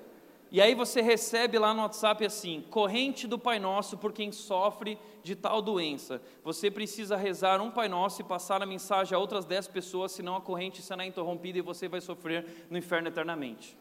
E 0.51 0.59
aí 0.59 0.75
você 0.75 1.01
recebe 1.01 1.57
lá 1.57 1.73
no 1.73 1.81
WhatsApp 1.81 2.25
assim: 2.25 2.65
corrente 2.69 3.25
do 3.25 3.39
Pai 3.39 3.57
Nosso 3.57 3.97
por 3.97 4.11
quem 4.11 4.31
sofre 4.31 4.99
de 5.23 5.33
tal 5.33 5.61
doença. 5.61 6.21
Você 6.43 6.69
precisa 6.69 7.15
rezar 7.15 7.61
um 7.61 7.71
Pai 7.71 7.87
Nosso 7.87 8.21
e 8.21 8.25
passar 8.25 8.61
a 8.61 8.65
mensagem 8.65 9.15
a 9.15 9.19
outras 9.19 9.45
dez 9.45 9.67
pessoas, 9.67 10.11
senão 10.11 10.35
a 10.35 10.41
corrente 10.41 10.81
será 10.81 11.05
interrompida 11.05 11.57
e 11.57 11.61
você 11.61 11.87
vai 11.87 12.01
sofrer 12.01 12.67
no 12.69 12.77
inferno 12.77 13.07
eternamente. 13.07 13.77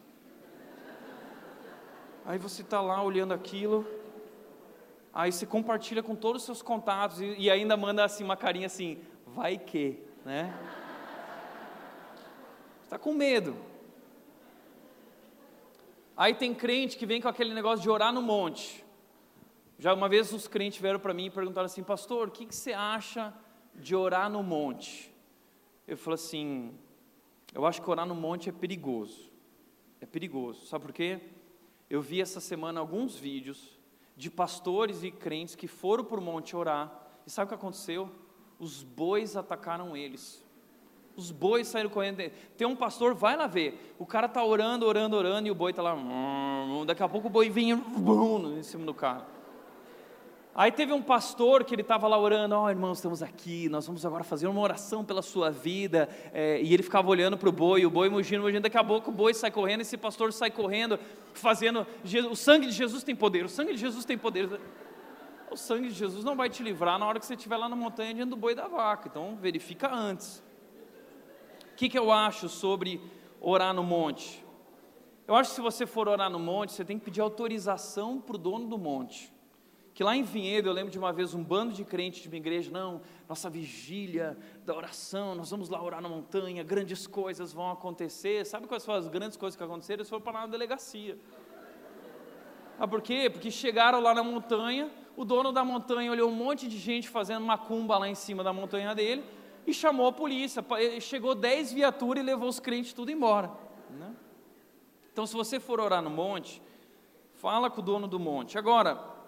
Aí 2.24 2.38
você 2.38 2.62
está 2.62 2.80
lá 2.80 3.02
olhando 3.02 3.34
aquilo, 3.34 3.84
aí 5.12 5.32
você 5.32 5.46
compartilha 5.46 6.02
com 6.02 6.14
todos 6.14 6.42
os 6.42 6.46
seus 6.46 6.62
contatos 6.62 7.20
e, 7.20 7.34
e 7.38 7.50
ainda 7.50 7.76
manda 7.76 8.04
assim 8.04 8.24
uma 8.24 8.36
carinha 8.36 8.66
assim, 8.66 8.98
vai 9.26 9.58
que, 9.58 10.02
né? 10.24 10.54
Está 12.84 12.98
com 12.98 13.12
medo. 13.12 13.56
Aí 16.16 16.34
tem 16.34 16.54
crente 16.54 16.96
que 16.98 17.06
vem 17.06 17.20
com 17.20 17.28
aquele 17.28 17.54
negócio 17.54 17.82
de 17.82 17.88
orar 17.88 18.12
no 18.12 18.20
monte. 18.20 18.84
Já 19.78 19.94
uma 19.94 20.08
vez 20.08 20.32
os 20.32 20.46
crentes 20.46 20.78
vieram 20.78 21.00
para 21.00 21.14
mim 21.14 21.26
e 21.26 21.30
perguntaram 21.30 21.66
assim, 21.66 21.82
pastor, 21.82 22.28
o 22.28 22.30
que, 22.30 22.44
que 22.44 22.54
você 22.54 22.72
acha 22.72 23.32
de 23.74 23.96
orar 23.96 24.28
no 24.28 24.42
monte? 24.42 25.10
Eu 25.88 25.96
falei 25.96 26.16
assim, 26.16 26.74
eu 27.54 27.64
acho 27.64 27.80
que 27.80 27.90
orar 27.90 28.04
no 28.04 28.14
monte 28.14 28.48
é 28.50 28.52
perigoso. 28.52 29.32
É 30.00 30.06
perigoso. 30.06 30.66
Sabe 30.66 30.84
por 30.84 30.92
quê? 30.92 31.20
Eu 31.88 32.02
vi 32.02 32.20
essa 32.20 32.40
semana 32.40 32.78
alguns 32.78 33.16
vídeos 33.16 33.79
de 34.20 34.30
pastores 34.30 35.02
e 35.02 35.10
crentes 35.10 35.54
que 35.54 35.66
foram 35.66 36.04
para 36.04 36.20
o 36.20 36.22
monte 36.22 36.54
orar. 36.54 36.92
E 37.26 37.30
sabe 37.30 37.46
o 37.46 37.48
que 37.48 37.54
aconteceu? 37.54 38.10
Os 38.58 38.82
bois 38.82 39.34
atacaram 39.34 39.96
eles. 39.96 40.44
Os 41.16 41.30
bois 41.30 41.66
saíram 41.66 41.88
correndo. 41.88 42.30
Tem 42.54 42.66
um 42.66 42.76
pastor, 42.76 43.14
vai 43.14 43.34
lá 43.34 43.46
ver. 43.46 43.94
O 43.98 44.04
cara 44.04 44.26
está 44.26 44.44
orando, 44.44 44.84
orando, 44.84 45.16
orando, 45.16 45.48
e 45.48 45.50
o 45.50 45.54
boi 45.54 45.70
está 45.70 45.82
lá. 45.82 45.96
Daqui 46.86 47.02
a 47.02 47.08
pouco 47.08 47.28
o 47.28 47.30
boi 47.30 47.48
vinha 47.48 47.82
em 48.58 48.62
cima 48.62 48.84
do 48.84 48.92
cara. 48.92 49.26
Aí 50.52 50.72
teve 50.72 50.92
um 50.92 51.00
pastor 51.00 51.64
que 51.64 51.74
ele 51.74 51.82
estava 51.82 52.08
lá 52.08 52.18
orando, 52.18 52.56
ó 52.56 52.64
oh, 52.64 52.70
irmãos, 52.70 52.98
estamos 52.98 53.22
aqui, 53.22 53.68
nós 53.68 53.86
vamos 53.86 54.04
agora 54.04 54.24
fazer 54.24 54.48
uma 54.48 54.60
oração 54.60 55.04
pela 55.04 55.22
sua 55.22 55.48
vida, 55.48 56.08
é, 56.32 56.60
e 56.60 56.74
ele 56.74 56.82
ficava 56.82 57.08
olhando 57.08 57.38
para 57.38 57.48
o 57.48 57.52
boi, 57.52 57.86
o 57.86 57.90
boi 57.90 58.08
mugindo, 58.08 58.42
mugindo, 58.42 58.62
daqui 58.62 58.76
a 58.76 58.82
pouco 58.82 59.10
o 59.10 59.14
boi 59.14 59.32
sai 59.32 59.52
correndo, 59.52 59.82
esse 59.82 59.96
pastor 59.96 60.32
sai 60.32 60.50
correndo, 60.50 60.98
fazendo, 61.32 61.86
o 62.28 62.34
sangue 62.34 62.66
de 62.66 62.72
Jesus 62.72 63.04
tem 63.04 63.14
poder, 63.14 63.44
o 63.44 63.48
sangue 63.48 63.74
de 63.74 63.78
Jesus 63.78 64.04
tem 64.04 64.18
poder, 64.18 64.60
o 65.52 65.56
sangue 65.56 65.88
de 65.88 65.94
Jesus 65.94 66.24
não 66.24 66.34
vai 66.34 66.50
te 66.50 66.64
livrar 66.64 66.98
na 66.98 67.06
hora 67.06 67.20
que 67.20 67.26
você 67.26 67.34
estiver 67.34 67.56
lá 67.56 67.68
na 67.68 67.76
montanha 67.76 68.12
diante 68.12 68.30
do 68.30 68.36
boi 68.36 68.54
da 68.54 68.66
vaca, 68.66 69.08
então 69.08 69.36
verifica 69.40 69.88
antes. 69.88 70.42
O 71.72 71.76
que, 71.76 71.88
que 71.88 71.98
eu 71.98 72.10
acho 72.10 72.48
sobre 72.48 73.00
orar 73.40 73.72
no 73.72 73.84
monte? 73.84 74.44
Eu 75.28 75.36
acho 75.36 75.50
que 75.50 75.56
se 75.56 75.62
você 75.62 75.86
for 75.86 76.08
orar 76.08 76.28
no 76.28 76.40
monte, 76.40 76.72
você 76.72 76.84
tem 76.84 76.98
que 76.98 77.04
pedir 77.04 77.20
autorização 77.20 78.20
para 78.20 78.34
o 78.34 78.38
dono 78.38 78.66
do 78.66 78.76
monte, 78.76 79.32
que 80.00 80.04
lá 80.04 80.16
em 80.16 80.22
Vinhedo, 80.22 80.66
eu 80.66 80.72
lembro 80.72 80.90
de 80.90 80.98
uma 80.98 81.12
vez 81.12 81.34
um 81.34 81.44
bando 81.44 81.74
de 81.74 81.84
crentes 81.84 82.22
de 82.22 82.28
uma 82.28 82.38
igreja, 82.38 82.70
não, 82.70 83.02
nossa 83.28 83.50
vigília 83.50 84.34
da 84.64 84.74
oração, 84.74 85.34
nós 85.34 85.50
vamos 85.50 85.68
lá 85.68 85.78
orar 85.82 86.00
na 86.00 86.08
montanha, 86.08 86.62
grandes 86.62 87.06
coisas 87.06 87.52
vão 87.52 87.70
acontecer. 87.70 88.46
Sabe 88.46 88.66
quais 88.66 88.82
foram 88.82 88.98
as 88.98 89.08
grandes 89.08 89.36
coisas 89.36 89.58
que 89.58 89.62
aconteceram? 89.62 89.98
Eles 89.98 90.08
foram 90.08 90.22
parar 90.22 90.40
na 90.40 90.46
delegacia. 90.46 91.18
Ah, 92.78 92.88
por 92.88 93.02
quê? 93.02 93.28
Porque 93.28 93.50
chegaram 93.50 94.00
lá 94.00 94.14
na 94.14 94.22
montanha, 94.22 94.90
o 95.18 95.22
dono 95.22 95.52
da 95.52 95.62
montanha 95.62 96.10
olhou 96.10 96.30
um 96.30 96.34
monte 96.34 96.66
de 96.66 96.78
gente 96.78 97.06
fazendo 97.06 97.44
macumba 97.44 97.98
lá 97.98 98.08
em 98.08 98.14
cima 98.14 98.42
da 98.42 98.54
montanha 98.54 98.94
dele 98.94 99.22
e 99.66 99.74
chamou 99.74 100.06
a 100.06 100.12
polícia. 100.12 100.64
Chegou 101.02 101.34
dez 101.34 101.70
viaturas 101.70 102.22
e 102.22 102.26
levou 102.26 102.48
os 102.48 102.58
crentes 102.58 102.94
tudo 102.94 103.10
embora. 103.10 103.50
Né? 103.90 104.14
Então, 105.12 105.26
se 105.26 105.34
você 105.34 105.60
for 105.60 105.78
orar 105.78 106.00
no 106.00 106.08
monte, 106.08 106.62
fala 107.34 107.68
com 107.68 107.82
o 107.82 107.84
dono 107.84 108.08
do 108.08 108.18
monte. 108.18 108.56
Agora, 108.56 109.19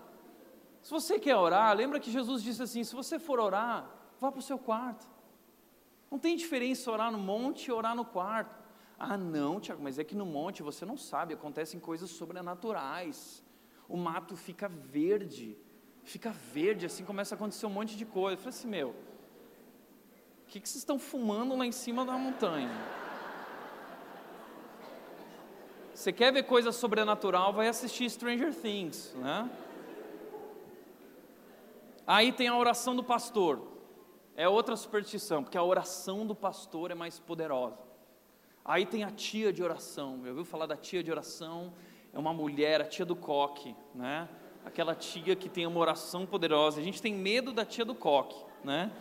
se 0.82 0.90
você 0.90 1.18
quer 1.18 1.36
orar, 1.36 1.74
lembra 1.76 2.00
que 2.00 2.10
Jesus 2.10 2.42
disse 2.42 2.62
assim: 2.62 2.82
se 2.82 2.94
você 2.94 3.18
for 3.18 3.38
orar, 3.38 3.88
vá 4.20 4.30
para 4.30 4.40
o 4.40 4.42
seu 4.42 4.58
quarto. 4.58 5.06
Não 6.10 6.18
tem 6.18 6.36
diferença 6.36 6.90
orar 6.90 7.10
no 7.10 7.18
monte 7.18 7.66
e 7.66 7.72
orar 7.72 7.94
no 7.94 8.04
quarto. 8.04 8.60
Ah, 8.98 9.16
não, 9.16 9.58
Tiago, 9.58 9.82
mas 9.82 9.98
é 9.98 10.04
que 10.04 10.14
no 10.14 10.26
monte 10.26 10.62
você 10.62 10.84
não 10.84 10.96
sabe, 10.96 11.34
acontecem 11.34 11.80
coisas 11.80 12.10
sobrenaturais. 12.10 13.42
O 13.88 13.96
mato 13.96 14.36
fica 14.36 14.68
verde, 14.68 15.56
fica 16.02 16.30
verde, 16.30 16.86
assim 16.86 17.04
começa 17.04 17.34
a 17.34 17.36
acontecer 17.36 17.66
um 17.66 17.70
monte 17.70 17.96
de 17.96 18.04
coisa. 18.04 18.34
Eu 18.34 18.38
falei 18.38 18.50
assim, 18.50 18.68
meu, 18.68 18.90
o 18.90 20.46
que, 20.48 20.60
que 20.60 20.68
vocês 20.68 20.82
estão 20.82 20.98
fumando 20.98 21.56
lá 21.56 21.64
em 21.64 21.72
cima 21.72 22.04
da 22.04 22.12
montanha? 22.12 22.70
Você 25.94 26.12
quer 26.12 26.32
ver 26.32 26.44
coisa 26.44 26.72
sobrenatural, 26.72 27.52
vai 27.52 27.68
assistir 27.68 28.08
Stranger 28.10 28.54
Things, 28.54 29.14
né? 29.14 29.50
Aí 32.06 32.32
tem 32.32 32.48
a 32.48 32.56
oração 32.56 32.96
do 32.96 33.04
pastor. 33.04 33.72
É 34.34 34.48
outra 34.48 34.76
superstição, 34.76 35.42
porque 35.42 35.58
a 35.58 35.62
oração 35.62 36.26
do 36.26 36.34
pastor 36.34 36.90
é 36.90 36.94
mais 36.94 37.18
poderosa. 37.18 37.78
Aí 38.64 38.86
tem 38.86 39.04
a 39.04 39.10
tia 39.10 39.52
de 39.52 39.62
oração. 39.62 40.20
Eu 40.22 40.30
ouviu 40.30 40.44
falar 40.44 40.66
da 40.66 40.76
tia 40.76 41.02
de 41.02 41.10
oração? 41.10 41.72
É 42.12 42.18
uma 42.18 42.32
mulher, 42.32 42.80
a 42.80 42.84
tia 42.84 43.04
do 43.04 43.16
coque, 43.16 43.74
né? 43.94 44.28
Aquela 44.64 44.94
tia 44.94 45.34
que 45.34 45.48
tem 45.48 45.66
uma 45.66 45.80
oração 45.80 46.24
poderosa. 46.24 46.80
A 46.80 46.84
gente 46.84 47.02
tem 47.02 47.14
medo 47.14 47.52
da 47.52 47.64
tia 47.64 47.84
do 47.84 47.94
coque, 47.94 48.42
né? 48.64 48.92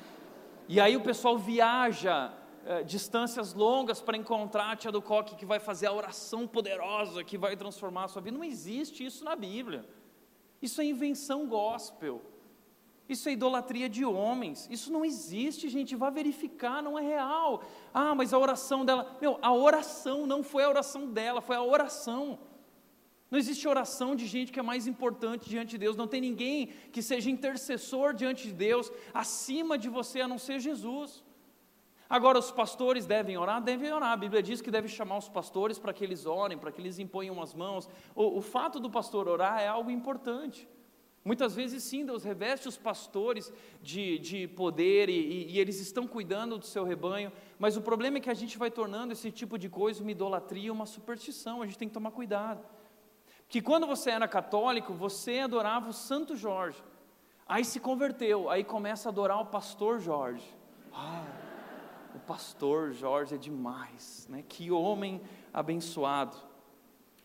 E 0.67 0.79
aí 0.79 0.97
o 0.97 1.01
pessoal 1.01 1.37
viaja 1.37 2.33
é, 2.65 2.83
distâncias 2.83 3.53
longas 3.53 4.01
para 4.01 4.17
encontrar 4.17 4.71
a 4.71 4.75
tia 4.75 4.91
do 4.91 5.01
coque 5.01 5.35
que 5.35 5.45
vai 5.45 5.59
fazer 5.59 5.87
a 5.87 5.93
oração 5.93 6.47
poderosa 6.47 7.23
que 7.23 7.37
vai 7.37 7.55
transformar 7.55 8.05
a 8.05 8.07
sua 8.07 8.21
vida. 8.21 8.37
Não 8.37 8.43
existe 8.43 9.05
isso 9.05 9.23
na 9.23 9.35
Bíblia. 9.35 9.85
Isso 10.61 10.81
é 10.81 10.85
invenção 10.85 11.47
gospel. 11.47 12.21
Isso 13.11 13.27
é 13.27 13.33
idolatria 13.33 13.89
de 13.89 14.05
homens. 14.05 14.67
Isso 14.71 14.91
não 14.91 15.03
existe, 15.03 15.67
gente. 15.67 15.95
Vá 15.95 16.09
verificar, 16.09 16.81
não 16.81 16.97
é 16.97 17.01
real. 17.01 17.63
Ah, 17.93 18.15
mas 18.15 18.33
a 18.33 18.39
oração 18.39 18.85
dela. 18.85 19.17
Meu, 19.19 19.37
a 19.41 19.53
oração 19.53 20.25
não 20.25 20.41
foi 20.41 20.63
a 20.63 20.69
oração 20.69 21.07
dela, 21.07 21.41
foi 21.41 21.57
a 21.57 21.61
oração. 21.61 22.39
Não 23.29 23.37
existe 23.37 23.67
oração 23.67 24.15
de 24.15 24.25
gente 24.25 24.51
que 24.51 24.59
é 24.59 24.63
mais 24.63 24.87
importante 24.87 25.49
diante 25.49 25.71
de 25.71 25.77
Deus. 25.77 25.95
Não 25.95 26.07
tem 26.07 26.21
ninguém 26.21 26.67
que 26.91 27.01
seja 27.01 27.29
intercessor 27.29 28.13
diante 28.13 28.47
de 28.47 28.53
Deus 28.53 28.91
acima 29.13 29.77
de 29.77 29.89
você 29.89 30.21
a 30.21 30.27
não 30.27 30.37
ser 30.37 30.59
Jesus. 30.59 31.23
Agora, 32.09 32.39
os 32.39 32.51
pastores 32.51 33.05
devem 33.05 33.37
orar? 33.37 33.61
Devem 33.61 33.91
orar. 33.91 34.11
A 34.11 34.17
Bíblia 34.17 34.43
diz 34.43 34.61
que 34.61 34.71
deve 34.71 34.87
chamar 34.87 35.17
os 35.17 35.29
pastores 35.29 35.79
para 35.79 35.93
que 35.93 36.03
eles 36.03 36.25
orem, 36.25 36.57
para 36.57 36.71
que 36.71 36.81
eles 36.81 36.99
imponham 36.99 37.41
as 37.41 37.53
mãos. 37.53 37.89
O, 38.15 38.37
o 38.37 38.41
fato 38.41 38.79
do 38.79 38.89
pastor 38.89 39.27
orar 39.27 39.59
é 39.61 39.67
algo 39.67 39.91
importante. 39.91 40.67
Muitas 41.23 41.55
vezes, 41.55 41.83
sim, 41.83 42.03
Deus 42.03 42.23
reveste 42.23 42.67
os 42.67 42.77
pastores 42.77 43.53
de, 43.81 44.17
de 44.17 44.47
poder 44.47 45.07
e, 45.07 45.51
e, 45.51 45.59
eles 45.59 45.79
estão 45.79 46.07
cuidando 46.07 46.57
do 46.57 46.65
seu 46.65 46.83
rebanho, 46.83 47.31
mas 47.59 47.77
o 47.77 47.81
problema 47.81 48.17
é 48.17 48.21
que 48.21 48.29
a 48.29 48.33
gente 48.33 48.57
vai 48.57 48.71
tornando 48.71 49.13
esse 49.13 49.31
tipo 49.31 49.57
de 49.57 49.69
coisa 49.69 50.01
uma 50.01 50.09
idolatria, 50.09 50.73
uma 50.73 50.87
superstição, 50.87 51.61
a 51.61 51.67
gente 51.67 51.77
tem 51.77 51.87
que 51.87 51.93
tomar 51.93 52.09
cuidado. 52.09 52.65
Que 53.47 53.61
quando 53.61 53.85
você 53.85 54.09
era 54.09 54.27
católico, 54.27 54.93
você 54.93 55.39
adorava 55.39 55.89
o 55.89 55.93
Santo 55.93 56.35
Jorge, 56.35 56.81
aí 57.47 57.63
se 57.63 57.79
converteu, 57.79 58.49
aí 58.49 58.63
começa 58.63 59.07
a 59.07 59.11
adorar 59.11 59.39
o 59.41 59.45
pastor 59.45 59.99
Jorge. 59.99 60.47
Ah, 60.91 61.23
o 62.15 62.19
pastor 62.19 62.93
Jorge 62.93 63.35
é 63.35 63.37
demais, 63.37 64.25
né? 64.27 64.43
que 64.47 64.71
homem 64.71 65.21
abençoado. 65.53 66.35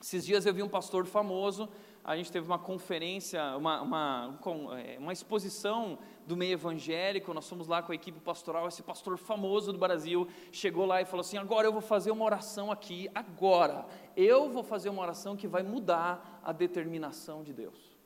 Esses 0.02 0.26
dias 0.26 0.44
eu 0.44 0.52
vi 0.52 0.62
um 0.62 0.68
pastor 0.68 1.06
famoso 1.06 1.68
a 2.06 2.16
gente 2.16 2.30
teve 2.30 2.46
uma 2.46 2.58
conferência, 2.58 3.42
uma, 3.56 3.82
uma, 3.82 4.38
é, 4.78 4.96
uma 4.96 5.12
exposição 5.12 5.98
do 6.24 6.36
meio 6.36 6.52
evangélico, 6.52 7.34
nós 7.34 7.48
fomos 7.48 7.66
lá 7.66 7.82
com 7.82 7.90
a 7.90 7.96
equipe 7.96 8.20
pastoral, 8.20 8.68
esse 8.68 8.80
pastor 8.80 9.18
famoso 9.18 9.72
do 9.72 9.78
Brasil 9.78 10.28
chegou 10.52 10.86
lá 10.86 11.02
e 11.02 11.04
falou 11.04 11.22
assim: 11.22 11.36
agora 11.36 11.66
eu 11.66 11.72
vou 11.72 11.80
fazer 11.80 12.12
uma 12.12 12.24
oração 12.24 12.70
aqui, 12.70 13.10
agora, 13.12 13.84
eu 14.16 14.48
vou 14.48 14.62
fazer 14.62 14.88
uma 14.88 15.02
oração 15.02 15.36
que 15.36 15.48
vai 15.48 15.64
mudar 15.64 16.40
a 16.44 16.52
determinação 16.52 17.42
de 17.42 17.52
Deus. 17.52 17.96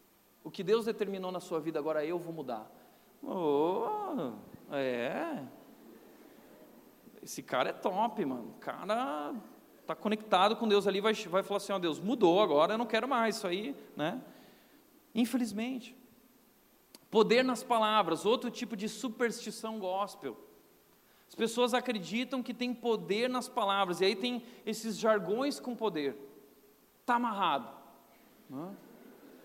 O 0.42 0.50
que 0.50 0.64
Deus 0.64 0.86
determinou 0.86 1.30
na 1.30 1.40
sua 1.40 1.60
vida, 1.60 1.78
agora 1.78 2.02
eu 2.02 2.18
vou 2.18 2.32
mudar. 2.32 2.72
Oh, 3.22 4.32
é. 4.72 5.44
Esse 7.22 7.42
cara 7.42 7.68
é 7.68 7.72
top, 7.74 8.24
mano. 8.24 8.54
O 8.56 8.60
cara 8.60 9.34
está 9.90 9.94
conectado 9.94 10.56
com 10.56 10.68
Deus 10.68 10.86
ali, 10.86 11.00
vai, 11.00 11.12
vai 11.12 11.42
falar 11.42 11.56
assim: 11.56 11.72
ó, 11.72 11.76
oh, 11.76 11.78
Deus, 11.78 11.98
mudou 11.98 12.40
agora, 12.40 12.74
eu 12.74 12.78
não 12.78 12.86
quero 12.86 13.08
mais 13.08 13.36
isso 13.36 13.46
aí, 13.46 13.76
né? 13.96 14.22
Infelizmente. 15.14 15.96
Poder 17.10 17.42
nas 17.42 17.62
palavras, 17.64 18.24
outro 18.24 18.50
tipo 18.50 18.76
de 18.76 18.88
superstição 18.88 19.80
gospel. 19.80 20.36
As 21.28 21.34
pessoas 21.34 21.74
acreditam 21.74 22.42
que 22.42 22.54
tem 22.54 22.72
poder 22.72 23.28
nas 23.28 23.48
palavras, 23.48 24.00
e 24.00 24.04
aí 24.04 24.16
tem 24.16 24.44
esses 24.64 24.96
jargões 24.96 25.58
com 25.58 25.74
poder. 25.74 26.16
Está 27.00 27.16
amarrado. 27.16 27.68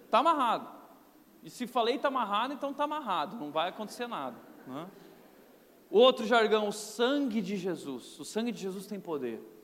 Está 0.05 0.19
amarrado. 0.19 0.69
E 1.43 1.49
se 1.49 1.65
falei 1.65 1.95
está 1.95 2.07
amarrado, 2.07 2.53
então 2.53 2.71
está 2.71 2.83
amarrado, 2.83 3.35
não 3.35 3.51
vai 3.51 3.69
acontecer 3.69 4.07
nada. 4.07 4.37
Outro 5.89 6.25
jargão, 6.25 6.67
o 6.67 6.71
sangue 6.71 7.41
de 7.41 7.55
Jesus. 7.55 8.19
O 8.19 8.25
sangue 8.25 8.51
de 8.51 8.61
Jesus 8.61 8.85
tem 8.85 8.99
poder. 8.99 9.54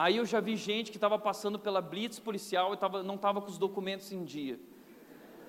Aí 0.00 0.16
eu 0.16 0.24
já 0.24 0.40
vi 0.40 0.56
gente 0.56 0.90
que 0.90 0.96
estava 0.96 1.18
passando 1.18 1.58
pela 1.58 1.82
blitz 1.82 2.18
policial 2.18 2.72
e 2.72 2.76
tava, 2.78 3.02
não 3.02 3.16
estava 3.16 3.38
com 3.38 3.50
os 3.50 3.58
documentos 3.58 4.10
em 4.10 4.24
dia. 4.24 4.58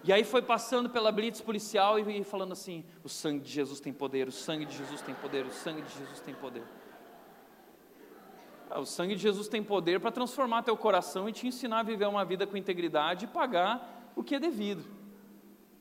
E 0.04 0.12
aí 0.12 0.26
foi 0.26 0.42
passando 0.42 0.90
pela 0.90 1.10
blitz 1.10 1.40
policial 1.40 1.98
e, 1.98 2.22
falando 2.26 2.52
assim: 2.52 2.84
o 3.02 3.08
sangue 3.08 3.46
de 3.46 3.50
Jesus 3.50 3.80
tem 3.80 3.94
poder, 3.94 4.28
o 4.28 4.32
sangue 4.32 4.66
de 4.66 4.76
Jesus 4.76 5.02
tem 5.02 5.16
poder, 5.16 5.46
o 5.46 5.52
sangue 5.52 5.82
de 5.82 5.98
Jesus 5.98 6.20
tem 6.20 6.34
poder. 6.34 6.64
Ah, 8.70 8.82
o 8.82 8.86
sangue 8.86 9.16
de 9.16 9.22
Jesus 9.22 9.48
tem 9.48 9.64
poder 9.64 10.02
para 10.02 10.12
transformar 10.12 10.64
teu 10.64 10.76
coração 10.76 11.30
e 11.30 11.32
te 11.32 11.48
ensinar 11.48 11.80
a 11.80 11.84
viver 11.84 12.10
uma 12.10 12.26
vida 12.26 12.46
com 12.46 12.58
integridade 12.58 13.24
e 13.24 13.28
pagar 13.30 14.12
o 14.18 14.22
que 14.22 14.36
é 14.36 14.40
devido. 14.40 14.84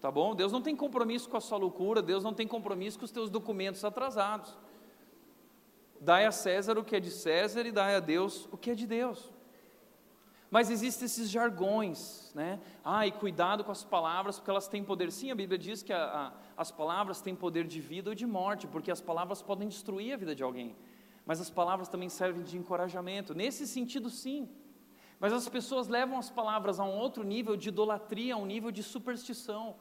Tá 0.01 0.12
bom? 0.12 0.33
Deus 0.33 0.53
não 0.53 0.62
tem 0.62 0.77
compromisso 0.77 1.29
com 1.29 1.37
a 1.37 1.41
sua 1.41 1.59
loucura, 1.59 2.01
Deus 2.01 2.23
não 2.23 2.33
tem 2.33 2.47
compromisso 2.47 3.01
com 3.01 3.05
os 3.05 3.11
teus 3.11 3.31
documentos 3.31 3.85
atrasados. 3.85 4.57
Dai 6.01 6.24
a 6.24 6.32
César 6.32 6.78
o 6.78 6.84
que 6.84 6.96
é 6.96 7.01
de 7.01 7.11
César 7.11 7.66
e 7.66 7.70
dai 7.70 7.94
a 7.94 8.01
Deus 8.01 8.48
o 8.51 8.57
que 8.57 8.70
é 8.70 8.74
de 8.74 8.86
Deus. 8.86 9.30
Mas 10.51 10.68
existem 10.68 11.07
esses 11.07 11.30
jargões, 11.30 12.32
né? 12.34 12.59
Ah, 12.82 13.07
e 13.07 13.12
cuidado 13.12 13.62
com 13.62 13.70
as 13.70 13.84
palavras, 13.84 14.38
porque 14.38 14.51
elas 14.51 14.66
têm 14.66 14.82
poder. 14.82 15.12
Sim, 15.12 15.30
a 15.30 15.34
Bíblia 15.34 15.59
diz 15.59 15.82
que 15.82 15.92
a, 15.92 16.03
a, 16.05 16.32
as 16.57 16.72
palavras 16.72 17.20
têm 17.20 17.36
poder 17.36 17.66
de 17.66 17.80
vida 17.80 18.11
ou 18.11 18.14
de 18.16 18.26
morte, 18.26 18.66
porque 18.66 18.90
as 18.90 19.01
palavras 19.01 19.42
podem 19.42 19.68
destruir 19.68 20.14
a 20.14 20.16
vida 20.16 20.34
de 20.34 20.42
alguém. 20.42 20.74
Mas 21.24 21.40
as 21.40 21.51
palavras 21.51 21.86
também 21.86 22.09
servem 22.09 22.42
de 22.42 22.59
encorajamento. 22.59 23.32
Nesse 23.32 23.64
sentido, 23.66 24.11
sim. 24.11 24.48
Mas 25.20 25.32
as 25.32 25.48
pessoas 25.48 25.86
levam 25.86 26.18
as 26.18 26.30
palavras 26.30 26.80
a 26.80 26.84
um 26.84 26.96
outro 26.96 27.22
nível 27.22 27.57
de 27.57 27.68
idolatria, 27.68 28.34
a 28.34 28.38
um 28.38 28.46
nível 28.46 28.72
de 28.72 28.82
superstição. 28.82 29.76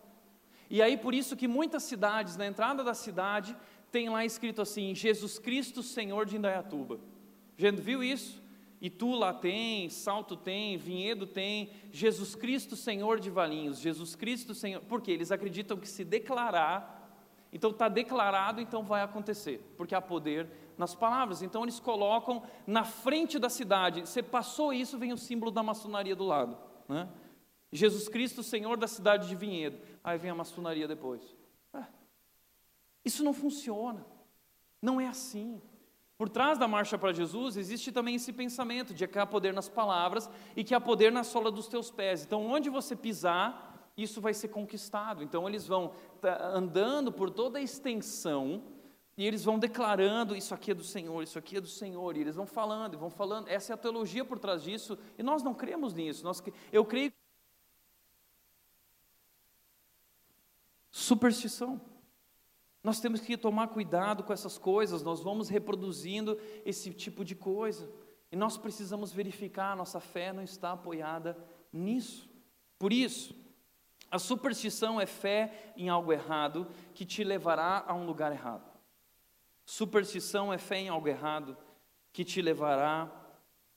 E 0.70 0.84
aí, 0.84 0.96
por 0.98 1.16
isso 1.16 1.36
que 1.36 1.48
muitas 1.48 1.82
cidades, 1.82 2.38
na 2.38 2.46
entrada 2.46 2.84
da 2.84 2.94
cidade, 2.94 3.58
tem 3.92 4.10
lá 4.10 4.26
escrito 4.26 4.62
assim: 4.62 4.96
Jesus 4.96 5.40
Cristo, 5.40 5.84
Senhor 5.84 6.26
de 6.26 6.38
Indaiatuba. 6.38 7.00
Gente, 7.58 7.82
viu 7.82 8.04
isso? 8.04 8.42
Itu 8.82 9.12
lá 9.12 9.34
tem, 9.34 9.90
Salto 9.90 10.38
tem, 10.38 10.78
Vinhedo 10.78 11.28
tem, 11.28 11.70
Jesus 11.92 12.34
Cristo, 12.34 12.78
Senhor 12.78 13.20
de 13.20 13.30
Valinhos, 13.30 13.80
Jesus 13.80 14.16
Cristo, 14.16 14.56
Senhor. 14.56 14.82
Porque 14.88 15.12
eles 15.12 15.32
acreditam 15.32 15.78
que 15.78 15.88
se 15.88 16.06
declarar, 16.06 17.14
então 17.52 17.72
está 17.72 17.90
declarado, 17.90 18.62
então 18.62 18.84
vai 18.84 19.02
acontecer, 19.02 19.74
porque 19.76 19.94
há 19.94 20.02
poder 20.02 20.48
nas 20.78 20.96
palavras. 20.96 21.42
Então 21.42 21.64
eles 21.64 21.80
colocam 21.80 22.42
na 22.66 22.86
frente 22.86 23.38
da 23.38 23.50
cidade. 23.50 24.02
Você 24.02 24.24
passou 24.24 24.72
isso, 24.72 24.98
vem 24.98 25.12
o 25.12 25.18
símbolo 25.18 25.52
da 25.52 25.62
maçonaria 25.62 26.16
do 26.16 26.24
lado. 26.24 26.58
Né? 26.88 27.10
Jesus 27.72 28.08
Cristo, 28.08 28.42
Senhor 28.42 28.78
da 28.78 28.88
cidade 28.88 29.28
de 29.28 29.36
Vinhedo. 29.36 29.78
Aí 30.02 30.18
vem 30.18 30.32
a 30.32 30.36
maçonaria 30.36 30.88
depois. 30.88 31.22
Isso 33.04 33.24
não 33.24 33.34
funciona. 33.34 34.06
Não 34.82 35.00
é 35.00 35.08
assim. 35.08 35.62
Por 36.18 36.28
trás 36.28 36.58
da 36.58 36.68
marcha 36.68 36.98
para 36.98 37.14
Jesus 37.14 37.56
existe 37.56 37.92
também 37.92 38.16
esse 38.16 38.34
pensamento 38.34 38.94
de 38.94 39.08
que 39.08 39.18
há 39.18 39.26
poder 39.26 39.54
nas 39.54 39.70
palavras 39.70 40.30
e 40.56 40.64
que 40.64 40.76
há 40.76 40.82
poder 40.82 41.12
na 41.12 41.24
sola 41.24 41.50
dos 41.50 41.68
teus 41.68 41.90
pés. 41.90 42.26
Então, 42.26 42.46
onde 42.46 42.70
você 42.70 42.96
pisar, 42.96 43.90
isso 43.96 44.20
vai 44.20 44.34
ser 44.34 44.50
conquistado. 44.50 45.24
Então, 45.24 45.48
eles 45.48 45.66
vão 45.66 45.94
tá, 46.20 46.52
andando 46.54 47.12
por 47.12 47.30
toda 47.30 47.58
a 47.58 47.62
extensão 47.62 48.62
e 49.20 49.26
eles 49.26 49.44
vão 49.44 49.60
declarando: 49.60 50.36
Isso 50.36 50.54
aqui 50.54 50.72
é 50.72 50.74
do 50.74 50.84
Senhor, 50.84 51.22
isso 51.24 51.38
aqui 51.38 51.58
é 51.58 51.62
do 51.62 51.68
Senhor. 51.68 52.16
E 52.16 52.22
eles 52.22 52.36
vão 52.36 52.46
falando, 52.46 52.94
e 52.94 52.98
vão 52.98 53.10
falando. 53.10 53.48
Essa 53.48 53.72
é 53.72 53.76
a 53.76 53.78
teologia 53.78 54.24
por 54.24 54.40
trás 54.40 54.64
disso. 54.64 54.98
E 55.18 55.24
nós 55.24 55.44
não 55.44 55.54
cremos 55.54 55.94
nisso. 55.94 56.24
Nós, 56.24 56.42
eu 56.72 56.86
creio. 56.86 57.12
Superstição. 60.90 61.80
Nós 62.84 63.00
temos 63.00 63.20
que 63.22 63.38
tomar 63.38 63.68
cuidado 63.68 64.24
com 64.24 64.32
essas 64.32 64.58
coisas, 64.58 65.04
nós 65.04 65.22
vamos 65.22 65.50
reproduzindo 65.50 66.40
esse 66.66 66.94
tipo 66.94 67.26
de 67.26 67.36
coisa. 67.36 67.90
E 68.32 68.36
nós 68.36 68.58
precisamos 68.58 69.12
verificar, 69.12 69.76
nossa 69.76 70.00
fé 70.00 70.32
não 70.32 70.44
está 70.44 70.72
apoiada 70.72 71.38
nisso. 71.74 72.30
Por 72.78 72.94
isso, 72.94 73.36
a 74.10 74.18
superstição 74.18 75.00
é 75.00 75.06
fé 75.06 75.74
em 75.76 75.90
algo 75.90 76.14
errado 76.14 76.68
que 76.94 77.06
te 77.06 77.24
levará 77.24 77.84
a 77.86 77.94
um 77.94 78.06
lugar 78.06 78.32
errado. 78.32 78.70
Superstição 79.66 80.52
é 80.54 80.58
fé 80.58 80.78
em 80.78 80.90
algo 80.90 81.08
errado 81.08 81.58
que 82.12 82.24
te 82.24 82.42
levará 82.42 83.12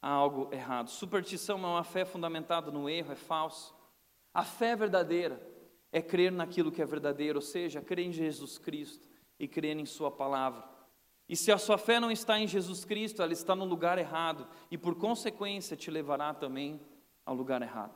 a 0.01 0.09
algo 0.09 0.49
errado. 0.53 0.89
Superstição 0.89 1.59
é 1.59 1.67
uma 1.67 1.85
fé 1.85 2.05
fundamentada 2.05 2.71
no 2.71 2.89
erro, 2.89 3.13
é 3.13 3.17
falso. 3.17 3.75
A 4.33 4.43
fé 4.43 4.75
verdadeira 4.75 5.52
é 5.93 6.01
crer 6.01 6.33
naquilo 6.33 6.73
que 6.73 6.81
é 6.81 6.87
verdadeiro, 6.87 7.39
ou 7.39 7.43
seja, 7.43 7.83
crer 7.83 8.07
em 8.07 8.13
Jesus 8.13 8.59
Cristo 8.59 9.07
e 9.39 9.47
crer 9.47 9.77
em 9.77 9.87
Sua 9.87 10.11
palavra. 10.11 10.73
E 11.29 11.37
se 11.37 11.51
a 11.51 11.57
sua 11.57 11.79
fé 11.79 11.99
não 11.99 12.11
está 12.11 12.39
em 12.39 12.47
Jesus 12.47 12.85
Cristo, 12.85 13.23
ela 13.23 13.33
está 13.33 13.55
no 13.55 13.65
lugar 13.65 13.97
errado 13.97 14.47
e, 14.71 14.77
por 14.77 14.95
consequência, 14.97 15.77
te 15.77 15.91
levará 15.91 16.35
também 16.35 16.81
ao 17.25 17.35
lugar 17.35 17.63
errado. 17.63 17.95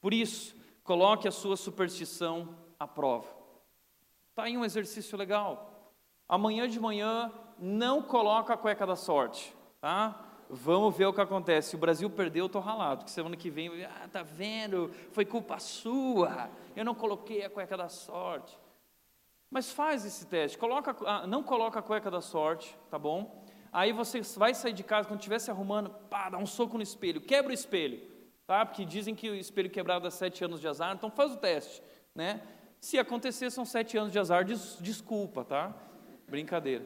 Por 0.00 0.14
isso, 0.14 0.56
coloque 0.82 1.28
a 1.28 1.32
sua 1.32 1.56
superstição 1.56 2.56
à 2.78 2.86
prova. 2.86 3.28
Está 4.30 4.44
aí 4.44 4.56
um 4.56 4.64
exercício 4.64 5.18
legal. 5.18 5.92
Amanhã 6.28 6.68
de 6.68 6.80
manhã, 6.80 7.30
não 7.58 8.00
coloca 8.00 8.54
a 8.54 8.56
cueca 8.56 8.86
da 8.86 8.96
sorte, 8.96 9.54
tá? 9.80 10.33
Vamos 10.48 10.96
ver 10.96 11.06
o 11.06 11.12
que 11.12 11.20
acontece. 11.20 11.70
Se 11.70 11.76
o 11.76 11.78
Brasil 11.78 12.08
perdeu, 12.10 12.44
eu 12.44 12.46
estou 12.46 12.60
ralado. 12.60 13.04
Que 13.04 13.10
semana 13.10 13.36
que 13.36 13.50
vem, 13.50 13.84
ah, 13.84 14.08
tá 14.12 14.22
vendo? 14.22 14.90
Foi 15.12 15.24
culpa 15.24 15.58
sua. 15.58 16.50
Eu 16.76 16.84
não 16.84 16.94
coloquei 16.94 17.44
a 17.44 17.50
cueca 17.50 17.76
da 17.76 17.88
sorte. 17.88 18.58
Mas 19.50 19.70
faz 19.70 20.04
esse 20.04 20.26
teste. 20.26 20.58
Coloca, 20.58 20.96
ah, 21.06 21.26
não 21.26 21.42
coloca 21.42 21.78
a 21.78 21.82
cueca 21.82 22.10
da 22.10 22.20
sorte, 22.20 22.76
tá 22.90 22.98
bom? 22.98 23.44
Aí 23.72 23.92
você 23.92 24.20
vai 24.36 24.54
sair 24.54 24.72
de 24.72 24.84
casa 24.84 25.08
quando 25.08 25.18
estiver 25.18 25.38
se 25.40 25.50
arrumando, 25.50 25.90
pá, 25.90 26.30
dá 26.30 26.38
um 26.38 26.46
soco 26.46 26.76
no 26.76 26.82
espelho, 26.82 27.20
quebra 27.20 27.50
o 27.50 27.54
espelho, 27.54 28.00
tá? 28.46 28.64
Porque 28.64 28.84
dizem 28.84 29.16
que 29.16 29.28
o 29.28 29.34
espelho 29.34 29.68
quebrado 29.68 30.04
dá 30.04 30.10
sete 30.12 30.44
anos 30.44 30.60
de 30.60 30.68
azar. 30.68 30.94
Então 30.94 31.10
faz 31.10 31.32
o 31.32 31.36
teste, 31.36 31.82
né? 32.14 32.40
Se 32.80 32.98
acontecer, 32.98 33.50
são 33.50 33.64
sete 33.64 33.96
anos 33.96 34.12
de 34.12 34.18
azar. 34.18 34.44
Des, 34.44 34.76
desculpa, 34.80 35.44
tá? 35.44 35.74
Brincadeira. 36.28 36.84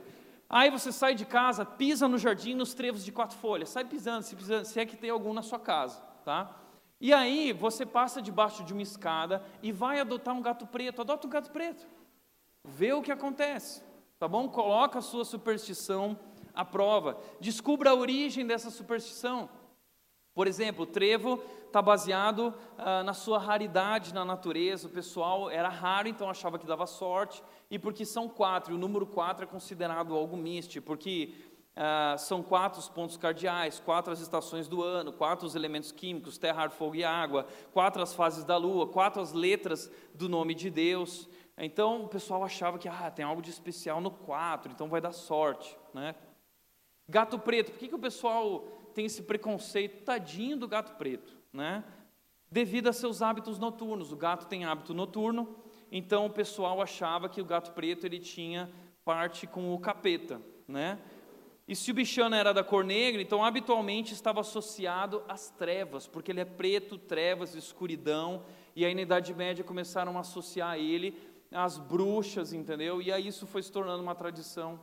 Aí 0.48 0.70
você 0.70 0.90
sai 0.90 1.14
de 1.14 1.26
casa, 1.26 1.64
pisa 1.64 2.08
no 2.08 2.16
jardim, 2.16 2.54
nos 2.54 2.72
trevos 2.72 3.04
de 3.04 3.12
quatro 3.12 3.36
folhas, 3.36 3.68
sai 3.68 3.84
pisando, 3.84 4.22
se, 4.22 4.34
pisando, 4.34 4.64
se 4.64 4.80
é 4.80 4.86
que 4.86 4.96
tem 4.96 5.10
algum 5.10 5.34
na 5.34 5.42
sua 5.42 5.58
casa, 5.58 6.00
tá? 6.24 6.56
E 7.00 7.12
aí 7.12 7.52
você 7.52 7.84
passa 7.84 8.22
debaixo 8.22 8.64
de 8.64 8.72
uma 8.72 8.82
escada 8.82 9.44
e 9.62 9.70
vai 9.70 10.00
adotar 10.00 10.34
um 10.34 10.40
gato 10.40 10.66
preto, 10.66 11.02
adota 11.02 11.26
um 11.26 11.30
gato 11.30 11.50
preto, 11.50 11.86
vê 12.64 12.92
o 12.92 13.02
que 13.02 13.12
acontece. 13.12 13.82
tá 14.18 14.26
bom? 14.26 14.48
Coloca 14.48 14.98
a 14.98 15.02
sua 15.02 15.24
superstição 15.24 16.18
à 16.54 16.64
prova. 16.64 17.18
Descubra 17.40 17.90
a 17.90 17.94
origem 17.94 18.46
dessa 18.46 18.70
superstição. 18.70 19.48
Por 20.38 20.46
exemplo, 20.46 20.84
o 20.84 20.86
trevo 20.86 21.42
está 21.66 21.82
baseado 21.82 22.54
ah, 22.78 23.02
na 23.02 23.12
sua 23.12 23.40
raridade 23.40 24.14
na 24.14 24.24
natureza. 24.24 24.86
O 24.86 24.90
pessoal 24.90 25.50
era 25.50 25.68
raro, 25.68 26.06
então 26.06 26.30
achava 26.30 26.60
que 26.60 26.64
dava 26.64 26.86
sorte. 26.86 27.42
E 27.68 27.76
porque 27.76 28.04
são 28.04 28.28
quatro, 28.28 28.72
e 28.72 28.76
o 28.76 28.78
número 28.78 29.04
quatro 29.04 29.42
é 29.42 29.48
considerado 29.48 30.14
algo 30.14 30.36
místico, 30.36 30.86
porque 30.86 31.34
ah, 31.74 32.14
são 32.16 32.40
quatro 32.40 32.78
os 32.78 32.88
pontos 32.88 33.16
cardeais, 33.16 33.80
quatro 33.80 34.12
as 34.12 34.20
estações 34.20 34.68
do 34.68 34.80
ano, 34.80 35.12
quatro 35.12 35.44
os 35.44 35.56
elementos 35.56 35.90
químicos, 35.90 36.38
terra, 36.38 36.62
ar, 36.62 36.70
fogo 36.70 36.94
e 36.94 37.02
água, 37.02 37.44
quatro 37.72 38.00
as 38.00 38.14
fases 38.14 38.44
da 38.44 38.56
lua, 38.56 38.86
quatro 38.86 39.20
as 39.20 39.32
letras 39.32 39.90
do 40.14 40.28
nome 40.28 40.54
de 40.54 40.70
Deus. 40.70 41.28
Então 41.56 42.04
o 42.04 42.08
pessoal 42.08 42.44
achava 42.44 42.78
que 42.78 42.88
ah, 42.88 43.10
tem 43.10 43.24
algo 43.24 43.42
de 43.42 43.50
especial 43.50 44.00
no 44.00 44.12
quatro, 44.12 44.70
então 44.70 44.88
vai 44.88 45.00
dar 45.00 45.10
sorte. 45.10 45.76
Né? 45.92 46.14
Gato 47.08 47.38
preto, 47.38 47.72
por 47.72 47.78
que, 47.78 47.88
que 47.88 47.94
o 47.94 47.98
pessoal 47.98 48.66
tem 48.94 49.06
esse 49.06 49.22
preconceito, 49.22 50.04
tadinho 50.04 50.56
do 50.56 50.68
gato 50.68 50.96
preto, 50.98 51.36
né? 51.52 51.84
Devido 52.50 52.88
a 52.88 52.92
seus 52.92 53.22
hábitos 53.22 53.58
noturnos. 53.58 54.12
O 54.12 54.16
gato 54.16 54.46
tem 54.46 54.64
hábito 54.64 54.92
noturno, 54.92 55.56
então 55.90 56.26
o 56.26 56.30
pessoal 56.30 56.82
achava 56.82 57.28
que 57.28 57.40
o 57.40 57.44
gato 57.44 57.72
preto 57.72 58.04
ele 58.04 58.18
tinha 58.18 58.70
parte 59.04 59.46
com 59.46 59.72
o 59.72 59.78
capeta, 59.78 60.42
né? 60.66 60.98
E 61.66 61.76
se 61.76 61.90
o 61.90 61.94
bichano 61.94 62.34
era 62.34 62.52
da 62.52 62.64
cor 62.64 62.82
negra, 62.82 63.20
então 63.20 63.44
habitualmente 63.44 64.14
estava 64.14 64.40
associado 64.40 65.22
às 65.28 65.50
trevas, 65.50 66.06
porque 66.06 66.32
ele 66.32 66.40
é 66.40 66.44
preto, 66.44 66.96
trevas, 66.96 67.54
escuridão, 67.54 68.42
e 68.74 68.84
aí 68.84 68.94
na 68.94 69.02
Idade 69.02 69.34
Média 69.34 69.62
começaram 69.62 70.16
a 70.16 70.20
associar 70.20 70.78
ele 70.78 71.14
às 71.52 71.78
bruxas, 71.78 72.52
entendeu? 72.52 73.00
E 73.00 73.12
aí 73.12 73.26
isso 73.28 73.46
foi 73.46 73.62
se 73.62 73.70
tornando 73.70 74.02
uma 74.02 74.14
tradição. 74.14 74.80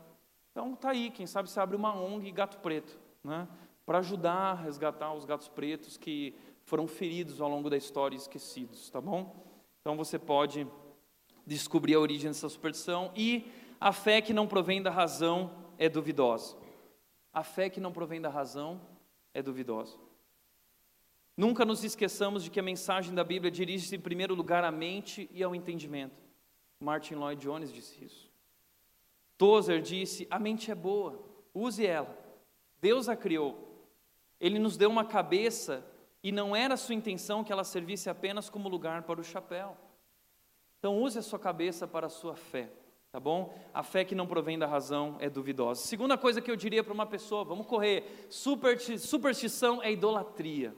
Então 0.56 0.74
tá 0.74 0.92
aí, 0.92 1.12
quem 1.12 1.28
sabe 1.28 1.52
se 1.52 1.60
abre 1.60 1.76
uma 1.76 1.94
ONG 1.94 2.32
gato 2.32 2.60
preto, 2.60 2.98
né? 3.22 3.46
para 3.86 3.98
ajudar 3.98 4.32
a 4.32 4.54
resgatar 4.54 5.14
os 5.14 5.26
gatos 5.26 5.50
pretos 5.50 5.98
que 5.98 6.34
foram 6.64 6.88
feridos 6.88 7.42
ao 7.42 7.50
longo 7.50 7.70
da 7.70 7.76
história 7.76 8.16
e 8.16 8.18
esquecidos, 8.18 8.90
tá 8.90 9.02
bom? 9.02 9.36
Então 9.82 9.98
você 9.98 10.18
pode 10.18 10.66
descobrir 11.46 11.96
a 11.96 12.00
origem 12.00 12.30
dessa 12.30 12.48
superstição 12.48 13.12
e 13.14 13.52
a 13.82 13.92
fé 13.92 14.22
que 14.22 14.34
não 14.34 14.48
provém 14.48 14.82
da 14.82 14.90
razão 14.90 15.52
é 15.78 15.90
duvidosa. 15.90 16.56
A 17.34 17.44
fé 17.44 17.70
que 17.70 17.82
não 17.82 17.92
provém 17.92 18.22
da 18.22 18.30
razão 18.30 18.80
é 19.34 19.42
duvidosa. 19.42 19.98
Nunca 21.36 21.66
nos 21.66 21.84
esqueçamos 21.84 22.46
de 22.46 22.50
que 22.50 22.62
a 22.62 22.64
mensagem 22.64 23.14
da 23.14 23.26
Bíblia 23.26 23.52
dirige-se 23.52 23.98
em 23.98 24.00
primeiro 24.00 24.34
lugar 24.34 24.64
à 24.64 24.72
mente 24.72 25.30
e 25.34 25.44
ao 25.44 25.54
entendimento. 25.54 26.24
Martin 26.80 27.16
Lloyd 27.16 27.42
Jones 27.42 27.74
disse 27.74 28.06
isso. 28.06 28.25
Tozer 29.38 29.82
disse: 29.82 30.28
a 30.30 30.40
mente 30.40 30.72
é 30.72 30.76
boa, 30.76 31.24
use 31.54 31.86
ela. 31.86 32.18
Deus 32.80 33.10
a 33.10 33.16
criou. 33.16 33.66
Ele 34.40 34.60
nos 34.60 34.78
deu 34.78 34.90
uma 34.90 35.06
cabeça 35.06 35.86
e 36.22 36.32
não 36.32 36.56
era 36.56 36.78
sua 36.78 36.96
intenção 36.96 37.44
que 37.44 37.52
ela 37.52 37.64
servisse 37.64 38.10
apenas 38.10 38.50
como 38.50 38.70
lugar 38.70 39.04
para 39.04 39.20
o 39.20 39.24
chapéu. 39.24 39.78
Então 40.80 41.02
use 41.02 41.18
a 41.18 41.22
sua 41.22 41.40
cabeça 41.40 41.88
para 41.88 42.08
a 42.08 42.10
sua 42.10 42.36
fé, 42.36 42.72
tá 43.12 43.20
bom? 43.20 43.54
A 43.74 43.82
fé 43.82 44.06
que 44.06 44.14
não 44.14 44.28
provém 44.28 44.60
da 44.60 44.68
razão 44.68 45.16
é 45.20 45.30
duvidosa. 45.30 45.82
Segunda 45.82 46.18
coisa 46.18 46.42
que 46.42 46.52
eu 46.52 46.56
diria 46.56 46.84
para 46.84 46.94
uma 46.94 47.06
pessoa, 47.06 47.44
vamos 47.44 47.66
correr, 47.66 48.28
superstição 48.30 49.82
é 49.82 49.92
idolatria. 49.92 50.76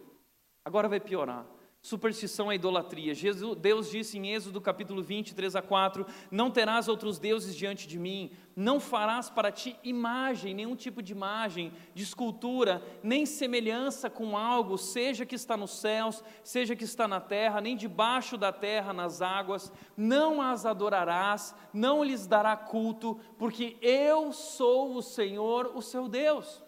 Agora 0.63 0.87
vai 0.87 0.99
piorar. 0.99 1.45
Superstição 1.81 2.51
é 2.51 2.55
idolatria. 2.55 3.13
Jesus, 3.13 3.55
Deus 3.55 3.89
disse 3.89 4.17
em 4.17 4.33
Êxodo 4.33 4.59
capítulo 4.59 5.01
23 5.01 5.55
a 5.55 5.61
4: 5.61 6.05
Não 6.29 6.51
terás 6.51 6.87
outros 6.87 7.17
deuses 7.17 7.55
diante 7.55 7.87
de 7.87 7.97
mim, 7.97 8.31
não 8.55 8.79
farás 8.79 9.29
para 9.29 9.51
ti 9.51 9.77
imagem, 9.83 10.53
nenhum 10.53 10.75
tipo 10.75 11.01
de 11.01 11.13
imagem, 11.13 11.71
de 11.93 12.03
escultura, 12.03 12.83
nem 13.01 13.25
semelhança 13.25 14.09
com 14.09 14.35
algo, 14.35 14.77
seja 14.77 15.25
que 15.25 15.35
está 15.35 15.55
nos 15.55 15.79
céus, 15.79 16.23
seja 16.43 16.75
que 16.75 16.83
está 16.83 17.07
na 17.07 17.21
terra, 17.21 17.61
nem 17.61 17.77
debaixo 17.77 18.37
da 18.37 18.51
terra, 18.51 18.91
nas 18.91 19.21
águas, 19.21 19.71
não 19.95 20.41
as 20.41 20.65
adorarás, 20.65 21.55
não 21.71 22.03
lhes 22.03 22.27
dará 22.27 22.57
culto, 22.57 23.17
porque 23.37 23.77
eu 23.81 24.33
sou 24.33 24.95
o 24.95 25.01
Senhor, 25.01 25.71
o 25.73 25.81
seu 25.81 26.09
Deus. 26.09 26.61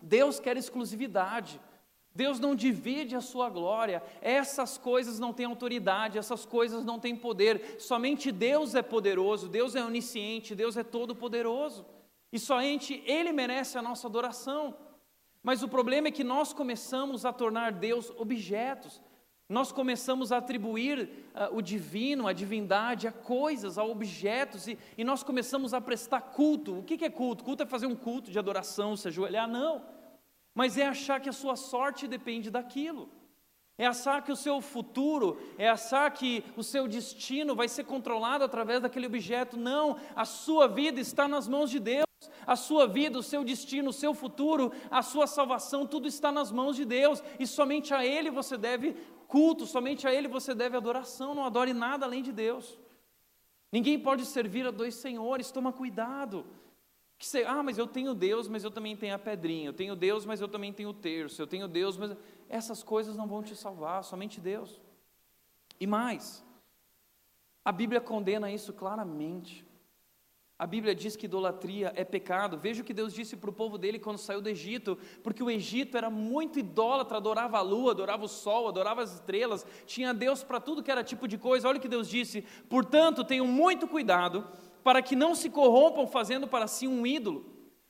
Deus 0.00 0.38
quer 0.38 0.56
exclusividade. 0.56 1.60
Deus 2.16 2.40
não 2.40 2.54
divide 2.54 3.14
a 3.14 3.20
sua 3.20 3.50
glória, 3.50 4.02
essas 4.22 4.78
coisas 4.78 5.18
não 5.18 5.34
têm 5.34 5.44
autoridade, 5.44 6.16
essas 6.16 6.46
coisas 6.46 6.82
não 6.82 6.98
têm 6.98 7.14
poder, 7.14 7.76
somente 7.78 8.32
Deus 8.32 8.74
é 8.74 8.80
poderoso, 8.80 9.50
Deus 9.50 9.74
é 9.74 9.84
onisciente, 9.84 10.54
Deus 10.54 10.78
é 10.78 10.82
todo-poderoso, 10.82 11.84
e 12.32 12.38
somente 12.38 13.02
Ele 13.04 13.32
merece 13.32 13.76
a 13.76 13.82
nossa 13.82 14.06
adoração. 14.06 14.74
Mas 15.42 15.62
o 15.62 15.68
problema 15.68 16.08
é 16.08 16.10
que 16.10 16.24
nós 16.24 16.54
começamos 16.54 17.26
a 17.26 17.34
tornar 17.34 17.70
Deus 17.70 18.10
objetos, 18.16 19.00
nós 19.46 19.70
começamos 19.70 20.32
a 20.32 20.38
atribuir 20.38 21.08
uh, 21.34 21.54
o 21.54 21.60
divino, 21.60 22.26
a 22.26 22.32
divindade, 22.32 23.06
a 23.06 23.12
coisas, 23.12 23.76
a 23.76 23.84
objetos, 23.84 24.66
e, 24.66 24.78
e 24.96 25.04
nós 25.04 25.22
começamos 25.22 25.74
a 25.74 25.80
prestar 25.82 26.20
culto. 26.20 26.78
O 26.78 26.82
que, 26.82 26.96
que 26.96 27.04
é 27.04 27.10
culto? 27.10 27.44
Culto 27.44 27.62
é 27.62 27.66
fazer 27.66 27.86
um 27.86 27.94
culto 27.94 28.30
de 28.30 28.38
adoração, 28.38 28.96
se 28.96 29.06
ajoelhar? 29.06 29.46
Não 29.46 29.95
mas 30.56 30.78
é 30.78 30.86
achar 30.86 31.20
que 31.20 31.28
a 31.28 31.34
sua 31.34 31.54
sorte 31.54 32.08
depende 32.08 32.50
daquilo. 32.50 33.10
É 33.76 33.86
achar 33.86 34.24
que 34.24 34.32
o 34.32 34.36
seu 34.36 34.62
futuro, 34.62 35.38
é 35.58 35.68
achar 35.68 36.10
que 36.10 36.42
o 36.56 36.62
seu 36.62 36.88
destino 36.88 37.54
vai 37.54 37.68
ser 37.68 37.84
controlado 37.84 38.42
através 38.42 38.80
daquele 38.80 39.06
objeto. 39.06 39.54
Não, 39.54 39.98
a 40.16 40.24
sua 40.24 40.66
vida 40.66 40.98
está 40.98 41.28
nas 41.28 41.46
mãos 41.46 41.70
de 41.70 41.78
Deus. 41.78 42.06
A 42.46 42.56
sua 42.56 42.86
vida, 42.86 43.18
o 43.18 43.22
seu 43.22 43.44
destino, 43.44 43.90
o 43.90 43.92
seu 43.92 44.14
futuro, 44.14 44.72
a 44.90 45.02
sua 45.02 45.26
salvação, 45.26 45.86
tudo 45.86 46.08
está 46.08 46.32
nas 46.32 46.50
mãos 46.50 46.74
de 46.74 46.86
Deus. 46.86 47.22
E 47.38 47.46
somente 47.46 47.92
a 47.92 48.02
Ele 48.06 48.30
você 48.30 48.56
deve 48.56 48.94
culto, 49.28 49.66
somente 49.66 50.08
a 50.08 50.14
Ele 50.14 50.26
você 50.26 50.54
deve 50.54 50.74
adoração. 50.74 51.34
Não 51.34 51.44
adore 51.44 51.74
nada 51.74 52.06
além 52.06 52.22
de 52.22 52.32
Deus. 52.32 52.78
Ninguém 53.70 53.98
pode 53.98 54.24
servir 54.24 54.66
a 54.66 54.70
dois 54.70 54.94
senhores, 54.94 55.50
toma 55.50 55.70
cuidado. 55.70 56.46
Que 57.18 57.26
você, 57.26 57.44
ah, 57.44 57.62
mas 57.62 57.78
eu 57.78 57.86
tenho 57.86 58.14
Deus, 58.14 58.46
mas 58.46 58.62
eu 58.62 58.70
também 58.70 58.96
tenho 58.96 59.14
a 59.14 59.18
pedrinha. 59.18 59.68
Eu 59.68 59.72
tenho 59.72 59.96
Deus, 59.96 60.26
mas 60.26 60.40
eu 60.40 60.48
também 60.48 60.72
tenho 60.72 60.90
o 60.90 60.94
terço. 60.94 61.40
Eu 61.40 61.46
tenho 61.46 61.66
Deus, 61.66 61.96
mas 61.96 62.14
essas 62.48 62.82
coisas 62.82 63.16
não 63.16 63.26
vão 63.26 63.42
te 63.42 63.56
salvar, 63.56 64.04
somente 64.04 64.40
Deus. 64.40 64.80
E 65.80 65.86
mais, 65.86 66.44
a 67.64 67.72
Bíblia 67.72 68.00
condena 68.00 68.50
isso 68.50 68.72
claramente. 68.72 69.66
A 70.58 70.66
Bíblia 70.66 70.94
diz 70.94 71.16
que 71.16 71.26
idolatria 71.26 71.92
é 71.94 72.02
pecado. 72.02 72.56
Veja 72.56 72.80
o 72.80 72.84
que 72.84 72.94
Deus 72.94 73.12
disse 73.12 73.36
para 73.36 73.50
o 73.50 73.52
povo 73.52 73.76
dele 73.76 73.98
quando 73.98 74.16
saiu 74.16 74.40
do 74.40 74.48
Egito, 74.48 74.96
porque 75.22 75.42
o 75.42 75.50
Egito 75.50 75.98
era 75.98 76.08
muito 76.08 76.58
idólatra, 76.58 77.18
adorava 77.18 77.58
a 77.58 77.60
lua, 77.60 77.90
adorava 77.90 78.24
o 78.24 78.28
sol, 78.28 78.66
adorava 78.66 79.02
as 79.02 79.14
estrelas, 79.14 79.66
tinha 79.84 80.14
Deus 80.14 80.42
para 80.42 80.58
tudo 80.58 80.82
que 80.82 80.90
era 80.90 81.04
tipo 81.04 81.28
de 81.28 81.36
coisa. 81.36 81.68
Olha 81.68 81.76
o 81.76 81.80
que 81.80 81.88
Deus 81.88 82.08
disse: 82.08 82.42
portanto, 82.70 83.22
tenham 83.22 83.46
muito 83.46 83.86
cuidado 83.86 84.46
para 84.86 85.02
que 85.02 85.16
não 85.16 85.34
se 85.34 85.50
corrompam 85.50 86.06
fazendo 86.06 86.46
para 86.46 86.68
si 86.68 86.86
um 86.86 87.04
ídolo, 87.04 87.44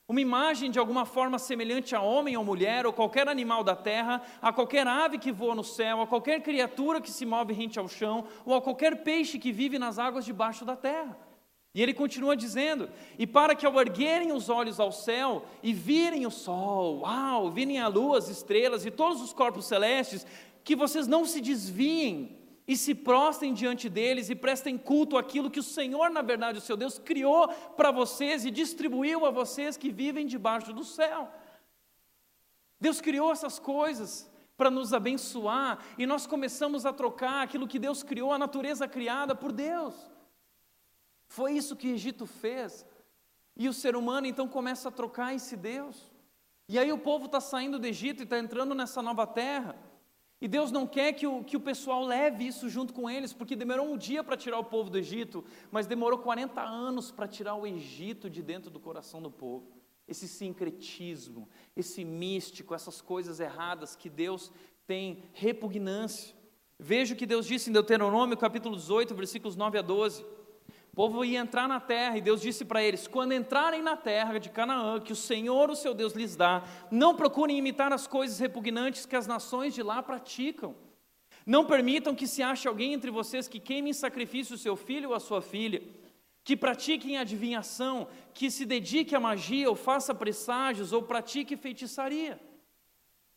uma 0.09 0.19
imagem 0.19 0.71
de 0.71 0.79
alguma 0.79 1.05
forma 1.05 1.39
semelhante 1.39 1.95
a 1.95 2.01
homem 2.01 2.39
ou 2.39 2.43
mulher, 2.43 2.87
ou 2.87 2.93
qualquer 2.93 3.29
animal 3.29 3.63
da 3.63 3.77
terra, 3.77 4.23
a 4.41 4.51
qualquer 4.51 4.87
ave 4.87 5.19
que 5.19 5.31
voa 5.31 5.55
no 5.55 5.63
céu, 5.63 6.01
a 6.01 6.07
qualquer 6.07 6.41
criatura 6.41 6.99
que 6.99 7.11
se 7.11 7.27
move 7.27 7.53
rente 7.53 7.79
ao 7.79 7.87
chão, 7.87 8.25
ou 8.47 8.55
a 8.55 8.63
qualquer 8.63 9.03
peixe 9.03 9.39
que 9.39 9.53
vive 9.53 9.79
nas 9.79 9.99
águas 9.99 10.25
debaixo 10.25 10.65
da 10.65 10.75
terra. 10.75 11.19
E 11.75 11.83
ele 11.83 11.93
continua 11.93 12.35
dizendo: 12.35 12.89
E 13.19 13.27
para 13.27 13.55
que 13.55 13.67
ao 13.67 13.79
erguerem 13.79 14.33
os 14.33 14.49
olhos 14.49 14.81
ao 14.81 14.91
céu 14.91 15.45
e 15.63 15.75
virem 15.75 16.25
o 16.25 16.31
sol, 16.31 17.01
uau, 17.01 17.51
virem 17.51 17.79
a 17.79 17.89
lua, 17.89 18.17
as 18.17 18.31
estrelas 18.31 18.87
e 18.87 18.91
todos 18.91 19.21
os 19.21 19.35
corpos 19.35 19.67
celestes, 19.67 20.27
que 20.65 20.75
vocês 20.75 21.07
não 21.07 21.27
se 21.27 21.43
desviem 21.43 22.39
e 22.67 22.77
se 22.77 22.95
prostrem 22.95 23.55
diante 23.55 23.89
deles 23.89 24.29
e 24.29 24.35
prestem 24.35 24.77
culto 24.77 25.17
àquilo 25.17 25.51
que 25.51 25.61
o 25.61 25.63
Senhor, 25.63 26.11
na 26.11 26.23
verdade, 26.23 26.59
o 26.59 26.63
seu 26.63 26.77
Deus, 26.77 26.99
criou 26.99 27.49
para 27.49 27.91
vocês 27.91 28.45
e 28.45 28.51
distribuiu 28.51 29.25
a 29.25 29.31
vocês 29.31 29.77
que 29.77 29.91
vivem 29.91 30.27
debaixo 30.27 30.73
do 30.73 30.85
céu. 30.85 31.31
Deus 32.81 33.01
criou 33.01 33.31
essas 33.31 33.59
coisas 33.59 34.31
para 34.57 34.71
nos 34.71 34.93
abençoar 34.93 35.79
e 35.97 36.07
nós 36.07 36.27
começamos 36.27 36.85
a 36.85 36.93
trocar 36.93 37.43
aquilo 37.43 37.69
que 37.69 37.79
Deus 37.79 38.03
criou, 38.03 38.33
a 38.33 38.39
natureza 38.39 38.89
criada 38.89 39.35
por 39.35 39.53
Deus. 39.53 39.95
Foi 41.29 41.53
isso 41.53 41.77
que 41.77 41.89
Egito 41.89 42.27
fez. 42.27 42.87
E 43.57 43.69
o 43.69 43.73
ser 43.73 43.97
humano 43.97 44.27
então 44.27 44.49
começa 44.49 44.89
a 44.89 44.93
trocar 44.93 45.35
esse 45.35 45.57
Deus. 45.57 46.13
E 46.69 46.79
aí 46.79 46.93
o 46.93 46.99
povo 46.99 47.27
está 47.27 47.41
saindo 47.41 47.79
do 47.79 47.87
Egito 47.87 48.21
e 48.21 48.25
está 48.25 48.39
entrando 48.39 48.75
nessa 48.75 49.01
nova 49.01 49.27
terra. 49.27 49.77
E 50.41 50.47
Deus 50.47 50.71
não 50.71 50.87
quer 50.87 51.15
que 51.15 51.27
o, 51.27 51.43
que 51.43 51.57
o 51.57 51.61
pessoal 51.61 52.05
leve 52.05 52.47
isso 52.47 52.69
junto 52.69 52.93
com 52.93 53.09
eles, 53.09 53.33
porque 53.33 53.57
demorou 53.57 53.91
um 53.91 53.97
dia 53.97 54.23
para 54.23 54.37
tirar 54.37 54.59
o 54.59 54.65
povo 54.65 54.91
do 54.91 54.99
Egito, 54.99 55.45
mas 55.71 55.87
demorou 55.87 56.19
40 56.19 56.61
anos 56.61 57.11
para 57.11 57.27
tirar 57.27 57.55
o 57.55 57.67
Egito 57.67 58.29
de 58.29 58.43
dentro 58.43 58.71
do 58.71 58.79
coração 58.79 59.23
do 59.23 59.31
povo. 59.31 59.73
Esse 60.07 60.29
sincretismo, 60.29 61.49
esse 61.75 62.05
místico, 62.05 62.75
essas 62.75 63.01
coisas 63.01 63.41
erradas 63.41 63.97
que 63.97 64.11
Deus 64.11 64.53
tem 64.87 65.25
repugnância. 65.33 66.37
Veja 66.79 67.15
o 67.15 67.17
que 67.17 67.27
Deus 67.27 67.47
disse 67.47 67.71
em 67.71 67.73
Deuteronômio, 67.73 68.37
capítulo 68.37 68.77
18, 68.77 69.15
versículos 69.15 69.57
9 69.57 69.79
a 69.79 69.83
12. 69.83 70.25
Povo 70.97 71.23
ia 71.27 71.41
entrar 71.41 71.69
na 71.69 71.79
terra 71.79 72.17
e 72.17 72.23
Deus 72.23 72.41
disse 72.41 72.65
para 72.65 72.83
eles: 72.83 73.07
quando 73.07 73.35
entrarem 73.35 73.83
na 73.83 73.99
terra 73.99 74.39
de 74.39 74.49
Canaã, 74.49 74.99
que 74.99 75.13
o 75.13 75.17
Senhor, 75.17 75.71
o 75.71 75.77
seu 75.77 75.93
Deus, 75.93 76.15
lhes 76.15 76.35
dá, 76.35 76.65
não 76.91 77.15
procurem 77.15 77.59
imitar 77.59 77.93
as 77.93 78.07
coisas 78.07 78.39
repugnantes 78.39 79.05
que 79.05 79.15
as 79.15 79.27
nações 79.27 79.75
de 79.75 79.83
lá 79.83 80.03
praticam. 80.03 80.75
Não 81.45 81.67
permitam 81.67 82.15
que 82.15 82.27
se 82.27 82.43
ache 82.43 82.67
alguém 82.67 82.95
entre 82.95 83.11
vocês 83.11 83.47
que 83.47 83.61
queime 83.61 83.91
em 83.91 83.93
sacrifício 83.93 84.55
o 84.55 84.59
seu 84.59 84.75
filho 84.75 85.11
ou 85.11 85.15
a 85.15 85.21
sua 85.21 85.43
filha, 85.43 85.83
que 86.43 86.57
pratiquem 86.57 87.19
adivinhação, 87.19 88.09
que 88.33 88.51
se 88.51 88.65
dedique 88.65 89.15
à 89.15 89.21
magia, 89.21 89.69
ou 89.69 89.77
faça 89.77 90.15
presságios, 90.15 90.95
ou 90.95 91.03
pratique 91.03 91.59
feitiçaria, 91.59 92.41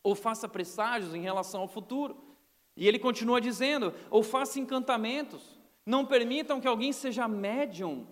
ou 0.01 0.15
faça 0.15 0.47
presságios 0.47 1.13
em 1.13 1.21
relação 1.21 1.59
ao 1.59 1.67
futuro. 1.67 2.17
E 2.77 2.87
ele 2.87 2.97
continua 2.97 3.41
dizendo: 3.41 3.93
ou 4.09 4.23
faça 4.23 4.61
encantamentos 4.61 5.58
não 5.85 6.05
permitam 6.05 6.59
que 6.59 6.67
alguém 6.67 6.93
seja 6.93 7.27
médium 7.27 8.07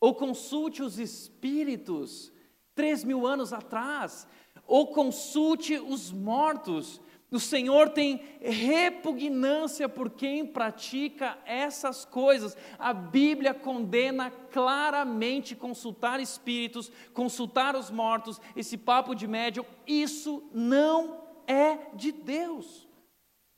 ou 0.00 0.14
consulte 0.14 0.82
os 0.82 0.98
espíritos 0.98 2.32
três 2.74 3.04
mil 3.04 3.26
anos 3.26 3.52
atrás, 3.52 4.26
ou 4.66 4.86
consulte 4.86 5.78
os 5.78 6.10
mortos. 6.10 7.00
O 7.30 7.38
Senhor 7.38 7.90
tem 7.90 8.20
repugnância 8.40 9.88
por 9.88 10.10
quem 10.10 10.46
pratica 10.46 11.38
essas 11.44 12.04
coisas. 12.04 12.56
A 12.78 12.92
Bíblia 12.92 13.52
condena 13.52 14.30
claramente 14.30 15.54
consultar 15.54 16.18
espíritos, 16.20 16.90
consultar 17.12 17.76
os 17.76 17.90
mortos, 17.90 18.40
esse 18.56 18.76
papo 18.76 19.14
de 19.14 19.28
médium. 19.28 19.64
Isso 19.86 20.42
não 20.52 21.22
é 21.46 21.94
de 21.94 22.10
Deus. 22.10 22.88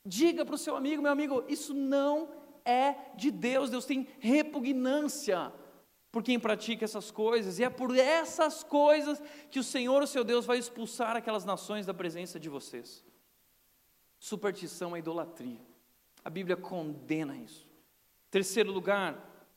Diga 0.05 0.45
para 0.45 0.57
o 0.57 0.59
seu 0.59 0.77
amigo, 0.77 1.01
meu 1.01 1.13
amigo, 1.13 1.45
isso 1.49 1.73
não 1.73 2.25
é 2.25 2.42
é 2.65 2.95
de 3.17 3.31
Deus, 3.31 3.71
Deus 3.71 3.85
tem 3.85 4.07
repugnância 4.21 5.53
por 6.13 6.23
quem 6.23 6.39
pratica 6.39 6.85
essas 6.85 7.11
coisas, 7.11 7.59
e 7.59 7.65
é 7.65 7.71
por 7.71 7.97
essas 7.97 8.63
coisas 8.63 9.23
que 9.51 9.59
o 9.59 9.65
Senhor, 9.65 10.03
o 10.03 10.07
seu 10.07 10.23
Deus, 10.23 10.45
vai 10.45 10.59
expulsar 10.59 11.17
aquelas 11.17 11.47
nações 11.47 11.87
da 11.87 11.95
presença 11.95 12.39
de 12.39 12.51
vocês. 12.51 13.03
Superstição 14.19 14.95
é 14.95 14.99
idolatria. 14.99 15.61
A 16.23 16.29
Bíblia 16.29 16.57
condena 16.57 17.35
isso. 17.35 17.67
Terceiro 18.31 18.71
lugar, 18.71 19.49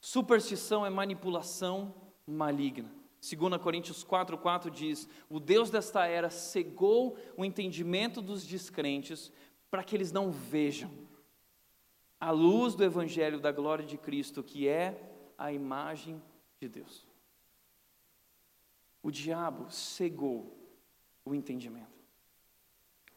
superstição 0.00 0.84
é 0.84 0.90
manipulação 0.90 1.94
maligna. 2.26 2.90
2 3.20 3.62
Coríntios 3.62 4.02
4,4 4.02 4.70
diz: 4.70 5.08
O 5.28 5.38
Deus 5.38 5.70
desta 5.70 6.06
era 6.06 6.30
cegou 6.30 7.16
o 7.36 7.44
entendimento 7.44 8.20
dos 8.20 8.44
descrentes 8.44 9.30
para 9.70 9.84
que 9.84 9.94
eles 9.94 10.10
não 10.10 10.32
vejam 10.32 10.90
a 12.22 12.30
luz 12.30 12.76
do 12.76 12.84
Evangelho 12.84 13.40
da 13.40 13.50
glória 13.50 13.84
de 13.84 13.98
Cristo, 13.98 14.44
que 14.44 14.68
é 14.68 14.96
a 15.36 15.52
imagem 15.52 16.22
de 16.60 16.68
Deus. 16.68 17.04
O 19.02 19.10
diabo 19.10 19.68
cegou 19.68 20.56
o 21.24 21.34
entendimento. 21.34 21.90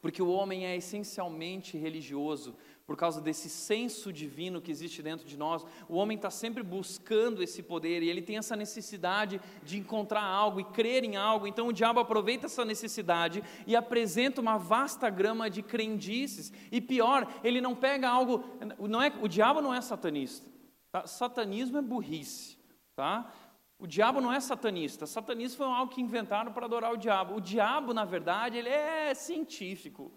Porque 0.01 0.23
o 0.23 0.29
homem 0.29 0.65
é 0.65 0.75
essencialmente 0.75 1.77
religioso, 1.77 2.57
por 2.85 2.95
causa 2.95 3.19
desse 3.19 3.49
senso 3.49 4.13
divino 4.13 4.61
que 4.61 4.69
existe 4.69 5.01
dentro 5.01 5.25
de 5.25 5.35
nós, 5.35 5.65
o 5.89 5.95
homem 5.95 6.15
está 6.15 6.29
sempre 6.29 6.61
buscando 6.61 7.41
esse 7.41 7.63
poder 7.63 8.03
e 8.03 8.09
ele 8.09 8.21
tem 8.21 8.37
essa 8.37 8.55
necessidade 8.55 9.41
de 9.63 9.79
encontrar 9.79 10.23
algo 10.23 10.59
e 10.59 10.63
crer 10.65 11.03
em 11.03 11.15
algo. 11.15 11.47
Então 11.47 11.67
o 11.67 11.73
diabo 11.73 11.99
aproveita 11.99 12.45
essa 12.45 12.63
necessidade 12.63 13.43
e 13.65 13.75
apresenta 13.75 14.39
uma 14.39 14.57
vasta 14.57 15.09
grama 15.09 15.49
de 15.49 15.63
crendices. 15.63 16.53
E 16.71 16.79
pior, 16.79 17.27
ele 17.43 17.59
não 17.59 17.75
pega 17.75 18.07
algo. 18.07 18.43
Não 18.79 19.01
é, 19.01 19.11
o 19.19 19.27
diabo 19.27 19.61
não 19.61 19.73
é 19.73 19.81
satanista. 19.81 20.47
Tá? 20.91 21.07
Satanismo 21.07 21.79
é 21.79 21.81
burrice. 21.81 22.55
Tá? 22.95 23.31
O 23.79 23.87
diabo 23.87 24.21
não 24.21 24.31
é 24.31 24.39
satanista. 24.39 25.07
Satanismo 25.07 25.57
foi 25.57 25.65
algo 25.65 25.91
que 25.91 26.01
inventaram 26.01 26.53
para 26.53 26.67
adorar 26.67 26.93
o 26.93 26.97
diabo. 26.97 27.35
O 27.35 27.41
diabo, 27.41 27.95
na 27.95 28.05
verdade, 28.05 28.57
ele 28.57 28.69
é 28.69 29.13
científico. 29.15 30.11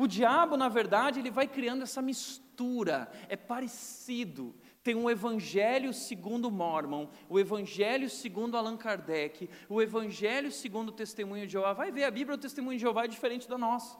O 0.00 0.06
diabo, 0.06 0.56
na 0.56 0.70
verdade, 0.70 1.20
ele 1.20 1.30
vai 1.30 1.46
criando 1.46 1.82
essa 1.82 2.00
mistura, 2.00 3.12
é 3.28 3.36
parecido. 3.36 4.54
Tem 4.82 4.94
um 4.94 5.10
evangelho 5.10 5.92
segundo 5.92 6.50
Mormon, 6.50 7.06
o 7.28 7.38
evangelho 7.38 8.08
segundo 8.08 8.56
Allan 8.56 8.78
Kardec, 8.78 9.50
o 9.68 9.82
evangelho 9.82 10.50
segundo 10.50 10.88
o 10.88 10.92
testemunho 10.92 11.46
de 11.46 11.52
Jeová. 11.52 11.74
Vai 11.74 11.92
ver, 11.92 12.04
a 12.04 12.10
Bíblia, 12.10 12.34
o 12.34 12.40
testemunho 12.40 12.78
de 12.78 12.80
Jeová 12.80 13.04
é 13.04 13.08
diferente 13.08 13.46
da 13.46 13.58
nossa. 13.58 13.98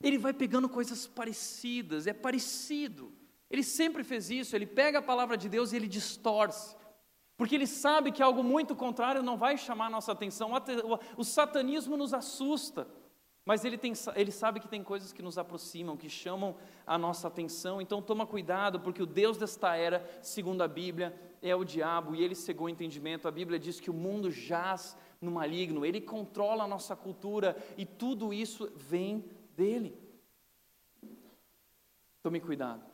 Ele 0.00 0.18
vai 0.18 0.32
pegando 0.32 0.68
coisas 0.68 1.04
parecidas, 1.04 2.06
é 2.06 2.12
parecido. 2.12 3.12
Ele 3.50 3.64
sempre 3.64 4.04
fez 4.04 4.30
isso, 4.30 4.54
ele 4.54 4.66
pega 4.66 5.00
a 5.00 5.02
palavra 5.02 5.36
de 5.36 5.48
Deus 5.48 5.72
e 5.72 5.76
ele 5.78 5.88
distorce. 5.88 6.76
Porque 7.36 7.56
ele 7.56 7.66
sabe 7.66 8.12
que 8.12 8.22
algo 8.22 8.44
muito 8.44 8.76
contrário 8.76 9.20
não 9.20 9.36
vai 9.36 9.58
chamar 9.58 9.86
a 9.86 9.90
nossa 9.90 10.12
atenção. 10.12 10.52
O 11.16 11.24
satanismo 11.24 11.96
nos 11.96 12.14
assusta. 12.14 12.86
Mas 13.44 13.64
ele, 13.64 13.78
tem, 13.78 13.92
ele 14.14 14.30
sabe 14.30 14.60
que 14.60 14.68
tem 14.68 14.84
coisas 14.84 15.12
que 15.12 15.22
nos 15.22 15.38
aproximam, 15.38 15.96
que 15.96 16.08
chamam 16.08 16.56
a 16.86 16.98
nossa 16.98 17.28
atenção, 17.28 17.80
então 17.80 18.02
toma 18.02 18.26
cuidado, 18.26 18.80
porque 18.80 19.02
o 19.02 19.06
Deus 19.06 19.38
desta 19.38 19.74
era, 19.76 20.06
segundo 20.22 20.62
a 20.62 20.68
Bíblia, 20.68 21.18
é 21.42 21.54
o 21.54 21.64
diabo 21.64 22.14
e 22.14 22.22
ele 22.22 22.34
cegou 22.34 22.66
o 22.66 22.70
entendimento. 22.70 23.26
A 23.26 23.30
Bíblia 23.30 23.58
diz 23.58 23.80
que 23.80 23.90
o 23.90 23.94
mundo 23.94 24.30
jaz 24.30 24.96
no 25.20 25.30
maligno, 25.30 25.84
ele 25.84 26.00
controla 26.00 26.64
a 26.64 26.68
nossa 26.68 26.94
cultura 26.94 27.56
e 27.76 27.84
tudo 27.84 28.32
isso 28.32 28.70
vem 28.76 29.24
dele. 29.56 29.98
Tome 32.22 32.40
cuidado. 32.40 32.84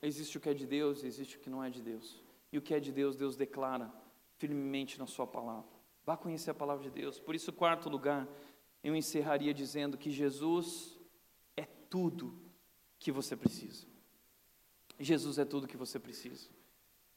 Existe 0.00 0.38
o 0.38 0.40
que 0.40 0.48
é 0.48 0.54
de 0.54 0.66
Deus, 0.66 1.02
existe 1.02 1.36
o 1.36 1.40
que 1.40 1.50
não 1.50 1.62
é 1.62 1.70
de 1.70 1.82
Deus. 1.82 2.22
E 2.52 2.58
o 2.58 2.62
que 2.62 2.74
é 2.74 2.78
de 2.78 2.92
Deus, 2.92 3.16
Deus 3.16 3.36
declara 3.36 3.92
firmemente 4.36 4.98
na 4.98 5.06
Sua 5.06 5.26
palavra. 5.26 5.74
Vá 6.04 6.16
conhecer 6.16 6.50
a 6.50 6.54
palavra 6.54 6.84
de 6.84 6.90
Deus. 6.90 7.18
Por 7.18 7.34
isso, 7.34 7.52
quarto 7.52 7.88
lugar, 7.88 8.28
eu 8.84 8.94
encerraria 8.94 9.54
dizendo 9.54 9.96
que 9.96 10.10
Jesus 10.10 11.00
é 11.56 11.64
tudo 11.64 12.38
que 12.98 13.10
você 13.10 13.34
precisa. 13.34 13.86
Jesus 15.00 15.38
é 15.38 15.44
tudo 15.44 15.66
que 15.66 15.76
você 15.76 15.98
precisa. 15.98 16.50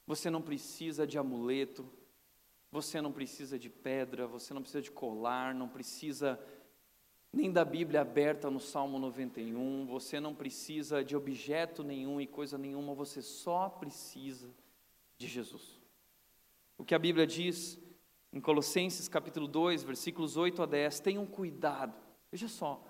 Você 0.07 0.29
não 0.29 0.41
precisa 0.41 1.05
de 1.05 1.17
amuleto, 1.17 1.85
você 2.71 3.01
não 3.01 3.11
precisa 3.11 3.59
de 3.59 3.69
pedra, 3.69 4.25
você 4.25 4.53
não 4.53 4.61
precisa 4.61 4.81
de 4.81 4.91
colar, 4.91 5.53
não 5.53 5.67
precisa 5.67 6.39
nem 7.33 7.51
da 7.51 7.65
Bíblia 7.65 8.01
aberta 8.01 8.49
no 8.49 8.59
Salmo 8.59 8.97
91, 8.97 9.85
você 9.85 10.19
não 10.19 10.33
precisa 10.33 11.03
de 11.03 11.15
objeto 11.15 11.83
nenhum 11.83 12.21
e 12.21 12.25
coisa 12.25 12.57
nenhuma, 12.57 12.93
você 12.93 13.21
só 13.21 13.67
precisa 13.67 14.49
de 15.17 15.27
Jesus. 15.27 15.79
O 16.77 16.85
que 16.85 16.95
a 16.95 16.99
Bíblia 16.99 17.27
diz 17.27 17.77
em 18.37 18.39
Colossenses 18.39 19.07
capítulo 19.07 19.47
2, 19.47 19.81
versículos 19.81 20.37
8 20.37 20.61
a 20.61 20.65
10, 20.67 20.99
tenham 20.99 21.25
cuidado, 21.25 21.97
veja 22.31 22.47
só, 22.47 22.83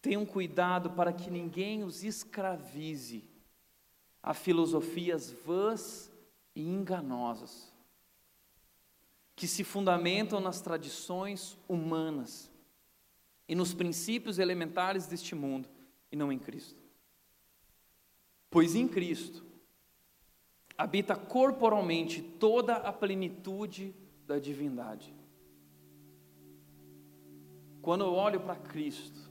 tenham 0.00 0.24
cuidado 0.24 0.92
para 0.92 1.12
que 1.12 1.30
ninguém 1.30 1.84
os 1.84 2.02
escravize 2.02 3.22
a 4.22 4.32
filosofias 4.32 5.30
vãs 5.44 6.10
e 6.54 6.66
enganosas, 6.66 7.70
que 9.36 9.46
se 9.46 9.62
fundamentam 9.62 10.40
nas 10.40 10.62
tradições 10.62 11.58
humanas 11.68 12.50
e 13.46 13.54
nos 13.54 13.74
princípios 13.74 14.38
elementares 14.38 15.06
deste 15.06 15.34
mundo, 15.34 15.68
e 16.10 16.16
não 16.16 16.32
em 16.32 16.38
Cristo. 16.38 16.82
Pois 18.48 18.74
em 18.74 18.88
Cristo 18.88 19.44
habita 20.78 21.14
corporalmente 21.14 22.22
toda 22.22 22.76
a 22.76 22.90
plenitude 22.90 23.94
da 24.26 24.38
divindade. 24.38 25.14
Quando 27.80 28.04
eu 28.04 28.12
olho 28.12 28.40
para 28.40 28.56
Cristo, 28.56 29.30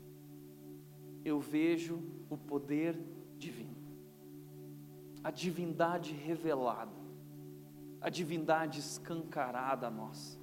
eu 1.24 1.39
vejo 1.39 2.02
o 2.30 2.38
poder 2.38 2.98
divino, 3.38 3.76
a 5.24 5.32
divindade 5.32 6.14
revelada, 6.14 6.96
a 8.00 8.10
divindade 8.10 8.80
escancarada 8.80 9.88
a 9.88 9.91
nós. 9.91 10.39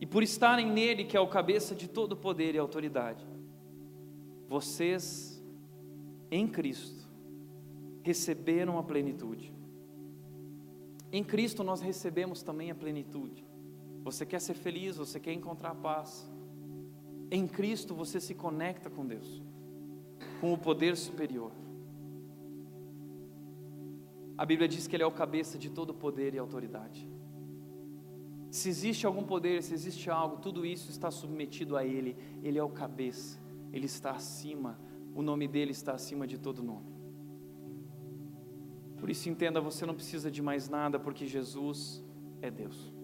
E 0.00 0.06
por 0.06 0.22
estarem 0.22 0.70
nele, 0.70 1.04
que 1.04 1.16
é 1.16 1.20
o 1.20 1.28
cabeça 1.28 1.74
de 1.74 1.86
todo 1.86 2.16
poder 2.16 2.54
e 2.54 2.58
autoridade, 2.58 3.24
vocês, 4.48 5.40
em 6.30 6.48
Cristo, 6.48 7.08
receberam 8.02 8.78
a 8.78 8.82
plenitude. 8.82 9.52
Em 11.12 11.22
Cristo 11.22 11.62
nós 11.62 11.82
recebemos 11.82 12.42
também 12.42 12.70
a 12.70 12.74
plenitude. 12.74 13.44
Você 14.02 14.24
quer 14.24 14.40
ser 14.40 14.54
feliz, 14.54 14.96
você 14.96 15.20
quer 15.20 15.34
encontrar 15.34 15.74
paz. 15.74 16.26
Em 17.30 17.46
Cristo 17.46 17.94
você 17.94 18.18
se 18.18 18.34
conecta 18.34 18.88
com 18.88 19.06
Deus, 19.06 19.42
com 20.40 20.54
o 20.54 20.58
poder 20.58 20.96
superior. 20.96 21.52
A 24.38 24.46
Bíblia 24.46 24.66
diz 24.66 24.86
que 24.86 24.96
Ele 24.96 25.02
é 25.02 25.06
o 25.06 25.12
cabeça 25.12 25.58
de 25.58 25.68
todo 25.68 25.92
poder 25.92 26.34
e 26.34 26.38
autoridade. 26.38 27.06
Se 28.50 28.70
existe 28.70 29.06
algum 29.06 29.22
poder, 29.22 29.62
se 29.62 29.72
existe 29.74 30.10
algo, 30.10 30.38
tudo 30.38 30.64
isso 30.64 30.90
está 30.90 31.10
submetido 31.10 31.76
a 31.76 31.84
Ele. 31.84 32.16
Ele 32.42 32.58
é 32.58 32.62
o 32.62 32.70
cabeça, 32.70 33.38
Ele 33.70 33.86
está 33.86 34.12
acima, 34.12 34.78
o 35.14 35.22
nome 35.22 35.46
dele 35.46 35.72
está 35.72 35.92
acima 35.92 36.26
de 36.26 36.38
todo 36.38 36.62
nome. 36.62 37.01
Por 39.02 39.10
isso, 39.10 39.28
entenda: 39.28 39.60
você 39.60 39.84
não 39.84 39.96
precisa 39.96 40.30
de 40.30 40.40
mais 40.40 40.68
nada, 40.68 40.96
porque 40.96 41.26
Jesus 41.26 42.00
é 42.40 42.48
Deus. 42.48 42.94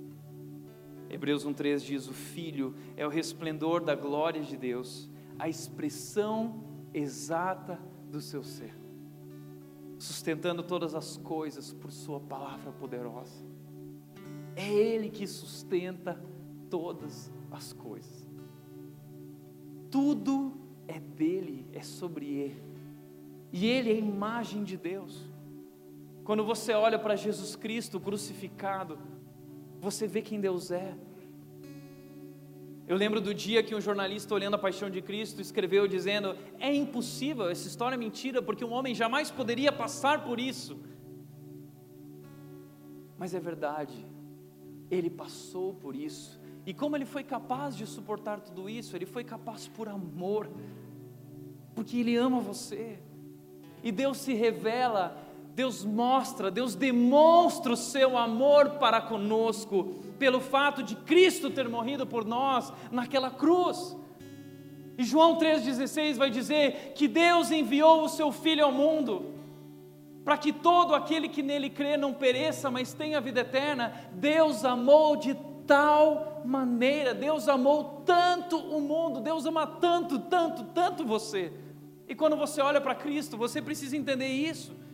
Hebreus 1.10 1.44
1,3 1.44 1.80
diz: 1.80 2.06
O 2.06 2.12
Filho 2.12 2.72
é 2.96 3.04
o 3.04 3.10
resplendor 3.10 3.82
da 3.82 3.96
glória 3.96 4.40
de 4.40 4.56
Deus, 4.56 5.10
a 5.36 5.48
expressão 5.48 6.62
exata 6.94 7.80
do 8.12 8.20
seu 8.20 8.44
ser, 8.44 8.72
sustentando 9.98 10.62
todas 10.62 10.94
as 10.94 11.16
coisas 11.16 11.72
por 11.72 11.90
Sua 11.90 12.20
palavra 12.20 12.70
poderosa. 12.70 13.44
É 14.54 14.72
Ele 14.72 15.10
que 15.10 15.26
sustenta 15.26 16.14
todas 16.70 17.28
as 17.50 17.72
coisas. 17.72 18.30
Tudo 19.90 20.52
é 20.86 21.00
dele, 21.00 21.66
é 21.72 21.82
sobre 21.82 22.26
Ele. 22.26 22.62
E 23.52 23.66
Ele 23.66 23.90
é 23.90 23.94
a 23.94 23.98
imagem 23.98 24.62
de 24.62 24.76
Deus. 24.76 25.28
Quando 26.28 26.44
você 26.44 26.74
olha 26.74 26.98
para 26.98 27.16
Jesus 27.16 27.56
Cristo 27.56 27.98
crucificado, 27.98 28.98
você 29.80 30.06
vê 30.06 30.20
quem 30.20 30.38
Deus 30.38 30.70
é. 30.70 30.94
Eu 32.86 32.98
lembro 32.98 33.18
do 33.18 33.32
dia 33.32 33.62
que 33.62 33.74
um 33.74 33.80
jornalista, 33.80 34.34
olhando 34.34 34.52
a 34.52 34.58
paixão 34.58 34.90
de 34.90 35.00
Cristo, 35.00 35.40
escreveu 35.40 35.88
dizendo: 35.88 36.36
É 36.60 36.70
impossível, 36.70 37.48
essa 37.48 37.66
história 37.66 37.94
é 37.94 37.96
mentira, 37.96 38.42
porque 38.42 38.62
um 38.62 38.72
homem 38.72 38.94
jamais 38.94 39.30
poderia 39.30 39.72
passar 39.72 40.22
por 40.22 40.38
isso. 40.38 40.78
Mas 43.16 43.32
é 43.32 43.40
verdade, 43.40 44.04
ele 44.90 45.08
passou 45.08 45.72
por 45.76 45.96
isso. 45.96 46.38
E 46.66 46.74
como 46.74 46.94
ele 46.94 47.06
foi 47.06 47.24
capaz 47.24 47.74
de 47.74 47.86
suportar 47.86 48.38
tudo 48.40 48.68
isso? 48.68 48.94
Ele 48.94 49.06
foi 49.06 49.24
capaz 49.24 49.66
por 49.66 49.88
amor, 49.88 50.46
porque 51.74 51.96
ele 51.96 52.16
ama 52.16 52.38
você. 52.38 52.98
E 53.82 53.90
Deus 53.90 54.18
se 54.18 54.34
revela 54.34 55.26
Deus 55.58 55.84
mostra, 55.84 56.52
Deus 56.52 56.76
demonstra 56.76 57.72
o 57.72 57.76
seu 57.76 58.16
amor 58.16 58.78
para 58.78 59.00
conosco, 59.00 59.96
pelo 60.16 60.40
fato 60.40 60.84
de 60.84 60.94
Cristo 60.94 61.50
ter 61.50 61.68
morrido 61.68 62.06
por 62.06 62.24
nós 62.24 62.72
naquela 62.92 63.28
cruz. 63.28 63.96
E 64.96 65.02
João 65.02 65.36
3,16 65.36 66.14
vai 66.14 66.30
dizer 66.30 66.92
que 66.94 67.08
Deus 67.08 67.50
enviou 67.50 68.04
o 68.04 68.08
seu 68.08 68.30
Filho 68.30 68.66
ao 68.66 68.70
mundo, 68.70 69.34
para 70.24 70.38
que 70.38 70.52
todo 70.52 70.94
aquele 70.94 71.28
que 71.28 71.42
nele 71.42 71.68
crê 71.68 71.96
não 71.96 72.14
pereça, 72.14 72.70
mas 72.70 72.92
tenha 72.92 73.20
vida 73.20 73.40
eterna. 73.40 73.92
Deus 74.12 74.64
amou 74.64 75.16
de 75.16 75.36
tal 75.66 76.40
maneira, 76.44 77.12
Deus 77.12 77.48
amou 77.48 78.04
tanto 78.06 78.56
o 78.56 78.80
mundo, 78.80 79.20
Deus 79.20 79.44
ama 79.44 79.66
tanto, 79.66 80.20
tanto, 80.20 80.62
tanto 80.66 81.04
você. 81.04 81.52
E 82.06 82.14
quando 82.14 82.36
você 82.36 82.60
olha 82.60 82.80
para 82.80 82.94
Cristo, 82.94 83.36
você 83.36 83.60
precisa 83.60 83.96
entender 83.96 84.28
isso. 84.28 84.86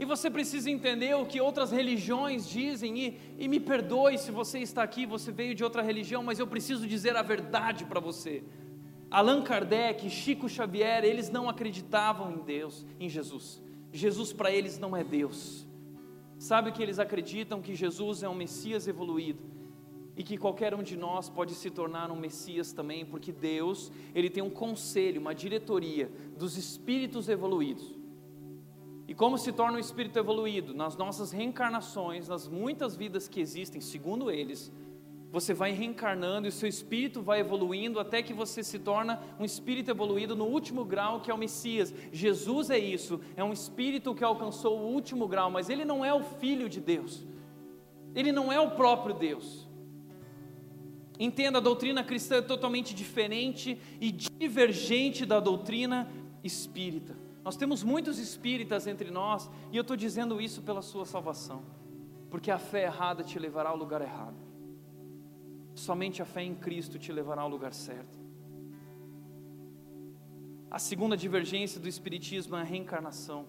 E 0.00 0.04
você 0.06 0.30
precisa 0.30 0.70
entender 0.70 1.14
o 1.14 1.26
que 1.26 1.42
outras 1.42 1.70
religiões 1.70 2.48
dizem, 2.48 2.98
e, 2.98 3.20
e 3.38 3.46
me 3.46 3.60
perdoe 3.60 4.16
se 4.16 4.30
você 4.30 4.58
está 4.58 4.82
aqui, 4.82 5.04
você 5.04 5.30
veio 5.30 5.54
de 5.54 5.62
outra 5.62 5.82
religião, 5.82 6.22
mas 6.22 6.38
eu 6.38 6.46
preciso 6.46 6.86
dizer 6.86 7.14
a 7.16 7.22
verdade 7.22 7.84
para 7.84 8.00
você. 8.00 8.42
Allan 9.10 9.42
Kardec, 9.42 10.08
Chico 10.08 10.48
Xavier, 10.48 11.04
eles 11.04 11.28
não 11.28 11.50
acreditavam 11.50 12.32
em 12.32 12.38
Deus, 12.38 12.86
em 12.98 13.10
Jesus. 13.10 13.62
Jesus 13.92 14.32
para 14.32 14.50
eles 14.50 14.78
não 14.78 14.96
é 14.96 15.04
Deus. 15.04 15.66
Sabe 16.38 16.72
que 16.72 16.82
eles 16.82 16.98
acreditam? 16.98 17.60
Que 17.60 17.74
Jesus 17.74 18.22
é 18.22 18.28
um 18.28 18.34
Messias 18.34 18.88
evoluído 18.88 19.42
e 20.16 20.22
que 20.22 20.38
qualquer 20.38 20.74
um 20.74 20.82
de 20.82 20.96
nós 20.96 21.28
pode 21.28 21.54
se 21.54 21.68
tornar 21.68 22.10
um 22.10 22.16
Messias 22.16 22.72
também, 22.72 23.04
porque 23.04 23.32
Deus, 23.32 23.92
ele 24.14 24.30
tem 24.30 24.42
um 24.42 24.48
conselho, 24.48 25.20
uma 25.20 25.34
diretoria 25.34 26.10
dos 26.38 26.56
espíritos 26.56 27.28
evoluídos. 27.28 27.99
E 29.10 29.14
como 29.14 29.36
se 29.36 29.50
torna 29.50 29.76
um 29.76 29.80
espírito 29.80 30.20
evoluído? 30.20 30.72
Nas 30.72 30.96
nossas 30.96 31.32
reencarnações, 31.32 32.28
nas 32.28 32.46
muitas 32.46 32.94
vidas 32.94 33.26
que 33.26 33.40
existem, 33.40 33.80
segundo 33.80 34.30
eles, 34.30 34.70
você 35.32 35.52
vai 35.52 35.72
reencarnando 35.72 36.46
e 36.46 36.48
o 36.48 36.52
seu 36.52 36.68
espírito 36.68 37.20
vai 37.20 37.40
evoluindo 37.40 37.98
até 37.98 38.22
que 38.22 38.32
você 38.32 38.62
se 38.62 38.78
torna 38.78 39.20
um 39.36 39.44
espírito 39.44 39.90
evoluído 39.90 40.36
no 40.36 40.44
último 40.44 40.84
grau, 40.84 41.20
que 41.20 41.28
é 41.28 41.34
o 41.34 41.38
Messias. 41.38 41.92
Jesus 42.12 42.70
é 42.70 42.78
isso, 42.78 43.20
é 43.34 43.42
um 43.42 43.52
espírito 43.52 44.14
que 44.14 44.22
alcançou 44.22 44.78
o 44.78 44.92
último 44.92 45.26
grau, 45.26 45.50
mas 45.50 45.68
ele 45.68 45.84
não 45.84 46.04
é 46.04 46.14
o 46.14 46.22
filho 46.22 46.68
de 46.68 46.80
Deus. 46.80 47.26
Ele 48.14 48.30
não 48.30 48.52
é 48.52 48.60
o 48.60 48.70
próprio 48.70 49.12
Deus. 49.12 49.68
Entenda, 51.18 51.58
a 51.58 51.60
doutrina 51.60 52.04
cristã 52.04 52.36
é 52.36 52.42
totalmente 52.42 52.94
diferente 52.94 53.76
e 54.00 54.12
divergente 54.12 55.26
da 55.26 55.40
doutrina 55.40 56.08
espírita. 56.44 57.19
Nós 57.42 57.56
temos 57.56 57.82
muitos 57.82 58.18
espíritas 58.18 58.86
entre 58.86 59.10
nós, 59.10 59.50
e 59.72 59.76
eu 59.76 59.82
estou 59.82 59.96
dizendo 59.96 60.40
isso 60.40 60.62
pela 60.62 60.82
sua 60.82 61.06
salvação, 61.06 61.62
porque 62.28 62.50
a 62.50 62.58
fé 62.58 62.84
errada 62.84 63.24
te 63.24 63.38
levará 63.38 63.70
ao 63.70 63.76
lugar 63.76 64.02
errado, 64.02 64.36
somente 65.74 66.20
a 66.20 66.26
fé 66.26 66.42
em 66.42 66.54
Cristo 66.54 66.98
te 66.98 67.10
levará 67.12 67.42
ao 67.42 67.48
lugar 67.48 67.72
certo. 67.72 68.18
A 70.70 70.78
segunda 70.78 71.16
divergência 71.16 71.80
do 71.80 71.88
Espiritismo 71.88 72.56
é 72.56 72.60
a 72.60 72.64
reencarnação. 72.64 73.44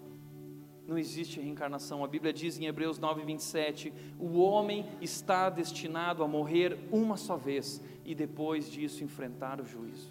Não 0.88 0.98
existe 0.98 1.40
reencarnação. 1.40 2.04
A 2.04 2.08
Bíblia 2.08 2.34
diz 2.34 2.58
em 2.58 2.66
Hebreus 2.66 2.98
9, 2.98 3.24
27: 3.24 3.94
o 4.20 4.40
homem 4.40 4.86
está 5.00 5.50
destinado 5.50 6.24
a 6.24 6.28
morrer 6.28 6.80
uma 6.92 7.18
só 7.18 7.38
vez 7.38 7.80
e 8.04 8.16
depois 8.16 8.72
disso 8.72 9.04
enfrentar 9.04 9.62
o 9.62 9.66
juízo. 9.66 10.10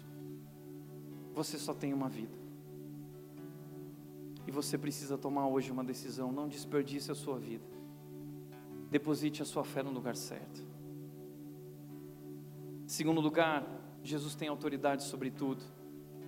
Você 1.33 1.59
só 1.59 1.73
tem 1.73 1.93
uma 1.93 2.07
vida. 2.07 2.40
E 4.51 4.53
você 4.53 4.77
precisa 4.77 5.17
tomar 5.17 5.47
hoje 5.47 5.71
uma 5.71 5.81
decisão. 5.81 6.29
Não 6.29 6.45
desperdice 6.45 7.09
a 7.09 7.15
sua 7.15 7.39
vida. 7.39 7.63
Deposite 8.89 9.41
a 9.41 9.45
sua 9.45 9.63
fé 9.63 9.81
no 9.81 9.91
lugar 9.91 10.13
certo. 10.13 10.61
Segundo 12.85 13.21
lugar, 13.21 13.65
Jesus 14.03 14.35
tem 14.35 14.49
autoridade 14.49 15.05
sobre 15.05 15.31
tudo. 15.31 15.63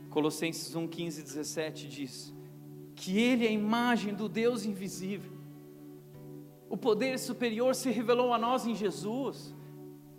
Colossenses 0.09 0.73
1, 0.73 0.87
15 0.87 1.19
e 1.19 1.23
17 1.25 1.89
diz 1.89 2.33
que 2.95 3.19
Ele 3.19 3.45
é 3.45 3.49
a 3.49 3.51
imagem 3.51 4.13
do 4.13 4.29
Deus 4.29 4.63
invisível. 4.63 5.33
O 6.69 6.77
poder 6.77 7.19
superior 7.19 7.75
se 7.75 7.91
revelou 7.91 8.31
a 8.31 8.37
nós 8.37 8.65
em 8.65 8.73
Jesus. 8.73 9.53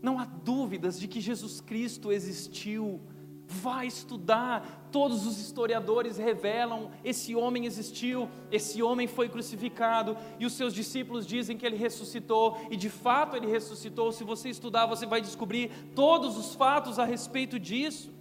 Não 0.03 0.19
há 0.19 0.27
dúvidas 0.27 1.01
de 1.01 1.09
que 1.09 1.23
Jesus 1.23 1.59
Cristo 1.63 2.13
existiu 2.13 3.01
Vai 3.47 3.87
estudar. 3.87 4.89
Todos 4.91 5.27
os 5.27 5.39
historiadores 5.39 6.17
revelam: 6.17 6.91
esse 7.05 7.35
homem 7.35 7.67
existiu, 7.67 8.29
esse 8.51 8.83
homem 8.83 9.07
foi 9.07 9.29
crucificado, 9.29 10.17
e 10.39 10.47
os 10.47 10.55
seus 10.55 10.73
discípulos 10.73 11.27
dizem 11.27 11.57
que 11.57 11.67
ele 11.67 11.77
ressuscitou, 11.77 12.59
e 12.71 12.77
de 12.77 12.89
fato 12.89 13.37
ele 13.37 13.47
ressuscitou. 13.47 14.13
Se 14.13 14.25
você 14.25 14.49
estudar, 14.49 14.87
você 14.87 15.07
vai 15.07 15.21
descobrir 15.21 15.71
todos 15.95 16.37
os 16.37 16.55
fatos 16.55 16.99
a 16.99 17.05
respeito 17.05 17.59
disso. 17.59 18.13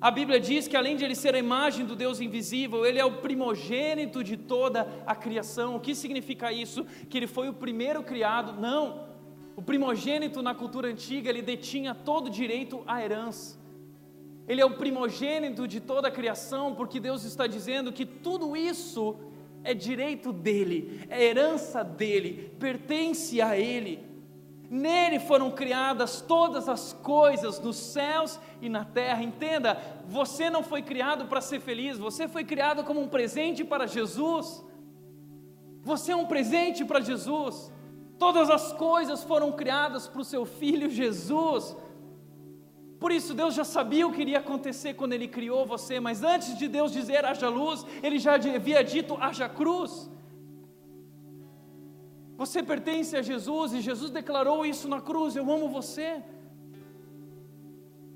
A 0.00 0.10
Bíblia 0.10 0.40
diz 0.40 0.66
que 0.66 0.76
além 0.76 0.96
de 0.96 1.04
ele 1.04 1.14
ser 1.14 1.32
a 1.36 1.38
imagem 1.38 1.86
do 1.86 1.94
Deus 1.94 2.20
invisível, 2.20 2.84
ele 2.84 2.98
é 2.98 3.04
o 3.04 3.18
primogênito 3.18 4.24
de 4.24 4.36
toda 4.36 4.86
a 5.06 5.14
criação. 5.14 5.76
O 5.76 5.80
que 5.80 5.94
significa 5.94 6.52
isso? 6.52 6.84
Que 7.08 7.16
ele 7.16 7.28
foi 7.28 7.48
o 7.48 7.54
primeiro 7.54 8.02
criado? 8.02 8.60
Não. 8.60 9.06
O 9.54 9.62
primogênito 9.62 10.42
na 10.42 10.56
cultura 10.56 10.88
antiga, 10.88 11.30
ele 11.30 11.40
detinha 11.40 11.94
todo 11.94 12.26
o 12.26 12.30
direito 12.30 12.82
à 12.84 13.00
herança. 13.00 13.61
Ele 14.46 14.60
é 14.60 14.64
o 14.64 14.76
primogênito 14.76 15.68
de 15.68 15.80
toda 15.80 16.08
a 16.08 16.10
criação, 16.10 16.74
porque 16.74 16.98
Deus 16.98 17.24
está 17.24 17.46
dizendo 17.46 17.92
que 17.92 18.04
tudo 18.04 18.56
isso 18.56 19.16
é 19.64 19.72
direito 19.72 20.32
dele, 20.32 21.06
é 21.08 21.24
herança 21.24 21.84
dele, 21.84 22.52
pertence 22.58 23.40
a 23.40 23.56
ele. 23.56 24.10
Nele 24.68 25.20
foram 25.20 25.50
criadas 25.50 26.22
todas 26.22 26.66
as 26.66 26.94
coisas 26.94 27.60
nos 27.60 27.76
céus 27.76 28.40
e 28.60 28.70
na 28.70 28.84
terra. 28.84 29.22
Entenda, 29.22 29.78
você 30.06 30.48
não 30.48 30.62
foi 30.62 30.80
criado 30.80 31.26
para 31.26 31.42
ser 31.42 31.60
feliz, 31.60 31.98
você 31.98 32.26
foi 32.26 32.42
criado 32.42 32.82
como 32.82 33.00
um 33.00 33.06
presente 33.06 33.62
para 33.64 33.86
Jesus. 33.86 34.64
Você 35.82 36.12
é 36.12 36.16
um 36.16 36.26
presente 36.26 36.84
para 36.84 37.00
Jesus. 37.00 37.70
Todas 38.18 38.48
as 38.48 38.72
coisas 38.72 39.22
foram 39.22 39.52
criadas 39.52 40.08
para 40.08 40.22
o 40.22 40.24
seu 40.24 40.46
filho 40.46 40.88
Jesus. 40.88 41.76
Por 43.02 43.10
isso, 43.10 43.34
Deus 43.34 43.52
já 43.56 43.64
sabia 43.64 44.06
o 44.06 44.12
que 44.12 44.20
iria 44.20 44.38
acontecer 44.38 44.94
quando 44.94 45.12
Ele 45.12 45.26
criou 45.26 45.66
você, 45.66 45.98
mas 45.98 46.22
antes 46.22 46.56
de 46.56 46.68
Deus 46.68 46.92
dizer 46.92 47.24
haja 47.24 47.48
luz, 47.48 47.84
Ele 48.00 48.16
já 48.16 48.34
havia 48.36 48.84
dito 48.84 49.16
haja 49.20 49.48
cruz. 49.48 50.08
Você 52.36 52.62
pertence 52.62 53.16
a 53.16 53.22
Jesus 53.30 53.72
e 53.72 53.80
Jesus 53.80 54.12
declarou 54.12 54.64
isso 54.64 54.86
na 54.86 55.00
cruz: 55.00 55.34
Eu 55.34 55.50
amo 55.50 55.68
você. 55.68 56.22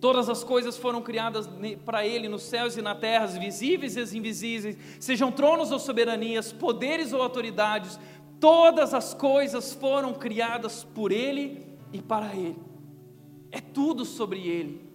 Todas 0.01 0.29
as 0.29 0.45
coisas 0.45 0.77
foram 0.77 1.03
criadas 1.03 1.51
para 1.85 2.07
Ele 2.07 2.29
nos 2.29 2.45
céus 2.45 2.77
e 2.77 2.83
na 2.89 2.95
terra, 2.95 3.27
visíveis 3.27 3.97
e 3.97 4.17
invisíveis, 4.17 4.79
sejam 5.01 5.33
tronos 5.33 5.73
ou 5.73 5.81
soberanias, 5.81 6.53
poderes 6.53 7.13
ou 7.13 7.21
autoridades, 7.21 7.99
todas 8.39 8.95
as 8.95 9.13
coisas 9.13 9.73
foram 9.73 10.15
criadas 10.15 10.85
por 10.85 11.11
Ele 11.11 11.77
e 11.93 12.01
para 12.01 12.37
Ele 12.37 12.76
é 13.51 13.61
tudo 13.61 14.05
sobre 14.05 14.47
Ele. 14.47 14.87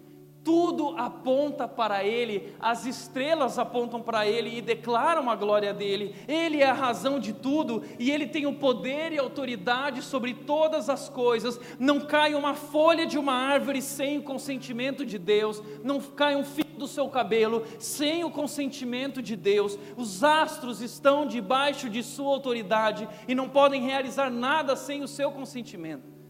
Tudo 0.44 0.98
aponta 0.98 1.68
para 1.68 2.04
Ele, 2.04 2.56
as 2.60 2.88
estrelas 2.88 3.60
apontam 3.60 4.02
para 4.02 4.26
Ele 4.26 4.58
e 4.58 4.62
declaram 4.62 5.30
a 5.30 5.36
glória 5.36 5.72
dele. 5.72 6.16
Ele 6.28 6.62
é 6.62 6.70
a 6.70 6.74
razão 6.74 7.20
de 7.20 7.32
tudo 7.32 7.84
e 8.00 8.10
Ele 8.10 8.26
tem 8.26 8.48
o 8.48 8.56
poder 8.56 9.12
e 9.12 9.20
autoridade 9.20 10.02
sobre 10.02 10.34
todas 10.34 10.90
as 10.90 11.08
coisas. 11.08 11.60
Não 11.78 12.00
cai 12.00 12.34
uma 12.34 12.56
folha 12.56 13.06
de 13.06 13.20
uma 13.20 13.34
árvore 13.34 13.84
sem 13.84 14.18
o 14.18 14.24
consentimento 14.24 15.06
de 15.06 15.20
Deus, 15.20 15.62
não 15.84 16.02
cai 16.02 16.36
um 16.36 16.44
fio 16.44 16.66
do 16.76 16.88
seu 16.88 17.08
cabelo 17.08 17.64
sem 17.78 18.24
o 18.24 18.32
consentimento 18.32 19.22
de 19.22 19.36
Deus. 19.36 19.78
Os 19.96 20.24
astros 20.24 20.82
estão 20.82 21.28
debaixo 21.28 21.88
de 21.88 22.02
Sua 22.02 22.34
autoridade 22.34 23.08
e 23.28 23.36
não 23.36 23.48
podem 23.48 23.84
realizar 23.84 24.32
nada 24.32 24.76
sem 24.76 25.04
o 25.04 25.08
seu 25.08 25.32
consentimento. 25.32 26.21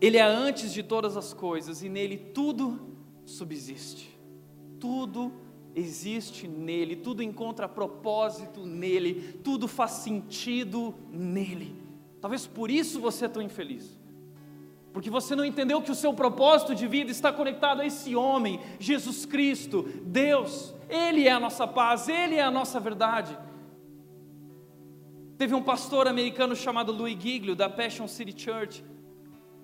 Ele 0.00 0.16
é 0.16 0.22
antes 0.22 0.72
de 0.72 0.82
todas 0.82 1.16
as 1.16 1.34
coisas 1.34 1.82
e 1.82 1.88
nele 1.88 2.16
tudo 2.16 2.80
subsiste. 3.24 4.18
Tudo 4.78 5.32
existe 5.74 6.48
nele, 6.48 6.96
tudo 6.96 7.22
encontra 7.22 7.68
propósito 7.68 8.64
nele, 8.64 9.38
tudo 9.44 9.68
faz 9.68 9.92
sentido 9.92 10.94
nele. 11.10 11.76
Talvez 12.20 12.46
por 12.46 12.70
isso 12.70 13.00
você 13.00 13.26
é 13.26 13.28
tão 13.28 13.42
infeliz. 13.42 13.98
Porque 14.92 15.08
você 15.08 15.36
não 15.36 15.44
entendeu 15.44 15.80
que 15.80 15.92
o 15.92 15.94
seu 15.94 16.12
propósito 16.12 16.74
de 16.74 16.86
vida 16.86 17.10
está 17.10 17.32
conectado 17.32 17.80
a 17.80 17.86
esse 17.86 18.16
homem, 18.16 18.60
Jesus 18.78 19.24
Cristo, 19.24 19.82
Deus. 20.04 20.74
Ele 20.88 21.28
é 21.28 21.32
a 21.32 21.38
nossa 21.38 21.66
paz, 21.66 22.08
ele 22.08 22.34
é 22.34 22.42
a 22.42 22.50
nossa 22.50 22.80
verdade. 22.80 23.38
Teve 25.38 25.54
um 25.54 25.62
pastor 25.62 26.08
americano 26.08 26.56
chamado 26.56 26.92
Louis 26.92 27.16
Giglio, 27.18 27.54
da 27.54 27.68
Passion 27.68 28.08
City 28.08 28.34
Church, 28.36 28.84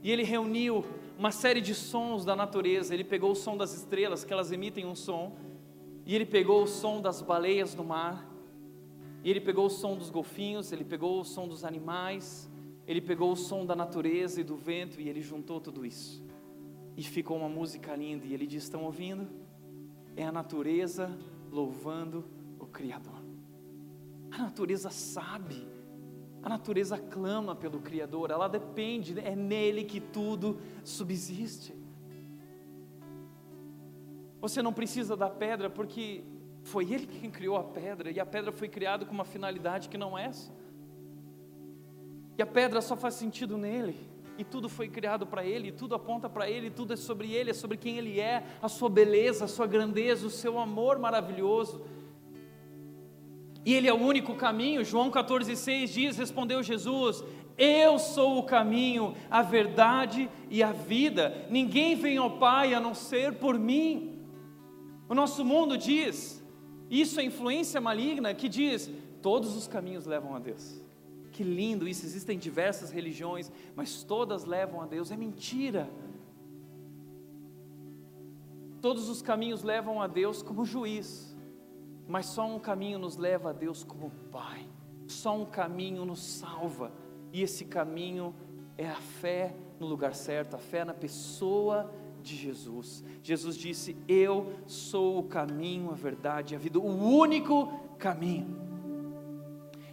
e 0.03 0.11
ele 0.11 0.23
reuniu 0.23 0.85
uma 1.19 1.31
série 1.31 1.61
de 1.61 1.75
sons 1.75 2.25
da 2.25 2.37
natureza. 2.37 2.95
Ele 2.95 3.05
pegou 3.05 3.33
o 3.33 3.35
som 3.35 3.57
das 3.57 3.75
estrelas, 3.75 4.25
que 4.25 4.33
elas 4.33 4.53
emitem 4.53 4.87
um 4.87 4.95
som, 4.95 5.37
e 6.05 6.15
ele 6.15 6.27
pegou 6.27 6.63
o 6.63 6.67
som 6.67 7.01
das 7.01 7.23
baleias 7.23 7.75
do 7.75 7.85
mar, 7.85 8.29
e 9.25 9.31
ele 9.31 9.41
pegou 9.41 9.67
o 9.67 9.71
som 9.71 9.97
dos 9.97 10.11
golfinhos, 10.11 10.71
ele 10.71 10.85
pegou 10.85 11.21
o 11.21 11.25
som 11.25 11.49
dos 11.49 11.65
animais, 11.65 12.51
ele 12.87 13.01
pegou 13.01 13.33
o 13.33 13.37
som 13.37 13.67
da 13.67 13.75
natureza 13.75 14.41
e 14.41 14.45
do 14.45 14.57
vento, 14.57 15.01
e 15.01 15.09
ele 15.09 15.21
juntou 15.21 15.61
tudo 15.61 15.85
isso. 15.85 16.25
E 16.97 17.03
ficou 17.03 17.37
uma 17.37 17.49
música 17.49 17.95
linda, 17.97 18.25
e 18.25 18.33
ele 18.33 18.47
diz: 18.47 18.63
Estão 18.63 18.85
ouvindo? 18.85 19.29
É 20.15 20.25
a 20.25 20.33
natureza 20.33 21.19
louvando 21.51 22.25
o 22.59 22.67
Criador. 22.67 23.21
A 24.31 24.39
natureza 24.39 24.91
sabe 24.91 25.67
a 26.43 26.49
natureza 26.49 26.99
clama 26.99 27.55
pelo 27.55 27.81
Criador, 27.81 28.31
ela 28.31 28.49
depende, 28.49 29.19
é 29.19 29.35
nele 29.35 29.85
que 29.85 30.01
tudo 30.01 30.61
subsiste. 30.85 31.75
Você 34.41 34.63
não 34.63 34.73
precisa 34.73 35.17
da 35.17 35.29
pedra 35.29 35.69
porque 35.69 36.23
foi 36.63 36.93
ele 36.93 37.07
quem 37.07 37.31
criou 37.31 37.57
a 37.57 37.65
pedra 37.65 38.11
e 38.11 38.21
a 38.21 38.27
pedra 38.27 38.53
foi 38.53 38.69
criada 38.69 39.05
com 39.05 39.13
uma 39.13 39.25
finalidade 39.25 39.89
que 39.89 39.99
não 39.99 40.17
é 40.17 40.27
essa. 40.27 40.53
E 42.39 42.43
a 42.43 42.47
pedra 42.47 42.81
só 42.81 42.97
faz 42.97 43.15
sentido 43.15 43.57
nele. 43.57 43.97
E 44.39 44.45
tudo 44.45 44.69
foi 44.69 44.89
criado 44.89 45.27
para 45.27 45.45
ele, 45.45 45.73
tudo 45.73 45.95
aponta 45.95 46.29
para 46.29 46.51
ele, 46.51 46.71
tudo 46.71 46.93
é 46.93 46.97
sobre 46.97 47.33
ele, 47.33 47.51
é 47.51 47.55
sobre 47.55 47.79
quem 47.79 47.97
ele 47.97 48.21
é, 48.21 48.45
a 48.61 48.69
sua 48.69 48.91
beleza, 48.91 49.47
a 49.47 49.49
sua 49.49 49.67
grandeza, 49.67 50.27
o 50.27 50.31
seu 50.31 50.59
amor 50.59 50.99
maravilhoso. 50.99 51.87
E 53.67 53.75
Ele 53.75 53.89
é 53.89 53.93
o 53.93 54.01
único 54.01 54.37
caminho. 54.37 54.85
João 54.85 55.11
14,6 55.11 55.89
diz: 55.89 56.17
Respondeu 56.17 56.63
Jesus: 56.63 57.25
Eu 57.59 57.99
sou 57.99 58.39
o 58.39 58.45
caminho, 58.45 59.17
a 59.29 59.43
verdade 59.43 60.31
e 60.49 60.63
a 60.63 60.71
vida. 60.71 61.47
Ninguém 61.51 61.97
vem 61.97 62.17
ao 62.17 62.39
Pai 62.39 62.73
a 62.73 62.81
não 62.81 62.95
ser 62.95 63.35
por 63.35 63.59
mim. 63.59 64.21
O 65.09 65.15
nosso 65.15 65.45
mundo 65.45 65.77
diz, 65.77 66.43
isso 66.91 67.19
é 67.21 67.25
influência 67.25 67.81
maligna 67.81 68.33
que 68.33 68.49
diz: 68.49 68.89
todos 69.21 69.57
os 69.57 69.67
caminhos 69.67 70.07
levam 70.07 70.35
a 70.35 70.39
Deus. 70.39 70.81
Que 71.33 71.43
lindo 71.43 71.87
isso, 71.87 72.07
existem 72.07 72.39
diversas 72.39 72.91
religiões, 72.91 73.51
mas 73.75 74.03
todas 74.03 74.45
levam 74.45 74.81
a 74.81 74.87
Deus. 74.87 75.11
É 75.11 75.17
mentira. 75.17 75.91
Todos 78.81 79.09
os 79.09 79.21
caminhos 79.21 79.63
levam 79.65 80.01
a 80.01 80.07
Deus 80.07 80.41
como 80.41 80.65
juiz. 80.65 81.36
Mas 82.07 82.27
só 82.27 82.47
um 82.47 82.59
caminho 82.59 82.99
nos 82.99 83.17
leva 83.17 83.51
a 83.51 83.53
Deus 83.53 83.83
como 83.83 84.11
Pai. 84.31 84.67
Só 85.07 85.37
um 85.37 85.45
caminho 85.45 86.05
nos 86.05 86.23
salva. 86.23 86.93
E 87.33 87.43
esse 87.43 87.65
caminho 87.65 88.35
é 88.79 88.89
a 88.89 88.97
fé 88.97 89.55
no 89.79 89.87
lugar 89.87 90.15
certo, 90.15 90.55
a 90.55 90.59
fé 90.59 90.85
na 90.85 90.95
pessoa 90.95 91.93
de 92.23 92.37
Jesus. 92.37 93.05
Jesus 93.23 93.57
disse: 93.57 93.97
Eu 94.09 94.53
sou 94.67 95.19
o 95.19 95.23
caminho, 95.23 95.91
a 95.91 95.95
verdade 95.95 96.55
e 96.55 96.57
a 96.57 96.59
vida, 96.59 96.79
o 96.79 96.85
único 96.85 97.73
caminho. 97.99 98.67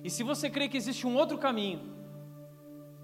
E 0.03 0.09
se 0.09 0.23
você 0.23 0.49
crê 0.49 0.67
que 0.67 0.77
existe 0.77 1.07
um 1.07 1.15
outro 1.15 1.37
caminho, 1.37 1.93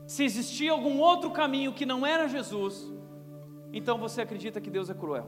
se 0.05 0.23
existia 0.23 0.71
algum 0.71 0.99
outro 0.99 1.31
caminho 1.31 1.71
que 1.71 1.85
não 1.85 2.05
era 2.05 2.27
Jesus, 2.27 2.91
então 3.71 3.97
você 3.97 4.21
acredita 4.21 4.59
que 4.59 4.69
Deus 4.69 4.89
é 4.89 4.93
cruel. 4.93 5.27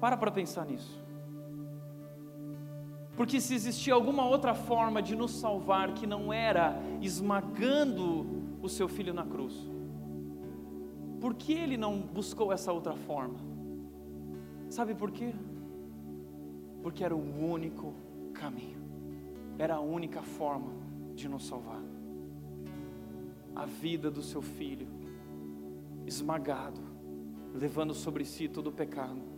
Para 0.00 0.16
para 0.16 0.30
pensar 0.30 0.64
nisso. 0.64 1.03
Porque 3.16 3.40
se 3.40 3.54
existia 3.54 3.94
alguma 3.94 4.26
outra 4.26 4.54
forma 4.54 5.00
de 5.00 5.14
nos 5.14 5.30
salvar 5.32 5.94
que 5.94 6.06
não 6.06 6.32
era 6.32 6.80
esmagando 7.00 8.26
o 8.60 8.68
seu 8.68 8.88
filho 8.88 9.14
na 9.14 9.24
cruz, 9.24 9.54
por 11.20 11.34
que 11.34 11.52
ele 11.52 11.76
não 11.76 11.98
buscou 12.00 12.52
essa 12.52 12.72
outra 12.72 12.94
forma? 12.94 13.38
Sabe 14.68 14.94
por 14.94 15.10
quê? 15.10 15.32
Porque 16.82 17.04
era 17.04 17.14
o 17.14 17.50
único 17.50 17.94
caminho, 18.32 18.80
era 19.58 19.76
a 19.76 19.80
única 19.80 20.20
forma 20.22 20.72
de 21.14 21.28
nos 21.28 21.46
salvar. 21.46 21.82
A 23.54 23.64
vida 23.64 24.10
do 24.10 24.20
seu 24.20 24.42
filho, 24.42 24.88
esmagado, 26.04 26.80
levando 27.54 27.94
sobre 27.94 28.24
si 28.24 28.48
todo 28.48 28.66
o 28.66 28.72
pecado 28.72 29.33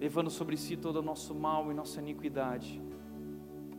levando 0.00 0.30
sobre 0.30 0.56
si 0.56 0.76
todo 0.76 0.96
o 0.96 1.02
nosso 1.02 1.34
mal 1.34 1.70
e 1.70 1.74
nossa 1.74 2.00
iniquidade. 2.00 2.80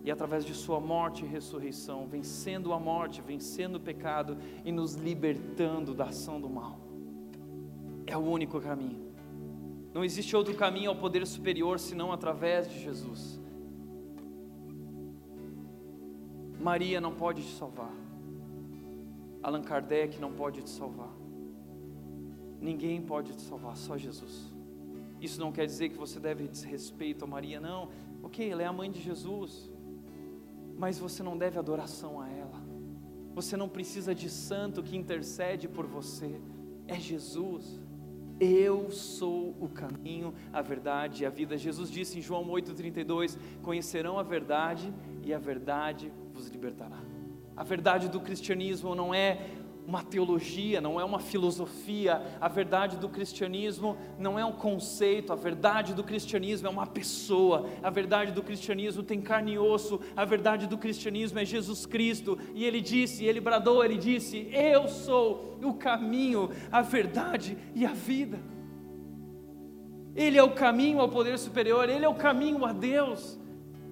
E 0.03 0.11
através 0.11 0.45
de 0.45 0.53
Sua 0.53 0.79
morte 0.79 1.23
e 1.23 1.27
ressurreição, 1.27 2.07
vencendo 2.07 2.73
a 2.73 2.79
morte, 2.79 3.21
vencendo 3.21 3.75
o 3.75 3.79
pecado 3.79 4.37
e 4.63 4.71
nos 4.71 4.95
libertando 4.95 5.93
da 5.93 6.05
ação 6.05 6.39
do 6.39 6.49
mal. 6.49 6.79
É 8.05 8.17
o 8.17 8.21
único 8.21 8.59
caminho. 8.59 9.09
Não 9.93 10.03
existe 10.03 10.35
outro 10.35 10.55
caminho 10.55 10.89
ao 10.89 10.95
poder 10.95 11.25
superior 11.25 11.79
senão 11.79 12.11
através 12.11 12.69
de 12.69 12.79
Jesus. 12.79 13.39
Maria 16.59 16.99
não 16.99 17.13
pode 17.13 17.41
te 17.41 17.51
salvar. 17.55 17.93
Allan 19.41 19.61
Kardec 19.61 20.19
não 20.19 20.33
pode 20.33 20.61
te 20.61 20.69
salvar. 20.69 21.13
Ninguém 22.59 23.01
pode 23.01 23.33
te 23.33 23.41
salvar, 23.41 23.77
só 23.77 23.97
Jesus. 23.97 24.48
Isso 25.21 25.39
não 25.39 25.51
quer 25.51 25.65
dizer 25.65 25.89
que 25.89 25.97
você 25.97 26.19
deve 26.19 26.47
desrespeito 26.47 27.25
a 27.25 27.27
Maria, 27.27 27.59
não. 27.59 27.89
Ok, 28.23 28.49
ela 28.49 28.61
é 28.61 28.65
a 28.65 28.73
mãe 28.73 28.89
de 28.89 29.01
Jesus, 29.01 29.69
mas 30.77 30.97
você 30.97 31.21
não 31.21 31.37
deve 31.37 31.57
adoração 31.57 32.21
a 32.21 32.29
ela. 32.29 32.61
Você 33.33 33.55
não 33.55 33.69
precisa 33.69 34.13
de 34.13 34.29
santo 34.29 34.83
que 34.83 34.97
intercede 34.97 35.67
por 35.67 35.85
você. 35.85 36.41
É 36.87 36.99
Jesus. 36.99 37.79
Eu 38.39 38.89
sou 38.89 39.55
o 39.59 39.67
caminho, 39.67 40.33
a 40.51 40.61
verdade 40.61 41.23
e 41.23 41.25
a 41.25 41.29
vida. 41.29 41.57
Jesus 41.57 41.91
disse 41.91 42.17
em 42.17 42.21
João 42.21 42.45
8,32: 42.45 43.37
Conhecerão 43.61 44.17
a 44.17 44.23
verdade 44.23 44.93
e 45.23 45.33
a 45.33 45.37
verdade 45.37 46.11
vos 46.33 46.47
libertará. 46.47 46.99
A 47.55 47.63
verdade 47.63 48.07
do 48.07 48.21
cristianismo 48.21 48.95
não 48.95 49.13
é 49.13 49.37
uma 49.89 50.03
teologia, 50.03 50.79
não 50.79 50.99
é 50.99 51.03
uma 51.03 51.19
filosofia. 51.19 52.21
A 52.39 52.47
verdade 52.47 52.95
do 52.95 53.09
cristianismo 53.09 53.97
não 54.19 54.37
é 54.37 54.45
um 54.45 54.51
conceito, 54.51 55.33
a 55.33 55.35
verdade 55.35 55.95
do 55.95 56.03
cristianismo 56.03 56.67
é 56.67 56.69
uma 56.69 56.85
pessoa. 56.85 57.67
A 57.81 57.89
verdade 57.89 58.31
do 58.31 58.43
cristianismo 58.43 59.01
tem 59.01 59.19
carne 59.19 59.53
e 59.53 59.57
osso. 59.57 59.99
A 60.15 60.23
verdade 60.23 60.67
do 60.67 60.77
cristianismo 60.77 61.39
é 61.39 61.45
Jesus 61.45 61.87
Cristo. 61.87 62.37
E 62.53 62.63
ele 62.63 62.81
disse, 62.81 63.25
ele 63.25 63.41
bradou, 63.41 63.83
ele 63.83 63.97
disse: 63.97 64.47
Eu 64.53 64.87
sou 64.87 65.57
o 65.63 65.73
caminho, 65.73 66.51
a 66.71 66.83
verdade 66.83 67.57
e 67.73 67.83
a 67.83 67.91
vida. 67.91 68.39
Ele 70.15 70.37
é 70.37 70.43
o 70.43 70.51
caminho 70.51 70.99
ao 70.99 71.09
poder 71.09 71.39
superior, 71.39 71.89
ele 71.89 72.05
é 72.05 72.09
o 72.09 72.13
caminho 72.13 72.63
a 72.63 72.73
Deus. 72.73 73.39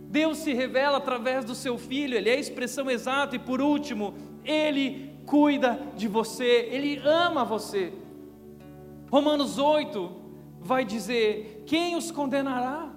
Deus 0.09 0.37
se 0.37 0.53
revela 0.53 0.97
através 0.97 1.43
do 1.43 1.55
seu 1.55 1.77
filho, 1.77 2.15
ele 2.15 2.29
é 2.29 2.33
a 2.33 2.39
expressão 2.39 2.89
exata, 2.89 3.35
e 3.35 3.39
por 3.39 3.59
último, 3.59 4.13
ele 4.45 5.06
cuida 5.27 5.79
de 5.95 6.07
você, 6.07 6.69
Ele 6.71 6.99
ama 7.05 7.43
você. 7.43 7.93
Romanos 9.11 9.59
8 9.59 10.09
vai 10.61 10.83
dizer: 10.83 11.63
quem 11.67 11.95
os 11.95 12.09
condenará? 12.09 12.89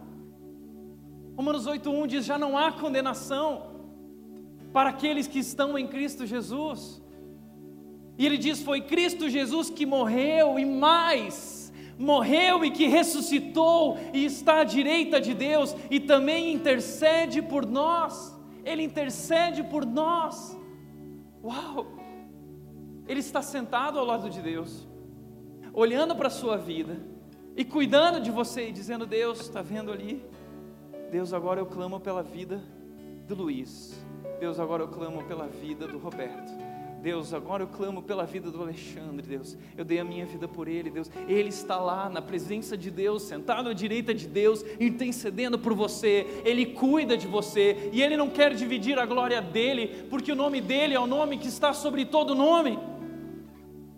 Romanos 1.37 1.67
8,1 1.67 2.07
diz: 2.07 2.25
já 2.25 2.39
não 2.39 2.57
há 2.57 2.73
condenação 2.73 3.71
para 4.73 4.91
aqueles 4.91 5.27
que 5.27 5.41
estão 5.41 5.77
em 5.77 5.87
Cristo 5.87 6.25
Jesus. 6.25 7.03
E 8.17 8.25
ele 8.25 8.39
diz: 8.39 8.63
Foi 8.63 8.81
Cristo 8.81 9.29
Jesus 9.29 9.69
que 9.71 9.85
morreu 9.85 10.59
e 10.59 10.65
mais, 10.65 11.73
morreu 11.99 12.65
e 12.65 12.71
que 12.71 12.87
ressuscitou 12.87 13.99
e 14.13 14.25
está 14.25 14.61
à 14.61 14.65
direita 14.65 15.21
de 15.21 15.35
Deus 15.35 15.75
e 15.91 15.99
também 15.99 16.53
intercede 16.53 17.43
por 17.43 17.67
nós. 17.67 18.39
Ele 18.65 18.83
intercede 18.83 19.63
por 19.65 19.85
nós. 19.87 20.57
Uau! 21.43 22.00
Ele 23.11 23.19
está 23.19 23.43
sentado 23.43 23.99
ao 23.99 24.05
lado 24.05 24.31
de 24.31 24.41
Deus, 24.41 24.87
olhando 25.75 26.15
para 26.15 26.29
a 26.29 26.31
sua 26.31 26.57
vida 26.57 26.97
e 27.57 27.65
cuidando 27.65 28.21
de 28.21 28.31
você 28.31 28.69
e 28.69 28.73
dizendo: 28.73 29.05
Deus, 29.05 29.41
está 29.41 29.61
vendo 29.61 29.91
ali? 29.91 30.25
Deus, 31.11 31.33
agora 31.33 31.59
eu 31.59 31.67
clamo 31.67 31.99
pela 31.99 32.23
vida 32.23 32.63
do 33.27 33.35
Luiz. 33.35 34.01
Deus, 34.39 34.61
agora 34.61 34.85
eu 34.85 34.89
clamo 34.89 35.25
pela 35.25 35.49
vida 35.49 35.89
do 35.89 35.99
Roberto. 35.99 36.53
Deus, 37.03 37.35
agora 37.35 37.65
eu 37.65 37.67
clamo 37.67 38.01
pela 38.01 38.25
vida 38.25 38.49
do 38.49 38.63
Alexandre, 38.63 39.27
Deus. 39.27 39.59
Eu 39.77 39.85
dei 39.85 39.99
a 39.99 40.05
minha 40.05 40.25
vida 40.25 40.47
por 40.47 40.69
ele, 40.69 40.89
Deus. 40.89 41.11
Ele 41.27 41.49
está 41.49 41.79
lá 41.79 42.09
na 42.09 42.23
presença 42.23 42.77
de 42.77 42.93
Deus, 42.93 43.25
sentado 43.25 43.71
à 43.71 43.73
direita 43.73 44.15
de 44.15 44.29
Deus, 44.29 44.65
intercedendo 44.79 45.59
por 45.59 45.75
você. 45.75 46.43
Ele 46.45 46.67
cuida 46.67 47.17
de 47.17 47.27
você 47.27 47.91
e 47.93 48.01
ele 48.03 48.17
não 48.17 48.31
quer 48.31 48.55
dividir 48.55 49.01
a 49.01 49.07
glória 49.07 49.43
dele, 49.43 50.07
porque 50.09 50.31
o 50.31 50.37
nome 50.37 50.61
dele 50.61 50.95
é 50.95 51.01
o 51.01 51.09
nome 51.09 51.39
que 51.39 51.49
está 51.49 51.73
sobre 51.73 52.05
todo 52.05 52.37
nome. 52.37 52.79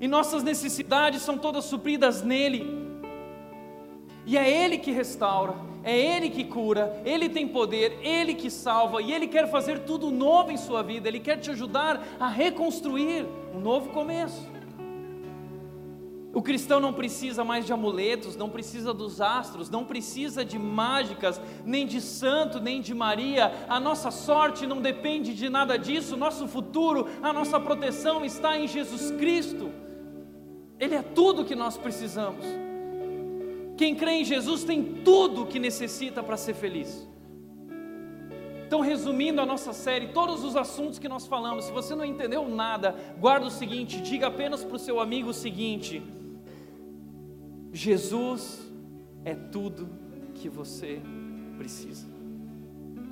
E 0.02 0.08
nossas 0.08 0.42
necessidades 0.42 1.22
são 1.22 1.38
todas 1.38 1.64
supridas 1.64 2.22
nele. 2.22 2.66
E 4.26 4.36
é 4.36 4.64
ele 4.64 4.76
que 4.76 4.90
restaura, 4.90 5.54
é 5.84 5.98
Ele 5.98 6.30
que 6.30 6.44
cura, 6.44 7.00
Ele 7.04 7.28
tem 7.28 7.46
poder, 7.48 7.98
Ele 8.02 8.34
que 8.34 8.50
salva 8.50 9.02
e 9.02 9.12
Ele 9.12 9.26
quer 9.26 9.50
fazer 9.50 9.80
tudo 9.80 10.10
novo 10.10 10.50
em 10.50 10.56
sua 10.56 10.82
vida, 10.82 11.08
Ele 11.08 11.18
quer 11.18 11.38
te 11.38 11.50
ajudar 11.50 12.04
a 12.20 12.28
reconstruir 12.28 13.26
um 13.54 13.60
novo 13.60 13.90
começo. 13.90 14.50
O 16.34 16.40
cristão 16.40 16.80
não 16.80 16.94
precisa 16.94 17.44
mais 17.44 17.66
de 17.66 17.72
amuletos, 17.72 18.36
não 18.36 18.48
precisa 18.48 18.94
dos 18.94 19.20
astros, 19.20 19.68
não 19.68 19.84
precisa 19.84 20.44
de 20.44 20.58
mágicas, 20.58 21.40
nem 21.64 21.86
de 21.86 22.00
santo, 22.00 22.58
nem 22.58 22.80
de 22.80 22.94
Maria. 22.94 23.52
A 23.68 23.78
nossa 23.78 24.10
sorte 24.10 24.66
não 24.66 24.80
depende 24.80 25.34
de 25.34 25.50
nada 25.50 25.76
disso, 25.76 26.16
nosso 26.16 26.48
futuro, 26.48 27.06
a 27.22 27.32
nossa 27.32 27.60
proteção 27.60 28.24
está 28.24 28.58
em 28.58 28.66
Jesus 28.66 29.10
Cristo. 29.10 29.70
Ele 30.82 30.96
é 30.96 31.02
tudo 31.02 31.44
que 31.44 31.54
nós 31.54 31.76
precisamos. 31.78 32.44
Quem 33.76 33.94
crê 33.94 34.14
em 34.14 34.24
Jesus 34.24 34.64
tem 34.64 34.82
tudo 34.82 35.46
que 35.46 35.60
necessita 35.60 36.24
para 36.24 36.36
ser 36.36 36.54
feliz. 36.54 37.08
Então, 38.66 38.80
resumindo 38.80 39.40
a 39.40 39.46
nossa 39.46 39.72
série, 39.72 40.08
todos 40.08 40.42
os 40.42 40.56
assuntos 40.56 40.98
que 40.98 41.08
nós 41.08 41.24
falamos, 41.24 41.66
se 41.66 41.72
você 41.72 41.94
não 41.94 42.04
entendeu 42.04 42.48
nada, 42.48 42.96
guarda 43.20 43.46
o 43.46 43.50
seguinte: 43.50 44.00
diga 44.00 44.26
apenas 44.26 44.64
para 44.64 44.74
o 44.74 44.78
seu 44.78 44.98
amigo 44.98 45.28
o 45.28 45.32
seguinte: 45.32 46.02
Jesus 47.72 48.68
é 49.24 49.36
tudo 49.36 49.88
que 50.34 50.48
você 50.48 51.00
precisa. 51.58 52.08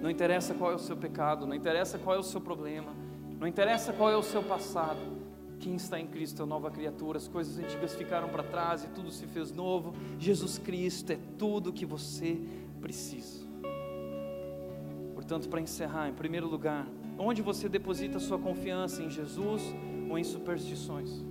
Não 0.03 0.11
interessa 0.11 0.55
qual 0.55 0.73
é 0.73 0.75
o 0.75 0.79
seu 0.79 0.97
pecado, 0.97 1.47
não 1.47 1.55
interessa 1.55 2.01
qual 2.01 2.17
é 2.17 2.19
o 2.19 2.25
seu 2.25 2.41
problema, 2.41 2.93
não 3.39 3.47
interessa 3.47 3.93
qual 3.93 4.11
é 4.11 4.17
o 4.17 4.25
seu 4.25 4.43
passado, 4.43 5.20
quem 5.61 5.77
está 5.77 6.01
em 6.01 6.07
Cristo 6.07 6.43
é 6.43 6.47
nova 6.47 6.71
criatura, 6.71 7.19
as 7.19 7.29
coisas 7.29 7.59
antigas 7.59 7.95
ficaram 7.95 8.29
para 8.29 8.43
trás 8.43 8.83
e 8.83 8.89
tudo 8.89 9.11
se 9.11 9.27
fez 9.27 9.53
novo. 9.53 9.95
Jesus 10.19 10.59
Cristo 10.59 11.13
é 11.13 11.19
tudo 11.39 11.71
o 11.71 11.73
que 11.73 11.85
você 11.85 12.41
precisa. 12.81 13.47
Portanto, 15.15 15.49
para 15.49 15.61
encerrar, 15.61 16.09
em 16.09 16.15
primeiro 16.15 16.49
lugar, 16.49 16.89
onde 17.19 17.43
você 17.43 17.69
deposita 17.69 18.19
sua 18.19 18.39
confiança 18.39 19.03
em 19.03 19.11
Jesus 19.11 19.63
ou 20.09 20.19
em 20.19 20.25
superstições? 20.25 21.25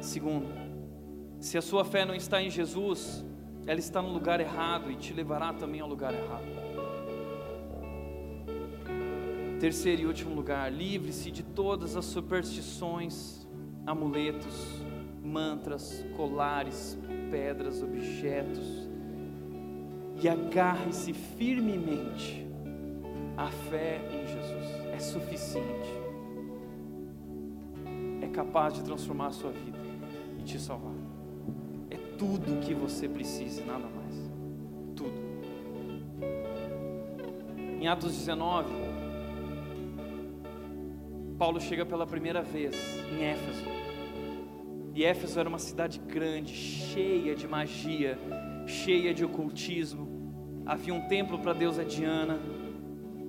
Segundo, 0.00 0.46
se 1.40 1.56
a 1.56 1.62
sua 1.62 1.84
fé 1.84 2.04
não 2.04 2.14
está 2.14 2.42
em 2.42 2.50
Jesus, 2.50 3.24
ela 3.66 3.80
está 3.80 4.02
no 4.02 4.12
lugar 4.12 4.40
errado 4.40 4.90
e 4.90 4.96
te 4.96 5.12
levará 5.14 5.52
também 5.54 5.80
ao 5.80 5.88
lugar 5.88 6.12
errado. 6.12 6.59
Terceiro 9.60 10.00
e 10.00 10.06
último 10.06 10.34
lugar, 10.34 10.72
livre-se 10.72 11.30
de 11.30 11.42
todas 11.42 11.94
as 11.94 12.06
superstições, 12.06 13.46
amuletos, 13.86 14.82
mantras, 15.22 16.02
colares, 16.16 16.98
pedras, 17.30 17.82
objetos, 17.82 18.88
e 20.22 20.26
agarre-se 20.26 21.12
firmemente 21.12 22.46
à 23.36 23.48
fé 23.48 24.00
em 24.10 24.26
Jesus. 24.26 24.66
É 24.94 24.98
suficiente, 24.98 25.92
é 28.22 28.28
capaz 28.28 28.72
de 28.72 28.82
transformar 28.82 29.26
a 29.26 29.32
sua 29.32 29.50
vida 29.50 29.78
e 30.38 30.42
te 30.42 30.58
salvar. 30.58 30.94
É 31.90 31.98
tudo 32.16 32.54
o 32.54 32.60
que 32.60 32.72
você 32.72 33.06
precisa, 33.06 33.62
nada 33.66 33.86
mais. 33.90 34.30
Tudo. 34.96 35.20
Em 37.78 37.86
Atos 37.88 38.16
19, 38.16 38.89
Paulo 41.40 41.58
chega 41.58 41.86
pela 41.86 42.06
primeira 42.06 42.42
vez 42.42 42.76
em 43.10 43.24
Éfeso. 43.24 43.64
E 44.94 45.02
Éfeso 45.02 45.40
era 45.40 45.48
uma 45.48 45.58
cidade 45.58 45.98
grande, 45.98 46.52
cheia 46.52 47.34
de 47.34 47.48
magia, 47.48 48.18
cheia 48.66 49.14
de 49.14 49.24
ocultismo. 49.24 50.62
Havia 50.66 50.92
um 50.92 51.08
templo 51.08 51.38
para 51.38 51.52
a 51.52 51.54
deusa 51.54 51.82
Diana, 51.82 52.38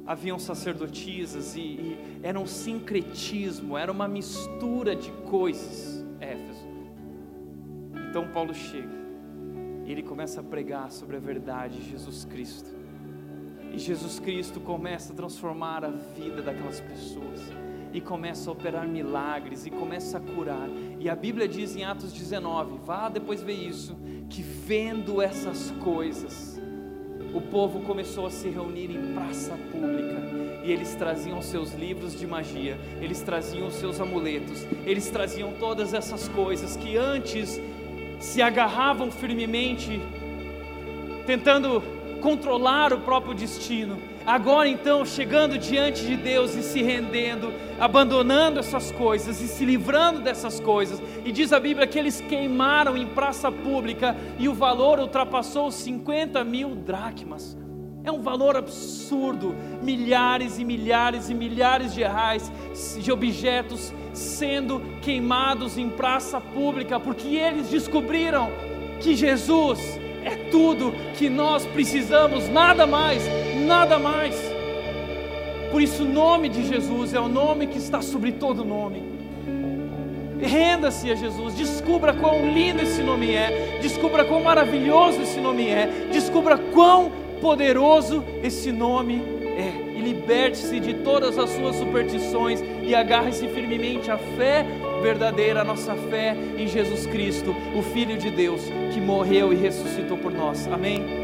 haviam 0.06 0.38
sacerdotisas 0.38 1.56
e, 1.56 1.62
e 1.62 1.98
era 2.22 2.38
um 2.38 2.46
sincretismo, 2.46 3.78
era 3.78 3.90
uma 3.90 4.10
mistura 4.10 4.94
de 4.94 5.10
coisas. 5.30 6.06
Éfeso. 6.20 6.68
Então 8.10 8.28
Paulo 8.28 8.54
chega, 8.54 8.92
e 9.86 9.92
ele 9.94 10.04
começa 10.04 10.42
a 10.42 10.44
pregar 10.44 10.92
sobre 10.92 11.16
a 11.16 11.20
verdade 11.22 11.80
de 11.80 11.92
Jesus 11.92 12.26
Cristo. 12.26 12.76
E 13.74 13.80
Jesus 13.80 14.20
Cristo 14.20 14.60
começa 14.60 15.14
a 15.14 15.16
transformar 15.16 15.86
a 15.86 15.92
vida 15.92 16.42
daquelas 16.42 16.82
pessoas 16.82 17.61
e 17.94 18.00
começa 18.00 18.50
a 18.50 18.54
operar 18.54 18.88
milagres 18.88 19.66
e 19.66 19.70
começa 19.70 20.18
a 20.18 20.22
curar. 20.22 20.70
E 21.00 21.10
a 21.10 21.16
Bíblia 21.16 21.48
diz 21.48 21.76
em 21.76 21.84
Atos 21.84 22.14
19, 22.14 22.80
vá 22.86 23.10
depois 23.10 23.42
ver 23.42 23.54
isso, 23.54 23.96
que 24.30 24.42
vendo 24.42 25.22
essas 25.22 25.72
coisas, 25.84 26.62
o 27.34 27.42
povo 27.42 27.82
começou 27.82 28.26
a 28.26 28.30
se 28.30 28.50
reunir 28.50 28.92
em 28.92 29.14
praça 29.14 29.58
pública 29.72 30.22
e 30.64 30.72
eles 30.72 30.94
traziam 30.96 31.42
seus 31.42 31.74
livros 31.74 32.18
de 32.18 32.28
magia, 32.28 32.78
eles 33.02 33.22
traziam 33.22 33.70
seus 33.72 34.00
amuletos, 34.00 34.66
eles 34.86 35.10
traziam 35.10 35.54
todas 35.54 35.94
essas 35.94 36.28
coisas 36.28 36.76
que 36.78 36.98
antes 36.98 37.60
se 38.20 38.42
agarravam 38.42 39.12
firmemente, 39.12 40.00
tentando 41.26 41.82
controlar 42.22 42.94
o 42.94 43.00
próprio 43.00 43.34
destino 43.34 44.11
Agora 44.26 44.68
então, 44.68 45.06
chegando 45.06 45.58
diante 45.58 46.06
de 46.06 46.16
Deus 46.16 46.56
e 46.56 46.62
se 46.62 46.82
rendendo, 46.82 47.54
abandonando 47.80 48.60
essas 48.60 48.92
coisas 48.92 49.42
e 49.42 49.48
se 49.48 49.66
livrando 49.66 50.22
dessas 50.22 50.60
coisas, 50.60 51.02
e 51.26 51.32
diz 51.32 51.52
a 51.52 51.60
Bíblia 51.60 51.88
que 51.88 51.98
eles 51.98 52.22
queimaram 52.22 52.96
em 52.96 53.08
praça 53.08 53.52
pública 53.52 54.16
e 54.38 54.48
o 54.48 54.54
valor 54.54 55.00
ultrapassou 55.00 55.72
50 55.72 56.44
mil 56.44 56.76
dracmas. 56.76 57.58
É 58.04 58.12
um 58.12 58.22
valor 58.22 58.58
absurdo, 58.58 59.56
milhares 59.82 60.58
e 60.58 60.66
milhares 60.66 61.30
e 61.30 61.36
milhares 61.36 61.94
de 61.94 62.02
reais 62.02 62.52
de 63.00 63.12
objetos 63.12 63.94
sendo 64.12 64.82
queimados 65.02 65.78
em 65.78 65.88
praça 65.90 66.42
pública, 66.42 67.00
porque 67.00 67.36
eles 67.36 67.70
descobriram 67.70 68.50
que 69.00 69.16
Jesus 69.16 70.00
é 70.24 70.36
tudo 70.50 70.94
que 71.16 71.30
nós 71.30 71.66
precisamos, 71.66 72.48
nada 72.50 72.88
mais, 72.88 73.24
nada 73.72 73.98
mais. 73.98 74.36
Por 75.72 75.82
isso, 75.82 76.04
o 76.04 76.06
nome 76.06 76.50
de 76.50 76.68
Jesus 76.68 77.14
é 77.14 77.20
o 77.22 77.30
nome 77.30 77.68
que 77.68 77.78
está 77.78 78.02
sobre 78.02 78.34
todo 78.34 78.66
nome. 78.66 79.02
Renda-se 80.42 81.10
a 81.10 81.16
Jesus, 81.16 81.54
descubra 81.54 82.14
quão 82.14 82.52
lindo 82.52 82.82
esse 82.82 83.02
nome 83.02 83.32
é, 83.34 83.78
descubra 83.80 84.26
quão 84.26 84.42
maravilhoso 84.42 85.22
esse 85.22 85.40
nome 85.40 85.70
é, 85.70 86.10
descubra 86.12 86.58
quão 86.58 87.12
poderoso 87.40 88.24
esse 88.42 88.72
nome 88.72 89.22
é. 89.56 89.98
E 89.98 90.02
liberte-se 90.02 90.80
de 90.80 90.96
todas 90.96 91.38
as 91.38 91.52
suas 91.52 91.76
superstições 91.76 92.60
e 92.82 92.96
agarre-se 92.96 93.48
firmemente 93.50 94.10
à 94.10 94.18
fé 94.18 94.66
verdadeira, 95.02 95.62
a 95.62 95.64
nossa 95.64 95.94
fé 95.96 96.36
em 96.58 96.68
Jesus 96.68 97.06
Cristo, 97.06 97.56
o 97.78 97.84
Filho 97.84 98.18
de 98.18 98.32
Deus, 98.32 98.62
que 98.92 99.00
morreu 99.00 99.54
e 99.54 99.56
ressuscitou 99.56 100.18
por 100.18 100.34
nós. 100.34 100.68
Amém? 100.68 101.21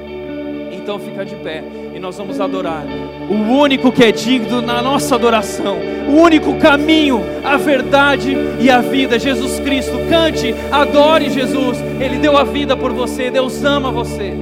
Então 0.88 0.98
fica 0.98 1.26
de 1.26 1.36
pé 1.36 1.62
e 1.94 2.00
nós 2.00 2.18
vamos 2.18 2.40
adorar 2.40 2.86
o 3.30 3.34
único 3.34 3.92
que 3.92 4.06
é 4.06 4.10
digno 4.10 4.62
na 4.62 4.82
nossa 4.82 5.16
adoração, 5.16 5.80
o 6.08 6.14
único 6.14 6.56
caminho, 6.60 7.22
a 7.44 7.58
verdade 7.58 8.34
e 8.58 8.70
a 8.70 8.80
vida, 8.80 9.20
Jesus 9.20 9.60
Cristo. 9.60 9.98
Cante, 10.10 10.56
adore 10.72 11.30
Jesus, 11.30 11.78
Ele 12.00 12.20
deu 12.20 12.38
a 12.38 12.46
vida 12.46 12.78
por 12.78 12.94
você, 12.94 13.30
Deus 13.30 13.66
ama 13.66 13.92
você. 13.92 14.34